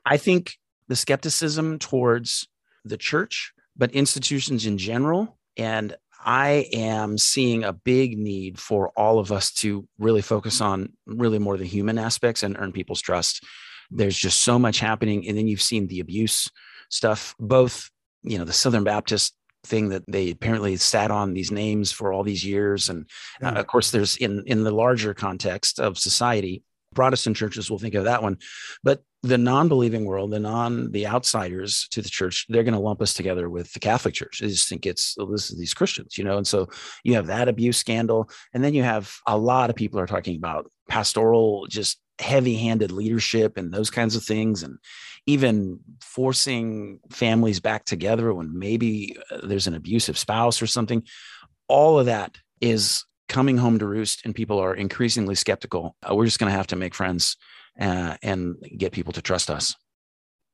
I 0.06 0.18
think 0.18 0.58
the 0.88 0.96
skepticism 0.96 1.80
towards 1.80 2.48
the 2.86 2.98
church 2.98 3.52
but 3.76 3.92
institutions 3.92 4.66
in 4.66 4.78
general. 4.78 5.38
And 5.58 5.96
I 6.24 6.68
am 6.74 7.18
seeing 7.18 7.64
a 7.64 7.74
big 7.74 8.18
need 8.18 8.60
for 8.60 8.90
all 8.96 9.20
of 9.20 9.32
us 9.32 9.52
to 9.56 9.88
really 10.00 10.22
focus 10.22 10.62
on 10.62 10.94
really 11.06 11.40
more 11.40 11.58
the 11.58 11.66
human 11.66 11.98
aspects 11.98 12.42
and 12.42 12.56
earn 12.58 12.72
people's 12.72 13.02
trust. 13.02 13.44
There's 13.92 14.18
just 14.18 14.42
so 14.42 14.58
much 14.58 14.80
happening. 14.80 15.28
And 15.28 15.38
then 15.38 15.48
you've 15.48 15.62
seen 15.62 15.88
the 15.88 16.00
abuse 16.00 16.50
stuff, 16.90 17.36
both, 17.40 17.90
you 18.24 18.38
know, 18.38 18.46
the 18.46 18.54
Southern 18.54 18.84
Baptist 18.84 19.36
thing 19.66 19.90
that 19.90 20.04
they 20.08 20.32
apparently 20.32 20.78
sat 20.78 21.12
on 21.12 21.34
these 21.34 21.52
names 21.52 21.92
for 21.92 22.14
all 22.14 22.24
these 22.24 22.46
years. 22.46 22.90
And 22.90 23.10
uh, 23.44 23.50
of 23.50 23.68
course, 23.68 23.92
there's 23.92 24.18
in, 24.18 24.44
in 24.46 24.64
the 24.64 24.72
larger 24.72 25.14
context 25.14 25.80
of 25.80 25.98
society, 25.98 26.64
Protestant 26.94 27.36
churches 27.38 27.70
will 27.70 27.78
think 27.78 27.94
of 27.94 28.06
that 28.06 28.24
one. 28.24 28.38
But 28.84 29.04
the 29.22 29.38
non-believing 29.38 30.06
world, 30.06 30.32
the 30.32 30.40
non, 30.40 30.92
the 30.92 31.08
outsiders 31.08 31.88
to 31.92 32.02
the 32.02 32.10
church, 32.10 32.46
they're 32.48 32.64
going 32.64 32.74
to 32.74 32.80
lump 32.80 33.02
us 33.02 33.14
together 33.14 33.50
with 33.50 33.74
the 33.74 33.80
Catholic 33.80 34.14
Church. 34.14 34.40
They 34.40 34.48
just 34.48 34.70
think 34.70 34.86
it's 34.86 35.16
oh, 35.20 35.26
this 35.32 35.52
is 35.52 35.58
these 35.58 35.74
Christians, 35.74 36.18
you 36.18 36.24
know. 36.24 36.38
And 36.38 36.48
so 36.48 36.70
you 37.04 37.16
have 37.16 37.28
that 37.28 37.48
abuse 37.48 37.78
scandal, 37.78 38.30
and 38.54 38.64
then 38.64 38.74
you 38.74 38.84
have 38.84 39.14
a 39.28 39.38
lot 39.38 39.70
of 39.70 39.76
people 39.76 40.00
are 40.00 40.08
talking 40.08 40.38
about 40.38 40.72
pastoral, 40.88 41.68
just 41.68 42.00
heavy-handed 42.20 42.92
leadership 42.92 43.58
and 43.58 43.74
those 43.74 43.90
kinds 43.90 44.16
of 44.16 44.24
things, 44.24 44.64
and 44.64 44.78
even 45.26 45.80
forcing 46.02 47.00
families 47.12 47.60
back 47.60 47.86
together 47.86 48.34
when 48.34 48.58
maybe 48.58 49.18
uh, 49.32 49.40
there's 49.44 49.68
an 49.68 49.76
abusive 49.76 50.18
spouse 50.18 50.62
or 50.62 50.68
something. 50.68 51.04
All 51.68 52.00
of 52.00 52.06
that 52.06 52.38
is 52.62 53.06
coming 53.28 53.58
home 53.58 53.80
to 53.80 53.86
roost 53.86 54.24
and 54.24 54.36
people 54.36 54.60
are 54.60 54.76
increasingly 54.76 55.36
skeptical, 55.36 55.96
uh, 56.08 56.16
we're 56.16 56.26
just 56.26 56.40
going 56.40 56.52
to 56.52 56.58
have 56.58 56.68
to 56.68 56.76
make 56.76 56.94
friends 56.94 57.38
uh, 57.80 58.16
and 58.22 58.56
get 58.78 58.92
people 58.92 59.14
to 59.14 59.22
trust 59.22 59.50
us. 59.50 59.76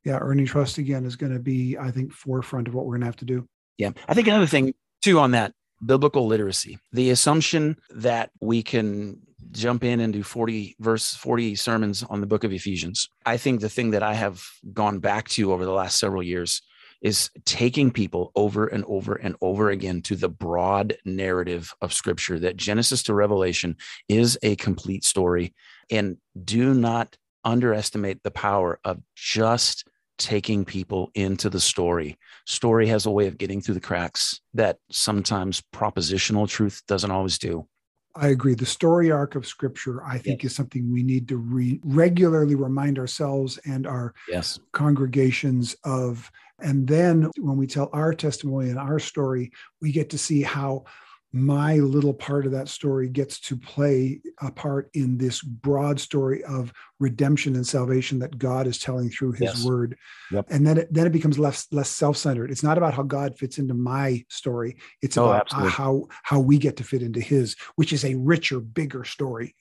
Yeah, 0.04 0.18
earning 0.20 0.48
trust 0.48 0.78
again 0.78 1.06
is 1.06 1.16
going 1.16 1.34
to 1.34 1.40
be, 1.40 1.78
I 1.78 1.92
think, 1.92 2.12
forefront 2.12 2.68
of 2.68 2.74
what 2.74 2.86
we're 2.86 2.94
going 2.94 3.02
to 3.02 3.08
have 3.08 3.18
to 3.18 3.26
do. 3.26 3.48
Yeah. 3.78 3.92
I 4.08 4.14
think 4.14 4.28
another 4.28 4.48
thing, 4.48 4.74
too, 5.04 5.20
on 5.20 5.32
that 5.32 5.54
biblical 5.86 6.26
literacy, 6.28 6.80
the 6.92 7.10
assumption 7.12 7.78
that 7.92 8.32
we 8.40 8.64
can 8.64 9.20
jump 9.52 9.84
in 9.84 10.00
and 10.00 10.14
do 10.14 10.24
40 10.24 10.76
verse 10.80 11.14
40 11.16 11.56
sermons 11.56 12.04
on 12.04 12.22
the 12.22 12.28
book 12.28 12.44
of 12.44 12.54
Ephesians. 12.54 13.10
I 13.26 13.38
think 13.38 13.62
the 13.62 13.70
thing 13.70 13.92
that 13.92 14.04
I 14.04 14.14
have 14.14 14.44
gone 14.74 15.00
back 15.00 15.30
to 15.30 15.54
over 15.54 15.66
the 15.66 15.72
last 15.72 16.00
several 16.00 16.24
years 16.24 16.62
is 17.02 17.32
taking 17.46 17.92
people 17.92 18.32
over 18.36 18.68
and 18.68 18.86
over 18.86 19.16
and 19.16 19.36
over 19.42 19.72
again 19.72 20.02
to 20.04 20.16
the 20.16 20.30
broad 20.30 20.96
narrative 21.04 21.74
of 21.82 21.92
scripture 21.92 22.40
that 22.40 22.58
Genesis 22.58 23.04
to 23.04 23.14
Revelation 23.14 23.76
is 24.08 24.38
a 24.44 24.56
complete 24.58 25.04
story. 25.04 25.54
And 25.90 26.18
do 26.44 26.74
not 26.74 27.18
underestimate 27.44 28.22
the 28.24 28.32
power 28.32 28.80
of 28.86 29.00
just 29.16 29.84
taking 30.20 30.64
people 30.64 31.10
into 31.16 31.50
the 31.50 31.60
story. 31.60 32.18
Story 32.46 32.88
has 32.88 33.08
a 33.08 33.12
way 33.12 33.26
of 33.26 33.40
getting 33.40 33.60
through 33.60 33.74
the 33.74 33.82
cracks 33.82 34.40
that 34.54 34.78
sometimes 34.92 35.64
propositional 35.74 36.48
truth 36.48 36.84
doesn't 36.88 37.10
always 37.10 37.40
do. 37.40 37.68
I 38.16 38.28
agree. 38.28 38.56
The 38.56 38.66
story 38.66 39.10
arc 39.10 39.36
of 39.36 39.46
scripture, 39.46 40.04
I 40.04 40.18
think, 40.18 40.44
yes. 40.44 40.52
is 40.52 40.56
something 40.56 40.92
we 40.92 41.04
need 41.04 41.28
to 41.30 41.38
re- 41.38 41.80
regularly 41.84 42.56
remind 42.56 43.00
ourselves 43.00 43.58
and 43.66 43.88
our 43.88 44.14
yes. 44.28 44.60
congregations 44.74 45.76
of 45.84 46.30
and 46.62 46.88
then 46.88 47.30
when 47.40 47.58
we 47.58 47.68
tell 47.68 47.90
our 47.92 48.14
testimony 48.14 48.70
and 48.70 48.78
our 48.78 49.00
story, 49.00 49.52
we 49.82 49.92
get 49.92 50.10
to 50.12 50.18
see 50.18 50.42
how 50.42 50.86
my 51.34 51.76
little 51.76 52.14
part 52.14 52.46
of 52.46 52.52
that 52.52 52.68
story 52.68 53.08
gets 53.08 53.40
to 53.40 53.56
play 53.56 54.20
a 54.42 54.52
part 54.52 54.90
in 54.94 55.18
this 55.18 55.42
broad 55.42 55.98
story 55.98 56.44
of 56.44 56.74
redemption 57.00 57.56
and 57.56 57.66
salvation 57.66 58.20
that 58.20 58.38
God 58.38 58.68
is 58.68 58.78
telling 58.78 59.10
through 59.10 59.32
his 59.34 59.42
yes. 59.42 59.64
word. 59.64 59.98
Yep. 60.32 60.48
And 60.50 60.68
then 60.68 60.78
it, 60.80 60.94
then 60.94 61.08
it 61.08 61.14
becomes 61.14 61.40
less 61.40 61.68
less 61.72 61.90
self-centered. 61.90 62.52
It's 62.52 62.64
not 62.64 62.78
about 62.78 62.94
how 62.94 63.04
God 63.04 63.38
fits 63.38 63.60
into 63.60 63.74
my 63.74 64.26
story. 64.30 64.76
It's 65.02 65.18
oh, 65.18 65.26
about 65.26 65.42
absolutely. 65.44 65.72
how 65.72 66.08
how 66.24 66.40
we 66.42 66.58
get 66.58 66.76
to 66.78 66.84
fit 66.84 67.02
into 67.02 67.22
his, 67.22 67.56
which 67.76 67.94
is 67.94 68.04
a 68.04 68.16
richer, 68.16 68.60
bigger 68.60 69.06
story. 69.06 69.56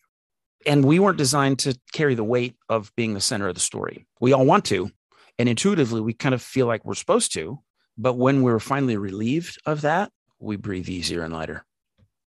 And 0.66 0.84
we 0.84 0.98
weren't 0.98 1.18
designed 1.18 1.60
to 1.60 1.78
carry 1.92 2.16
the 2.16 2.24
weight 2.24 2.56
of 2.68 2.92
being 2.96 3.14
the 3.14 3.20
center 3.20 3.48
of 3.48 3.54
the 3.54 3.60
story. 3.60 4.06
We 4.20 4.32
all 4.32 4.44
want 4.44 4.64
to, 4.66 4.90
and 5.38 5.48
intuitively, 5.48 6.00
we 6.00 6.14
kind 6.14 6.34
of 6.34 6.42
feel 6.42 6.66
like 6.66 6.84
we're 6.84 6.94
supposed 6.94 7.32
to. 7.34 7.60
But 7.96 8.14
when 8.14 8.42
we're 8.42 8.58
finally 8.58 8.96
relieved 8.96 9.56
of 9.66 9.82
that, 9.82 10.10
we 10.40 10.56
breathe 10.56 10.88
easier 10.88 11.22
and 11.22 11.32
lighter. 11.32 11.64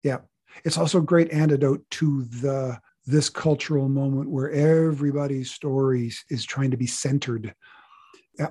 Yeah. 0.02 0.18
It's 0.64 0.78
also 0.78 0.98
a 0.98 1.02
great 1.02 1.32
antidote 1.32 1.84
to 1.92 2.24
the 2.24 2.78
this 3.06 3.30
cultural 3.30 3.88
moment 3.88 4.30
where 4.30 4.50
everybody's 4.50 5.50
stories 5.50 6.24
is 6.28 6.44
trying 6.44 6.70
to 6.70 6.76
be 6.76 6.86
centered. 6.86 7.54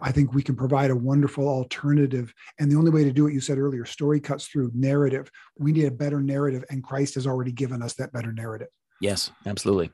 I 0.02 0.12
think 0.12 0.34
we 0.34 0.44
can 0.44 0.56
provide 0.56 0.92
a 0.92 0.96
wonderful 0.96 1.48
alternative. 1.48 2.34
And 2.60 2.72
the 2.72 2.76
only 2.76 2.92
way 2.92 3.04
to 3.04 3.12
do 3.12 3.28
it, 3.28 3.34
you 3.34 3.42
said 3.42 3.58
earlier, 3.58 3.86
story 3.86 4.20
cuts 4.20 4.48
through 4.48 4.72
narrative. 4.74 5.32
We 5.58 5.72
need 5.72 5.86
a 5.86 5.92
better 5.92 6.22
narrative, 6.22 6.64
and 6.70 6.84
Christ 6.84 7.16
has 7.16 7.26
already 7.26 7.52
given 7.52 7.82
us 7.82 7.94
that 7.96 8.12
better 8.12 8.34
narrative. 8.34 8.68
Yes, 9.02 9.32
absolutely. 9.46 9.92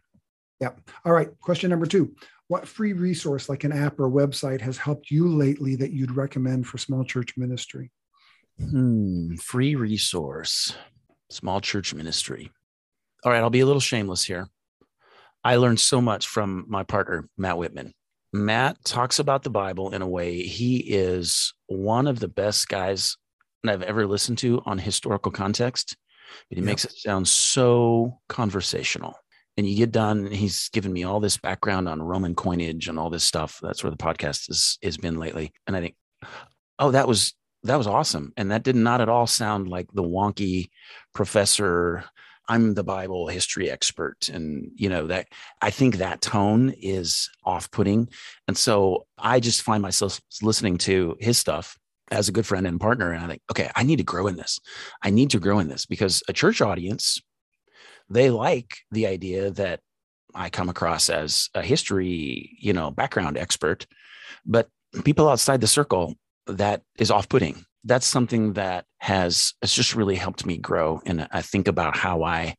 Yeah. 0.60 0.72
All 1.04 1.14
right. 1.14 1.30
Question 1.42 1.70
number 1.70 1.86
two 1.86 2.16
what 2.48 2.68
free 2.68 2.94
resource 2.94 3.50
like 3.50 3.64
an 3.64 3.72
app 3.72 4.00
or 4.00 4.10
website 4.10 4.62
has 4.62 4.78
helped 4.78 5.10
you 5.10 5.28
lately 5.28 5.76
that 5.76 5.92
you'd 5.92 6.16
recommend 6.16 6.68
for 6.68 6.78
small 6.78 7.04
church 7.04 7.34
ministry 7.38 7.92
hmm 8.60 9.36
free 9.36 9.76
resource 9.76 10.76
small 11.30 11.60
church 11.60 11.94
ministry 11.94 12.52
all 13.24 13.32
right 13.32 13.40
i'll 13.40 13.50
be 13.50 13.60
a 13.60 13.66
little 13.66 13.82
shameless 13.82 14.24
here 14.24 14.48
I 15.46 15.58
learned 15.58 15.80
so 15.80 16.02
much 16.02 16.28
from 16.28 16.66
my 16.68 16.82
partner, 16.82 17.30
Matt 17.38 17.60
Whitman. 17.60 17.94
Matt 18.34 18.84
talks 18.84 19.20
about 19.20 19.44
the 19.44 19.52
Bible 19.52 19.94
in 19.94 20.02
a 20.02 20.08
way 20.08 20.42
he 20.42 20.78
is 20.78 21.54
one 21.68 22.08
of 22.08 22.20
the 22.20 22.28
best 22.28 22.68
guys 22.68 23.16
I've 23.66 23.84
ever 23.84 24.08
listened 24.08 24.40
to 24.40 24.64
on 24.66 24.80
historical 24.80 25.32
context, 25.32 25.96
but 26.50 26.58
he 26.58 26.64
yep. 26.64 26.66
makes 26.66 26.86
it 26.86 26.94
sound 26.94 27.28
so 27.28 28.20
conversational. 28.28 29.14
And 29.56 29.70
you 29.70 29.78
get 29.78 29.92
done, 29.92 30.32
he's 30.32 30.68
given 30.70 30.92
me 30.92 31.04
all 31.04 31.20
this 31.20 31.38
background 31.38 31.88
on 31.88 32.02
Roman 32.02 32.34
coinage 32.34 32.90
and 32.90 32.98
all 32.98 33.12
this 33.12 33.24
stuff. 33.24 33.60
That's 33.62 33.84
where 33.84 33.92
the 33.92 33.98
podcast 33.98 34.48
has, 34.48 34.80
has 34.84 34.98
been 34.98 35.20
lately. 35.20 35.54
And 35.68 35.78
I 35.78 35.82
think, 35.82 35.96
oh, 36.80 36.92
that 36.92 37.08
was 37.08 37.36
that 37.66 37.78
was 37.78 37.88
awesome. 37.88 38.34
And 38.38 38.52
that 38.52 38.64
did 38.64 38.76
not 38.76 39.02
at 39.02 39.10
all 39.10 39.28
sound 39.28 39.68
like 39.68 39.92
the 39.92 40.04
wonky 40.04 40.70
professor 41.14 42.06
I'm 42.48 42.74
the 42.76 42.84
Bible 42.84 43.28
history 43.28 43.70
expert. 43.70 44.30
And, 44.30 44.72
you 44.76 44.90
know, 44.90 45.08
that 45.08 45.28
I 45.62 45.72
think 45.72 45.98
that 45.98 46.22
tone 46.22 46.74
is 46.80 47.30
off 47.44 47.72
putting. 47.72 48.10
And 48.48 48.58
so 48.58 49.08
I 49.18 49.40
just 49.40 49.62
find 49.62 49.82
myself 49.82 50.22
listening 50.42 50.78
to 50.80 51.18
his 51.20 51.38
stuff 51.38 51.78
as 52.12 52.30
a 52.30 52.32
good 52.32 52.46
friend 52.46 52.68
and 52.68 52.80
partner. 52.80 53.12
And 53.12 53.24
I 53.24 53.28
think, 53.28 53.42
okay, 53.50 53.72
I 53.76 53.84
need 53.84 53.98
to 53.98 54.04
grow 54.04 54.28
in 54.28 54.36
this. 54.36 54.60
I 55.02 55.10
need 55.10 55.32
to 55.32 55.40
grow 55.40 55.60
in 55.60 55.68
this 55.68 55.86
because 55.86 56.22
a 56.28 56.34
church 56.34 56.62
audience, 56.62 57.22
they 58.10 58.30
like 58.30 58.78
the 58.92 59.08
idea 59.08 59.50
that 59.52 59.80
I 60.36 60.50
come 60.50 60.70
across 60.70 61.10
as 61.10 61.50
a 61.56 61.64
history, 61.64 62.58
you 62.60 62.74
know, 62.74 62.92
background 62.92 63.38
expert. 63.38 63.88
But 64.46 64.70
people 65.04 65.28
outside 65.28 65.62
the 65.62 65.68
circle, 65.68 66.16
that 66.48 66.82
is 66.98 67.12
off 67.12 67.30
putting 67.30 67.66
that's 67.86 68.08
something 68.08 68.54
that 68.54 68.86
has 68.98 69.54
it's 69.62 69.76
just 69.76 69.96
really 69.96 70.16
helped 70.16 70.46
me 70.46 70.58
grow. 70.58 71.02
And 71.06 71.28
i 71.32 71.42
think 71.42 71.68
about 71.68 71.96
how 71.96 72.24
i 72.24 72.56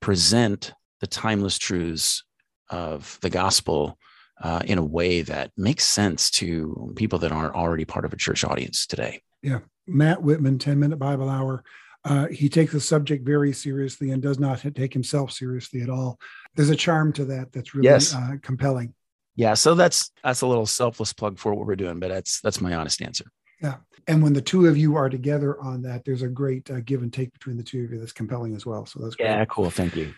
present 0.00 0.72
the 1.00 1.06
timeless 1.06 1.58
truths 1.58 2.22
of 2.70 3.18
the 3.22 3.30
gospel 3.30 3.98
uh, 4.40 4.60
in 4.64 4.78
a 4.78 4.84
way 4.84 5.22
that 5.22 5.50
makes 5.56 5.84
sense 5.84 6.30
to 6.30 6.92
people 6.96 7.18
that 7.20 7.32
aren't 7.32 7.54
already 7.54 7.84
part 7.84 8.04
of 8.04 8.12
a 8.12 8.16
church 8.16 8.44
audience 8.44 8.86
today. 8.86 9.20
Yeah. 9.42 9.60
Matt 9.86 10.22
whitman 10.22 10.58
10 10.58 10.78
minute 10.78 10.98
bible 10.98 11.28
hour. 11.28 11.64
Uh, 12.04 12.28
he 12.28 12.48
takes 12.48 12.72
the 12.72 12.80
subject 12.80 13.26
very 13.26 13.52
seriously 13.52 14.10
and 14.10 14.22
does 14.22 14.38
not 14.38 14.64
take 14.74 14.92
himself 14.92 15.32
seriously 15.32 15.82
at 15.82 15.90
all. 15.90 16.18
There's 16.54 16.70
a 16.70 16.76
charm 16.76 17.12
to 17.14 17.24
that 17.26 17.52
that's 17.52 17.74
really 17.74 17.88
yes. 17.88 18.14
uh, 18.14 18.36
compelling 18.42 18.94
yeah 19.38 19.54
so 19.54 19.74
that's 19.74 20.10
that's 20.22 20.42
a 20.42 20.46
little 20.46 20.66
selfless 20.66 21.14
plug 21.14 21.38
for 21.38 21.54
what 21.54 21.66
we're 21.66 21.74
doing 21.74 21.98
but 21.98 22.08
that's 22.08 22.42
that's 22.42 22.60
my 22.60 22.74
honest 22.74 23.00
answer 23.00 23.24
yeah. 23.60 23.76
And 24.06 24.22
when 24.22 24.32
the 24.32 24.40
two 24.40 24.66
of 24.66 24.76
you 24.76 24.96
are 24.96 25.08
together 25.08 25.60
on 25.60 25.82
that, 25.82 26.04
there's 26.04 26.22
a 26.22 26.28
great 26.28 26.70
uh, 26.70 26.80
give 26.80 27.02
and 27.02 27.12
take 27.12 27.32
between 27.32 27.56
the 27.56 27.62
two 27.62 27.84
of 27.84 27.92
you 27.92 27.98
that's 27.98 28.12
compelling 28.12 28.54
as 28.54 28.64
well. 28.64 28.86
So 28.86 29.00
that's 29.00 29.16
great. 29.16 29.26
Yeah, 29.26 29.44
cool. 29.46 29.70
Thank 29.70 29.96
you. 29.96 30.14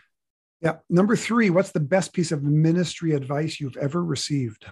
Yeah. 0.60 0.76
Number 0.88 1.16
three, 1.16 1.50
what's 1.50 1.72
the 1.72 1.80
best 1.80 2.12
piece 2.12 2.32
of 2.32 2.42
ministry 2.42 3.12
advice 3.12 3.58
you've 3.58 3.78
ever 3.78 4.04
received? 4.04 4.66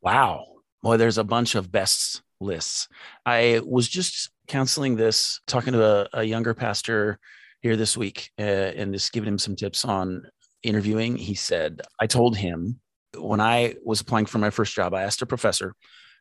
Wow. 0.00 0.46
Boy, 0.82 0.96
there's 0.96 1.18
a 1.18 1.24
bunch 1.24 1.54
of 1.54 1.70
best 1.70 2.22
lists. 2.40 2.88
I 3.26 3.60
was 3.64 3.86
just 3.86 4.30
counseling 4.48 4.96
this, 4.96 5.40
talking 5.46 5.74
to 5.74 5.84
a, 5.84 6.08
a 6.20 6.24
younger 6.24 6.54
pastor 6.54 7.18
here 7.60 7.76
this 7.76 7.96
week, 7.96 8.30
uh, 8.38 8.42
and 8.42 8.94
just 8.94 9.12
giving 9.12 9.28
him 9.28 9.38
some 9.38 9.54
tips 9.54 9.84
on 9.84 10.22
interviewing. 10.62 11.16
He 11.16 11.34
said, 11.34 11.82
I 12.00 12.06
told 12.06 12.38
him 12.38 12.80
when 13.16 13.40
I 13.40 13.74
was 13.84 14.00
applying 14.00 14.26
for 14.26 14.38
my 14.38 14.50
first 14.50 14.74
job, 14.74 14.94
I 14.94 15.02
asked 15.02 15.22
a 15.22 15.26
professor, 15.26 15.74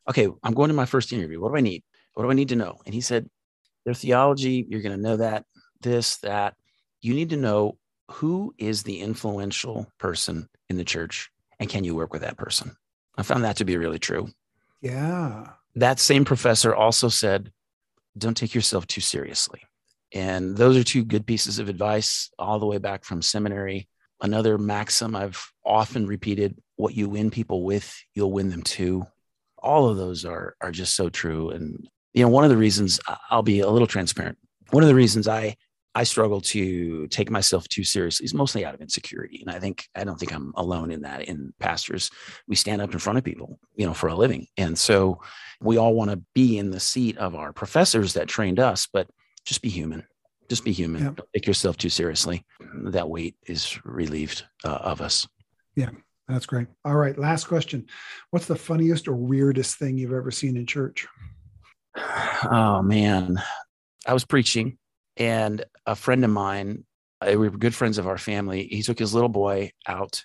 okay, 0.10 0.28
I'm 0.44 0.54
going 0.54 0.70
to 0.70 0.74
my 0.74 0.86
first 0.86 1.14
interview. 1.14 1.40
What 1.40 1.50
do 1.50 1.58
I 1.58 1.62
need? 1.62 1.84
What 2.14 2.24
do 2.24 2.32
I 2.32 2.36
need 2.36 2.50
to 2.50 2.56
know? 2.56 2.80
And 2.86 2.94
he 2.94 3.02
said, 3.02 3.30
their 3.86 3.94
theology, 3.94 4.66
you're 4.68 4.82
going 4.82 4.96
to 4.96 5.02
know 5.02 5.18
that, 5.18 5.46
this, 5.82 6.18
that. 6.18 6.56
You 7.02 7.14
need 7.14 7.30
to 7.30 7.38
know 7.38 7.78
who 8.12 8.54
is 8.58 8.84
the 8.84 9.00
influential 9.00 9.88
person 10.00 10.50
in 10.70 10.78
the 10.78 10.84
church 10.84 11.30
and 11.60 11.70
can 11.70 11.84
you 11.84 11.96
work 11.96 12.14
with 12.14 12.22
that 12.22 12.38
person? 12.38 12.76
I 13.18 13.24
found 13.24 13.44
that 13.44 13.58
to 13.58 13.66
be 13.66 13.78
really 13.78 14.00
true. 14.00 14.30
Yeah. 14.82 15.48
That 15.76 16.00
same 16.00 16.26
professor 16.26 16.74
also 16.74 17.10
said, 17.10 17.52
don't 18.18 18.36
take 18.36 18.56
yourself 18.56 18.88
too 18.88 19.02
seriously. 19.02 19.62
And 20.14 20.58
those 20.58 20.78
are 20.78 20.84
two 20.84 21.04
good 21.04 21.28
pieces 21.28 21.60
of 21.60 21.70
advice 21.70 22.32
all 22.40 22.60
the 22.60 22.66
way 22.66 22.80
back 22.80 23.04
from 23.04 23.22
seminary. 23.22 23.88
Another 24.22 24.58
maxim 24.58 25.16
I've 25.16 25.52
often 25.66 26.06
repeated 26.08 26.58
what 26.76 26.96
you 26.96 27.10
win 27.10 27.32
people 27.32 27.64
with, 27.64 27.96
you'll 28.16 28.32
win 28.32 28.50
them 28.50 28.64
too 28.64 29.06
all 29.62 29.88
of 29.88 29.98
those 29.98 30.26
are 30.26 30.56
are 30.62 30.72
just 30.72 30.96
so 30.96 31.10
true. 31.10 31.50
And 31.50 31.88
you 32.14 32.24
know 32.24 32.30
one 32.30 32.44
of 32.44 32.50
the 32.50 32.58
reasons 32.58 33.00
i'll 33.30 33.44
be 33.44 33.60
a 33.60 33.70
little 33.70 33.88
transparent. 33.88 34.38
One 34.72 34.84
of 34.84 34.90
the 34.90 34.96
reasons 34.96 35.28
i 35.28 35.56
i 35.96 36.04
struggle 36.04 36.40
to 36.40 37.08
take 37.08 37.30
myself 37.30 37.68
too 37.68 37.84
seriously 37.84 38.26
is 38.26 38.34
mostly 38.34 38.66
out 38.66 38.74
of 38.74 38.82
insecurity. 38.82 39.42
And 39.42 39.52
i 39.56 39.60
think 39.60 39.88
i 39.96 40.04
don't 40.04 40.20
think 40.20 40.34
i'm 40.34 40.54
alone 40.56 40.92
in 40.92 41.02
that. 41.02 41.24
In 41.24 41.54
pastors 41.60 42.10
we 42.48 42.56
stand 42.56 42.82
up 42.82 42.94
in 42.94 43.00
front 43.00 43.18
of 43.18 43.24
people 43.24 43.60
you 43.76 43.86
know 43.86 43.94
for 43.94 44.10
a 44.10 44.16
living. 44.16 44.48
And 44.58 44.78
so 44.78 45.22
we 45.62 45.78
all 45.78 45.94
want 45.94 46.12
to 46.12 46.22
be 46.34 46.58
in 46.58 46.72
the 46.72 46.80
seat 46.80 47.18
of 47.18 47.36
our 47.36 47.54
professors 47.54 48.14
that 48.14 48.28
trained 48.28 48.60
us 48.60 48.88
but 48.92 49.08
just 49.46 49.62
be 49.62 49.70
human 49.70 50.04
just 50.50 50.66
be 50.66 50.72
human 50.72 51.02
yeah. 51.02 51.12
don't 51.16 51.30
take 51.34 51.48
yourself 51.48 51.78
too 51.78 51.90
seriously 51.90 52.44
that 52.86 53.10
weight 53.10 53.36
is 53.46 53.80
relieved 53.86 54.46
uh, 54.66 54.70
of 54.70 55.02
us 55.02 55.28
yeah 55.76 55.90
that's 56.30 56.46
great. 56.46 56.68
All 56.86 56.96
right. 56.96 57.18
Last 57.18 57.46
question. 57.46 57.88
What's 58.30 58.46
the 58.46 58.56
funniest 58.56 59.08
or 59.08 59.16
weirdest 59.16 59.80
thing 59.80 59.98
you've 59.98 60.14
ever 60.14 60.32
seen 60.32 60.56
in 60.56 60.66
church? 60.66 61.08
Oh, 62.42 62.82
man. 62.82 63.42
I 64.08 64.14
was 64.14 64.24
preaching, 64.24 64.78
and 65.18 65.66
a 65.86 65.94
friend 65.94 66.24
of 66.24 66.32
mine, 66.32 66.86
uh, 67.20 67.32
we 67.32 67.50
were 67.50 67.58
good 67.58 67.76
friends 67.76 67.98
of 67.98 68.08
our 68.08 68.18
family, 68.18 68.66
he 68.72 68.82
took 68.82 68.98
his 68.98 69.14
little 69.14 69.30
boy 69.30 69.74
out 69.86 70.24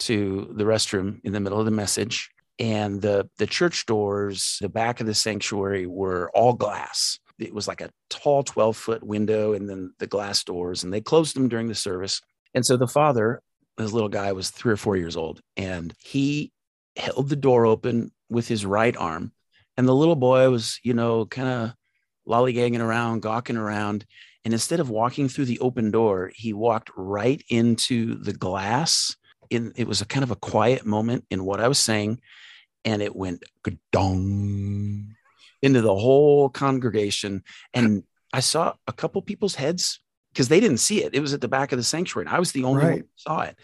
to 0.00 0.52
the 0.54 0.64
restroom 0.64 1.20
in 1.24 1.32
the 1.32 1.40
middle 1.40 1.58
of 1.58 1.64
the 1.64 1.70
message. 1.70 2.30
And 2.58 3.00
the, 3.00 3.30
the 3.38 3.46
church 3.46 3.86
doors, 3.86 4.58
the 4.60 4.68
back 4.68 5.00
of 5.00 5.06
the 5.06 5.14
sanctuary 5.14 5.86
were 5.86 6.30
all 6.34 6.52
glass. 6.52 7.18
It 7.38 7.54
was 7.54 7.66
like 7.66 7.80
a 7.80 7.90
tall 8.10 8.42
12 8.42 8.76
foot 8.76 9.02
window 9.02 9.52
and 9.52 9.68
then 9.68 9.92
the 9.98 10.06
glass 10.06 10.44
doors, 10.44 10.84
and 10.84 10.92
they 10.92 11.00
closed 11.00 11.36
them 11.36 11.48
during 11.48 11.68
the 11.68 11.74
service. 11.74 12.20
And 12.54 12.64
so 12.64 12.76
the 12.76 12.86
father 12.86 13.40
this 13.76 13.92
little 13.92 14.08
guy 14.08 14.32
was 14.32 14.50
three 14.50 14.72
or 14.72 14.76
four 14.76 14.96
years 14.96 15.16
old, 15.16 15.40
and 15.56 15.92
he 15.98 16.52
held 16.96 17.28
the 17.28 17.36
door 17.36 17.66
open 17.66 18.12
with 18.28 18.46
his 18.46 18.64
right 18.64 18.96
arm. 18.96 19.32
And 19.76 19.88
the 19.88 19.94
little 19.94 20.16
boy 20.16 20.48
was, 20.50 20.78
you 20.82 20.94
know, 20.94 21.26
kind 21.26 21.48
of 21.48 21.74
lollygagging 22.28 22.80
around, 22.80 23.22
gawking 23.22 23.56
around. 23.56 24.04
And 24.44 24.54
instead 24.54 24.78
of 24.78 24.90
walking 24.90 25.28
through 25.28 25.46
the 25.46 25.58
open 25.58 25.90
door, 25.90 26.30
he 26.34 26.52
walked 26.52 26.90
right 26.96 27.42
into 27.48 28.14
the 28.16 28.32
glass. 28.32 29.16
In 29.50 29.72
it 29.76 29.88
was 29.88 30.00
a 30.00 30.06
kind 30.06 30.22
of 30.22 30.30
a 30.30 30.36
quiet 30.36 30.86
moment 30.86 31.24
in 31.30 31.44
what 31.44 31.60
I 31.60 31.68
was 31.68 31.78
saying, 31.78 32.20
and 32.84 33.02
it 33.02 33.14
went 33.14 33.42
dong 33.92 35.14
into 35.64 35.80
the 35.80 35.94
whole 35.94 36.50
congregation. 36.50 37.42
And 37.72 38.04
I 38.32 38.40
saw 38.40 38.74
a 38.86 38.92
couple 38.92 39.22
people's 39.22 39.54
heads 39.54 40.00
because 40.32 40.48
they 40.48 40.60
didn't 40.60 40.78
see 40.78 41.02
it. 41.02 41.14
It 41.14 41.20
was 41.20 41.32
at 41.32 41.40
the 41.40 41.48
back 41.48 41.72
of 41.72 41.78
the 41.78 41.82
sanctuary. 41.82 42.26
And 42.26 42.36
I 42.36 42.38
was 42.38 42.52
the 42.52 42.64
only 42.64 42.84
right. 42.84 42.90
one 42.90 42.98
who 43.00 43.06
saw 43.16 43.40
it. 43.42 43.56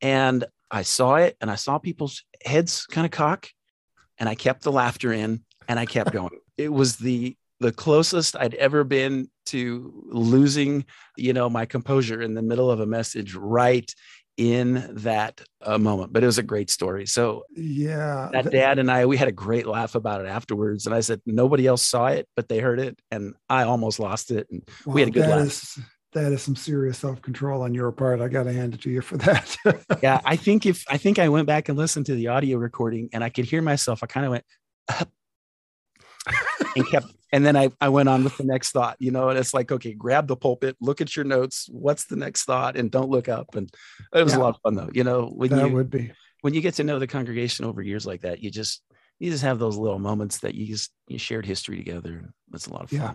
And 0.00 0.44
I 0.70 0.82
saw 0.82 1.16
it 1.16 1.36
and 1.40 1.50
I 1.50 1.56
saw 1.56 1.78
people's 1.78 2.22
heads 2.44 2.86
kind 2.86 3.04
of 3.04 3.10
cock 3.10 3.48
and 4.18 4.28
I 4.28 4.36
kept 4.36 4.62
the 4.62 4.70
laughter 4.70 5.12
in 5.12 5.42
and 5.66 5.80
I 5.80 5.86
kept 5.86 6.12
going. 6.12 6.38
it 6.56 6.72
was 6.72 6.96
the 6.96 7.36
the 7.60 7.72
closest 7.72 8.36
I'd 8.36 8.54
ever 8.54 8.84
been 8.84 9.28
to 9.46 9.92
losing, 10.06 10.84
you 11.16 11.32
know, 11.32 11.50
my 11.50 11.66
composure 11.66 12.22
in 12.22 12.34
the 12.34 12.42
middle 12.42 12.70
of 12.70 12.78
a 12.78 12.86
message 12.86 13.34
right 13.34 13.92
in 14.38 14.88
that 15.02 15.42
uh, 15.62 15.76
moment. 15.76 16.12
But 16.12 16.22
it 16.22 16.26
was 16.26 16.38
a 16.38 16.42
great 16.42 16.70
story. 16.70 17.04
So 17.04 17.44
yeah, 17.54 18.30
that 18.32 18.50
dad 18.50 18.78
and 18.78 18.90
I 18.90 19.04
we 19.04 19.18
had 19.18 19.28
a 19.28 19.32
great 19.32 19.66
laugh 19.66 19.94
about 19.94 20.24
it 20.24 20.28
afterwards. 20.28 20.86
And 20.86 20.94
I 20.94 21.00
said 21.00 21.20
nobody 21.26 21.66
else 21.66 21.84
saw 21.84 22.06
it, 22.06 22.26
but 22.34 22.48
they 22.48 22.60
heard 22.60 22.80
it, 22.80 22.98
and 23.10 23.34
I 23.50 23.64
almost 23.64 24.00
lost 24.00 24.30
it. 24.30 24.46
And 24.50 24.62
well, 24.86 24.94
we 24.94 25.00
had 25.02 25.08
a 25.08 25.12
good 25.12 25.28
laugh. 25.28 25.40
Is, 25.40 25.78
that 26.14 26.32
is 26.32 26.40
some 26.40 26.56
serious 26.56 26.96
self-control 26.98 27.60
on 27.60 27.74
your 27.74 27.92
part. 27.92 28.22
I 28.22 28.28
got 28.28 28.44
to 28.44 28.52
hand 28.52 28.72
it 28.72 28.80
to 28.82 28.90
you 28.90 29.02
for 29.02 29.18
that. 29.18 29.56
yeah, 30.02 30.20
I 30.24 30.36
think 30.36 30.64
if 30.64 30.84
I 30.88 30.96
think 30.96 31.18
I 31.18 31.28
went 31.28 31.46
back 31.46 31.68
and 31.68 31.76
listened 31.76 32.06
to 32.06 32.14
the 32.14 32.28
audio 32.28 32.56
recording 32.56 33.10
and 33.12 33.22
I 33.22 33.28
could 33.28 33.44
hear 33.44 33.60
myself, 33.60 34.02
I 34.02 34.06
kind 34.06 34.24
of 34.24 34.32
went 34.32 34.44
and 36.78 36.88
kept 36.88 37.06
and 37.32 37.44
then 37.44 37.56
I, 37.56 37.70
I 37.80 37.90
went 37.90 38.08
on 38.08 38.24
with 38.24 38.36
the 38.38 38.44
next 38.44 38.72
thought, 38.72 38.96
you 38.98 39.10
know, 39.10 39.28
and 39.28 39.38
it's 39.38 39.52
like, 39.52 39.70
okay, 39.70 39.92
grab 39.92 40.26
the 40.26 40.36
pulpit, 40.36 40.76
look 40.80 41.00
at 41.00 41.14
your 41.14 41.26
notes, 41.26 41.68
what's 41.70 42.06
the 42.06 42.16
next 42.16 42.44
thought, 42.44 42.76
and 42.76 42.90
don't 42.90 43.10
look 43.10 43.28
up. 43.28 43.54
And 43.54 43.70
it 44.14 44.22
was 44.22 44.32
yeah. 44.32 44.38
a 44.38 44.40
lot 44.40 44.54
of 44.54 44.60
fun 44.62 44.74
though, 44.74 44.90
you 44.92 45.04
know, 45.04 45.26
when 45.26 45.50
that 45.50 45.68
you 45.68 45.74
would 45.74 45.90
be 45.90 46.12
when 46.40 46.54
you 46.54 46.60
get 46.60 46.74
to 46.74 46.84
know 46.84 46.98
the 46.98 47.06
congregation 47.06 47.64
over 47.64 47.82
years 47.82 48.06
like 48.06 48.22
that, 48.22 48.42
you 48.42 48.50
just 48.50 48.82
you 49.18 49.30
just 49.30 49.42
have 49.42 49.58
those 49.58 49.76
little 49.76 49.98
moments 49.98 50.38
that 50.38 50.54
you 50.54 50.66
just 50.66 50.90
you 51.08 51.18
shared 51.18 51.44
history 51.44 51.76
together. 51.76 52.32
That's 52.50 52.66
a 52.66 52.72
lot 52.72 52.84
of 52.84 52.90
fun. 52.90 53.00
Yeah. 53.00 53.14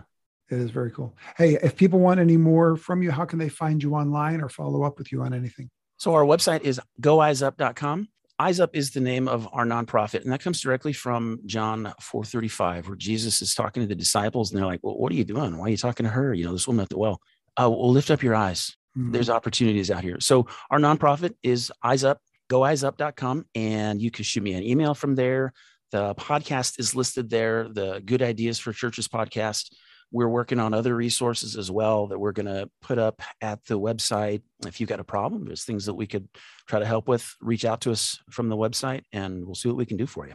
It 0.50 0.58
is 0.58 0.70
very 0.70 0.90
cool. 0.90 1.16
Hey, 1.38 1.54
if 1.62 1.74
people 1.74 2.00
want 2.00 2.20
any 2.20 2.36
more 2.36 2.76
from 2.76 3.02
you, 3.02 3.10
how 3.10 3.24
can 3.24 3.38
they 3.38 3.48
find 3.48 3.82
you 3.82 3.94
online 3.94 4.42
or 4.42 4.50
follow 4.50 4.82
up 4.82 4.98
with 4.98 5.10
you 5.10 5.22
on 5.22 5.32
anything? 5.32 5.70
So 5.96 6.14
our 6.14 6.24
website 6.24 6.60
is 6.62 6.80
goeyesup.com. 7.00 8.08
Eyes 8.38 8.58
Up 8.60 8.74
is 8.74 8.90
the 8.90 9.00
name 9.00 9.28
of 9.28 9.48
our 9.52 9.64
nonprofit, 9.64 10.22
and 10.22 10.32
that 10.32 10.42
comes 10.42 10.60
directly 10.60 10.92
from 10.92 11.40
John 11.46 11.92
4:35, 12.00 12.88
where 12.88 12.96
Jesus 12.96 13.40
is 13.42 13.54
talking 13.54 13.82
to 13.82 13.86
the 13.86 13.94
disciples, 13.94 14.50
and 14.50 14.58
they're 14.58 14.66
like, 14.66 14.80
"Well, 14.82 14.98
what 14.98 15.12
are 15.12 15.16
you 15.16 15.24
doing? 15.24 15.56
Why 15.56 15.66
are 15.66 15.70
you 15.70 15.76
talking 15.76 16.04
to 16.04 16.10
her? 16.10 16.34
You 16.34 16.44
know, 16.44 16.52
this 16.52 16.66
woman 16.66 16.82
at 16.82 16.88
the 16.88 16.98
well. 16.98 17.20
Uh, 17.56 17.70
well, 17.70 17.92
lift 17.92 18.10
up 18.10 18.22
your 18.22 18.34
eyes 18.34 18.76
Mm-hmm. 18.96 19.12
There's 19.12 19.30
opportunities 19.30 19.90
out 19.90 20.02
here. 20.02 20.20
So 20.20 20.46
our 20.70 20.78
nonprofit 20.78 21.34
is 21.42 21.72
Eyes 21.82 22.04
Up, 22.04 22.20
goeyesup.com, 22.50 23.46
and 23.54 24.00
you 24.00 24.10
can 24.10 24.24
shoot 24.24 24.42
me 24.42 24.54
an 24.54 24.62
email 24.62 24.94
from 24.94 25.14
there. 25.14 25.52
The 25.90 26.14
podcast 26.14 26.78
is 26.78 26.94
listed 26.94 27.30
there, 27.30 27.68
the 27.68 28.02
Good 28.04 28.22
Ideas 28.22 28.58
for 28.58 28.72
Churches 28.72 29.08
podcast. 29.08 29.72
We're 30.14 30.28
working 30.28 30.60
on 30.60 30.72
other 30.72 30.94
resources 30.94 31.56
as 31.56 31.72
well 31.72 32.06
that 32.06 32.20
we're 32.20 32.30
going 32.30 32.46
to 32.46 32.70
put 32.80 33.00
up 33.00 33.20
at 33.40 33.64
the 33.66 33.76
website. 33.76 34.42
If 34.64 34.78
you've 34.78 34.88
got 34.88 35.00
a 35.00 35.04
problem, 35.04 35.44
there's 35.44 35.64
things 35.64 35.86
that 35.86 35.94
we 35.94 36.06
could 36.06 36.28
try 36.68 36.78
to 36.78 36.86
help 36.86 37.08
with, 37.08 37.34
reach 37.40 37.64
out 37.64 37.80
to 37.80 37.90
us 37.90 38.20
from 38.30 38.48
the 38.48 38.56
website 38.56 39.02
and 39.12 39.44
we'll 39.44 39.56
see 39.56 39.68
what 39.68 39.76
we 39.76 39.84
can 39.84 39.96
do 39.96 40.06
for 40.06 40.28
you. 40.28 40.34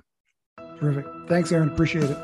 Terrific. 0.82 1.06
Thanks, 1.30 1.54
Aaron. 1.54 1.70
Appreciate 1.70 2.10
it. 2.10 2.18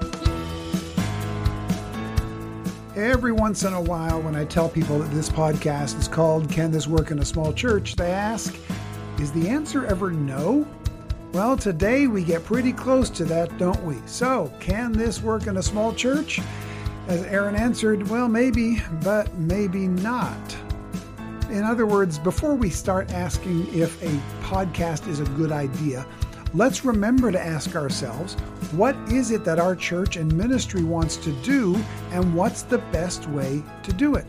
Every 2.98 3.32
once 3.32 3.64
in 3.64 3.72
a 3.72 3.82
while, 3.82 4.22
when 4.22 4.36
I 4.36 4.44
tell 4.44 4.68
people 4.68 5.00
that 5.00 5.12
this 5.12 5.30
podcast 5.30 5.98
is 5.98 6.10
called 6.10 6.52
Can 6.52 6.72
This 6.72 6.88
Work 6.88 7.12
in 7.12 7.20
a 7.20 7.26
Small 7.26 7.54
Church, 7.54 7.96
they 7.96 8.12
ask, 8.12 8.54
Is 9.18 9.32
the 9.32 9.48
answer 9.48 9.86
ever 9.86 10.12
no? 10.12 10.68
Well, 11.32 11.56
today 11.56 12.08
we 12.08 12.26
get 12.26 12.44
pretty 12.44 12.74
close 12.74 13.10
to 13.12 13.24
that, 13.26 13.58
don't 13.58 13.82
we? 13.86 13.96
So, 14.08 14.52
can 14.60 14.92
this 14.92 15.22
work 15.22 15.48
in 15.48 15.56
a 15.56 15.64
small 15.64 15.94
church? 15.94 16.42
As 17.08 17.22
Aaron 17.24 17.56
answered, 17.56 18.08
well, 18.10 18.28
maybe, 18.28 18.82
but 19.04 19.32
maybe 19.38 19.88
not. 19.88 20.58
In 21.52 21.64
other 21.64 21.86
words, 21.86 22.18
before 22.18 22.56
we 22.56 22.72
start 22.72 23.12
asking 23.12 23.72
if 23.72 24.02
a 24.02 24.10
podcast 24.42 25.08
is 25.08 25.20
a 25.20 25.26
good 25.26 25.52
idea, 25.52 26.04
let's 26.56 26.84
remember 26.84 27.32
to 27.32 27.40
ask 27.40 27.76
ourselves 27.76 28.34
what 28.72 28.96
is 29.12 29.30
it 29.30 29.46
that 29.46 29.60
our 29.60 29.76
church 29.76 30.16
and 30.16 30.36
ministry 30.36 30.84
wants 30.84 31.16
to 31.18 31.32
do, 31.44 31.76
and 32.12 32.34
what's 32.34 32.64
the 32.64 32.80
best 32.92 33.30
way 33.30 33.62
to 33.84 33.94
do 33.94 34.16
it? 34.16 34.26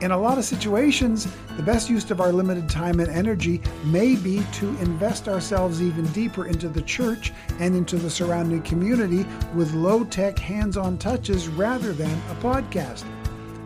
In 0.00 0.12
a 0.12 0.18
lot 0.18 0.38
of 0.38 0.46
situations, 0.46 1.28
the 1.58 1.62
best 1.62 1.90
use 1.90 2.10
of 2.10 2.22
our 2.22 2.32
limited 2.32 2.70
time 2.70 3.00
and 3.00 3.10
energy 3.10 3.60
may 3.84 4.16
be 4.16 4.42
to 4.52 4.68
invest 4.78 5.28
ourselves 5.28 5.82
even 5.82 6.06
deeper 6.12 6.46
into 6.46 6.70
the 6.70 6.80
church 6.80 7.34
and 7.58 7.76
into 7.76 7.96
the 7.96 8.08
surrounding 8.08 8.62
community 8.62 9.26
with 9.54 9.74
low 9.74 10.04
tech, 10.04 10.38
hands 10.38 10.78
on 10.78 10.96
touches 10.96 11.48
rather 11.48 11.92
than 11.92 12.18
a 12.30 12.34
podcast. 12.36 13.04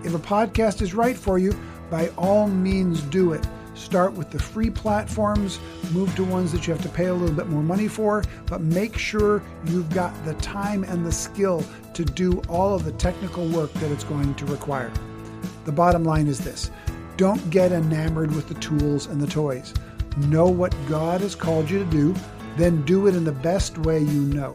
If 0.03 0.13
a 0.15 0.19
podcast 0.19 0.83
is 0.83 0.93
right 0.93 1.17
for 1.17 1.39
you, 1.39 1.57
by 1.89 2.09
all 2.19 2.49
means 2.49 3.01
do 3.03 3.33
it. 3.33 3.47
Start 3.75 4.13
with 4.15 4.31
the 4.31 4.39
free 4.41 4.71
platforms, 4.71 5.61
move 5.93 6.13
to 6.17 6.25
ones 6.25 6.51
that 6.51 6.67
you 6.67 6.73
have 6.73 6.83
to 6.83 6.89
pay 6.89 7.07
a 7.07 7.15
little 7.15 7.35
bit 7.35 7.47
more 7.47 7.63
money 7.63 7.87
for, 7.87 8.25
but 8.47 8.61
make 8.61 8.99
sure 8.99 9.41
you've 9.67 9.93
got 9.95 10.13
the 10.25 10.35
time 10.35 10.83
and 10.83 11.07
the 11.07 11.13
skill 11.13 11.65
to 11.93 12.05
do 12.05 12.43
all 12.49 12.75
of 12.75 12.85
the 12.85 12.93
technical 12.93 13.47
work 13.47 13.73
that 13.75 13.93
it's 13.93 14.05
going 14.05 14.35
to 14.35 14.45
require. 14.47 14.91
The 15.65 15.73
bottom 15.73 16.05
line 16.05 16.27
is 16.27 16.39
this 16.39 16.71
don't 17.17 17.49
get 17.51 17.73
enamored 17.73 18.35
with 18.35 18.49
the 18.49 18.55
tools 18.55 19.07
and 19.07 19.21
the 19.21 19.27
toys. 19.27 19.73
Know 20.17 20.49
what 20.49 20.75
God 20.87 21.21
has 21.21 21.35
called 21.35 21.71
you 21.71 21.79
to 21.79 21.91
do, 21.91 22.15
then 22.57 22.85
do 22.85 23.07
it 23.07 23.15
in 23.15 23.25
the 23.25 23.33
best 23.33 23.79
way 23.79 24.01
you 24.01 24.23
know. 24.23 24.53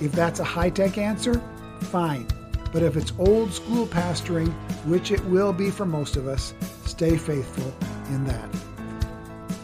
If 0.00 0.12
that's 0.12 0.40
a 0.40 0.44
high 0.44 0.70
tech 0.70 0.98
answer, 0.98 1.42
fine. 1.80 2.26
But 2.72 2.82
if 2.82 2.96
it's 2.96 3.12
old 3.18 3.52
school 3.52 3.86
pastoring, 3.86 4.52
which 4.86 5.10
it 5.10 5.24
will 5.26 5.52
be 5.52 5.70
for 5.70 5.84
most 5.84 6.16
of 6.16 6.26
us, 6.26 6.54
stay 6.84 7.16
faithful 7.16 7.74
in 8.08 8.24
that. 8.24 8.48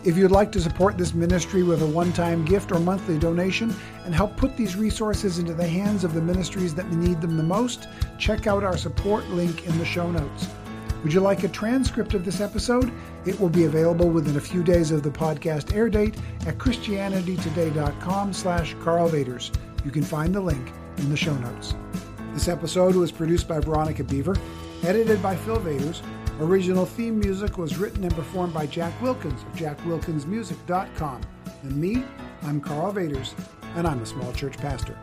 If 0.04 0.16
you'd 0.16 0.30
like 0.30 0.52
to 0.52 0.60
support 0.60 0.96
this 0.96 1.14
ministry 1.14 1.62
with 1.62 1.82
a 1.82 1.86
one 1.86 2.12
time 2.12 2.44
gift 2.44 2.70
or 2.70 2.78
monthly 2.78 3.18
donation 3.18 3.74
and 4.04 4.14
help 4.14 4.36
put 4.36 4.56
these 4.56 4.76
resources 4.76 5.38
into 5.38 5.52
the 5.52 5.66
hands 5.66 6.04
of 6.04 6.14
the 6.14 6.22
ministries 6.22 6.74
that 6.74 6.90
need 6.92 7.20
them 7.20 7.36
the 7.36 7.42
most, 7.42 7.88
check 8.18 8.46
out 8.46 8.62
our 8.62 8.76
support 8.76 9.28
link 9.30 9.66
in 9.66 9.76
the 9.78 9.84
show 9.84 10.10
notes. 10.10 10.48
Would 11.06 11.14
you 11.14 11.20
like 11.20 11.44
a 11.44 11.48
transcript 11.48 12.14
of 12.14 12.24
this 12.24 12.40
episode? 12.40 12.90
It 13.26 13.38
will 13.38 13.48
be 13.48 13.66
available 13.66 14.08
within 14.08 14.38
a 14.38 14.40
few 14.40 14.64
days 14.64 14.90
of 14.90 15.04
the 15.04 15.08
podcast 15.08 15.72
air 15.72 15.88
date 15.88 16.16
at 16.48 16.58
christianitytoday.com 16.58 18.32
slash 18.32 18.74
Karl 18.82 19.08
Vaters. 19.08 19.56
You 19.84 19.92
can 19.92 20.02
find 20.02 20.34
the 20.34 20.40
link 20.40 20.72
in 20.96 21.08
the 21.08 21.16
show 21.16 21.36
notes. 21.36 21.76
This 22.34 22.48
episode 22.48 22.96
was 22.96 23.12
produced 23.12 23.46
by 23.46 23.60
Veronica 23.60 24.02
Beaver, 24.02 24.34
edited 24.82 25.22
by 25.22 25.36
Phil 25.36 25.60
Vaters. 25.60 26.02
Original 26.40 26.84
theme 26.84 27.20
music 27.20 27.56
was 27.56 27.78
written 27.78 28.02
and 28.02 28.12
performed 28.16 28.52
by 28.52 28.66
Jack 28.66 29.00
Wilkins 29.00 29.42
of 29.42 29.52
jackwilkinsmusic.com. 29.52 31.20
And 31.62 31.76
me, 31.76 32.02
I'm 32.42 32.60
Karl 32.60 32.92
Vaters, 32.92 33.32
and 33.76 33.86
I'm 33.86 34.02
a 34.02 34.06
small 34.06 34.32
church 34.32 34.58
pastor. 34.58 34.98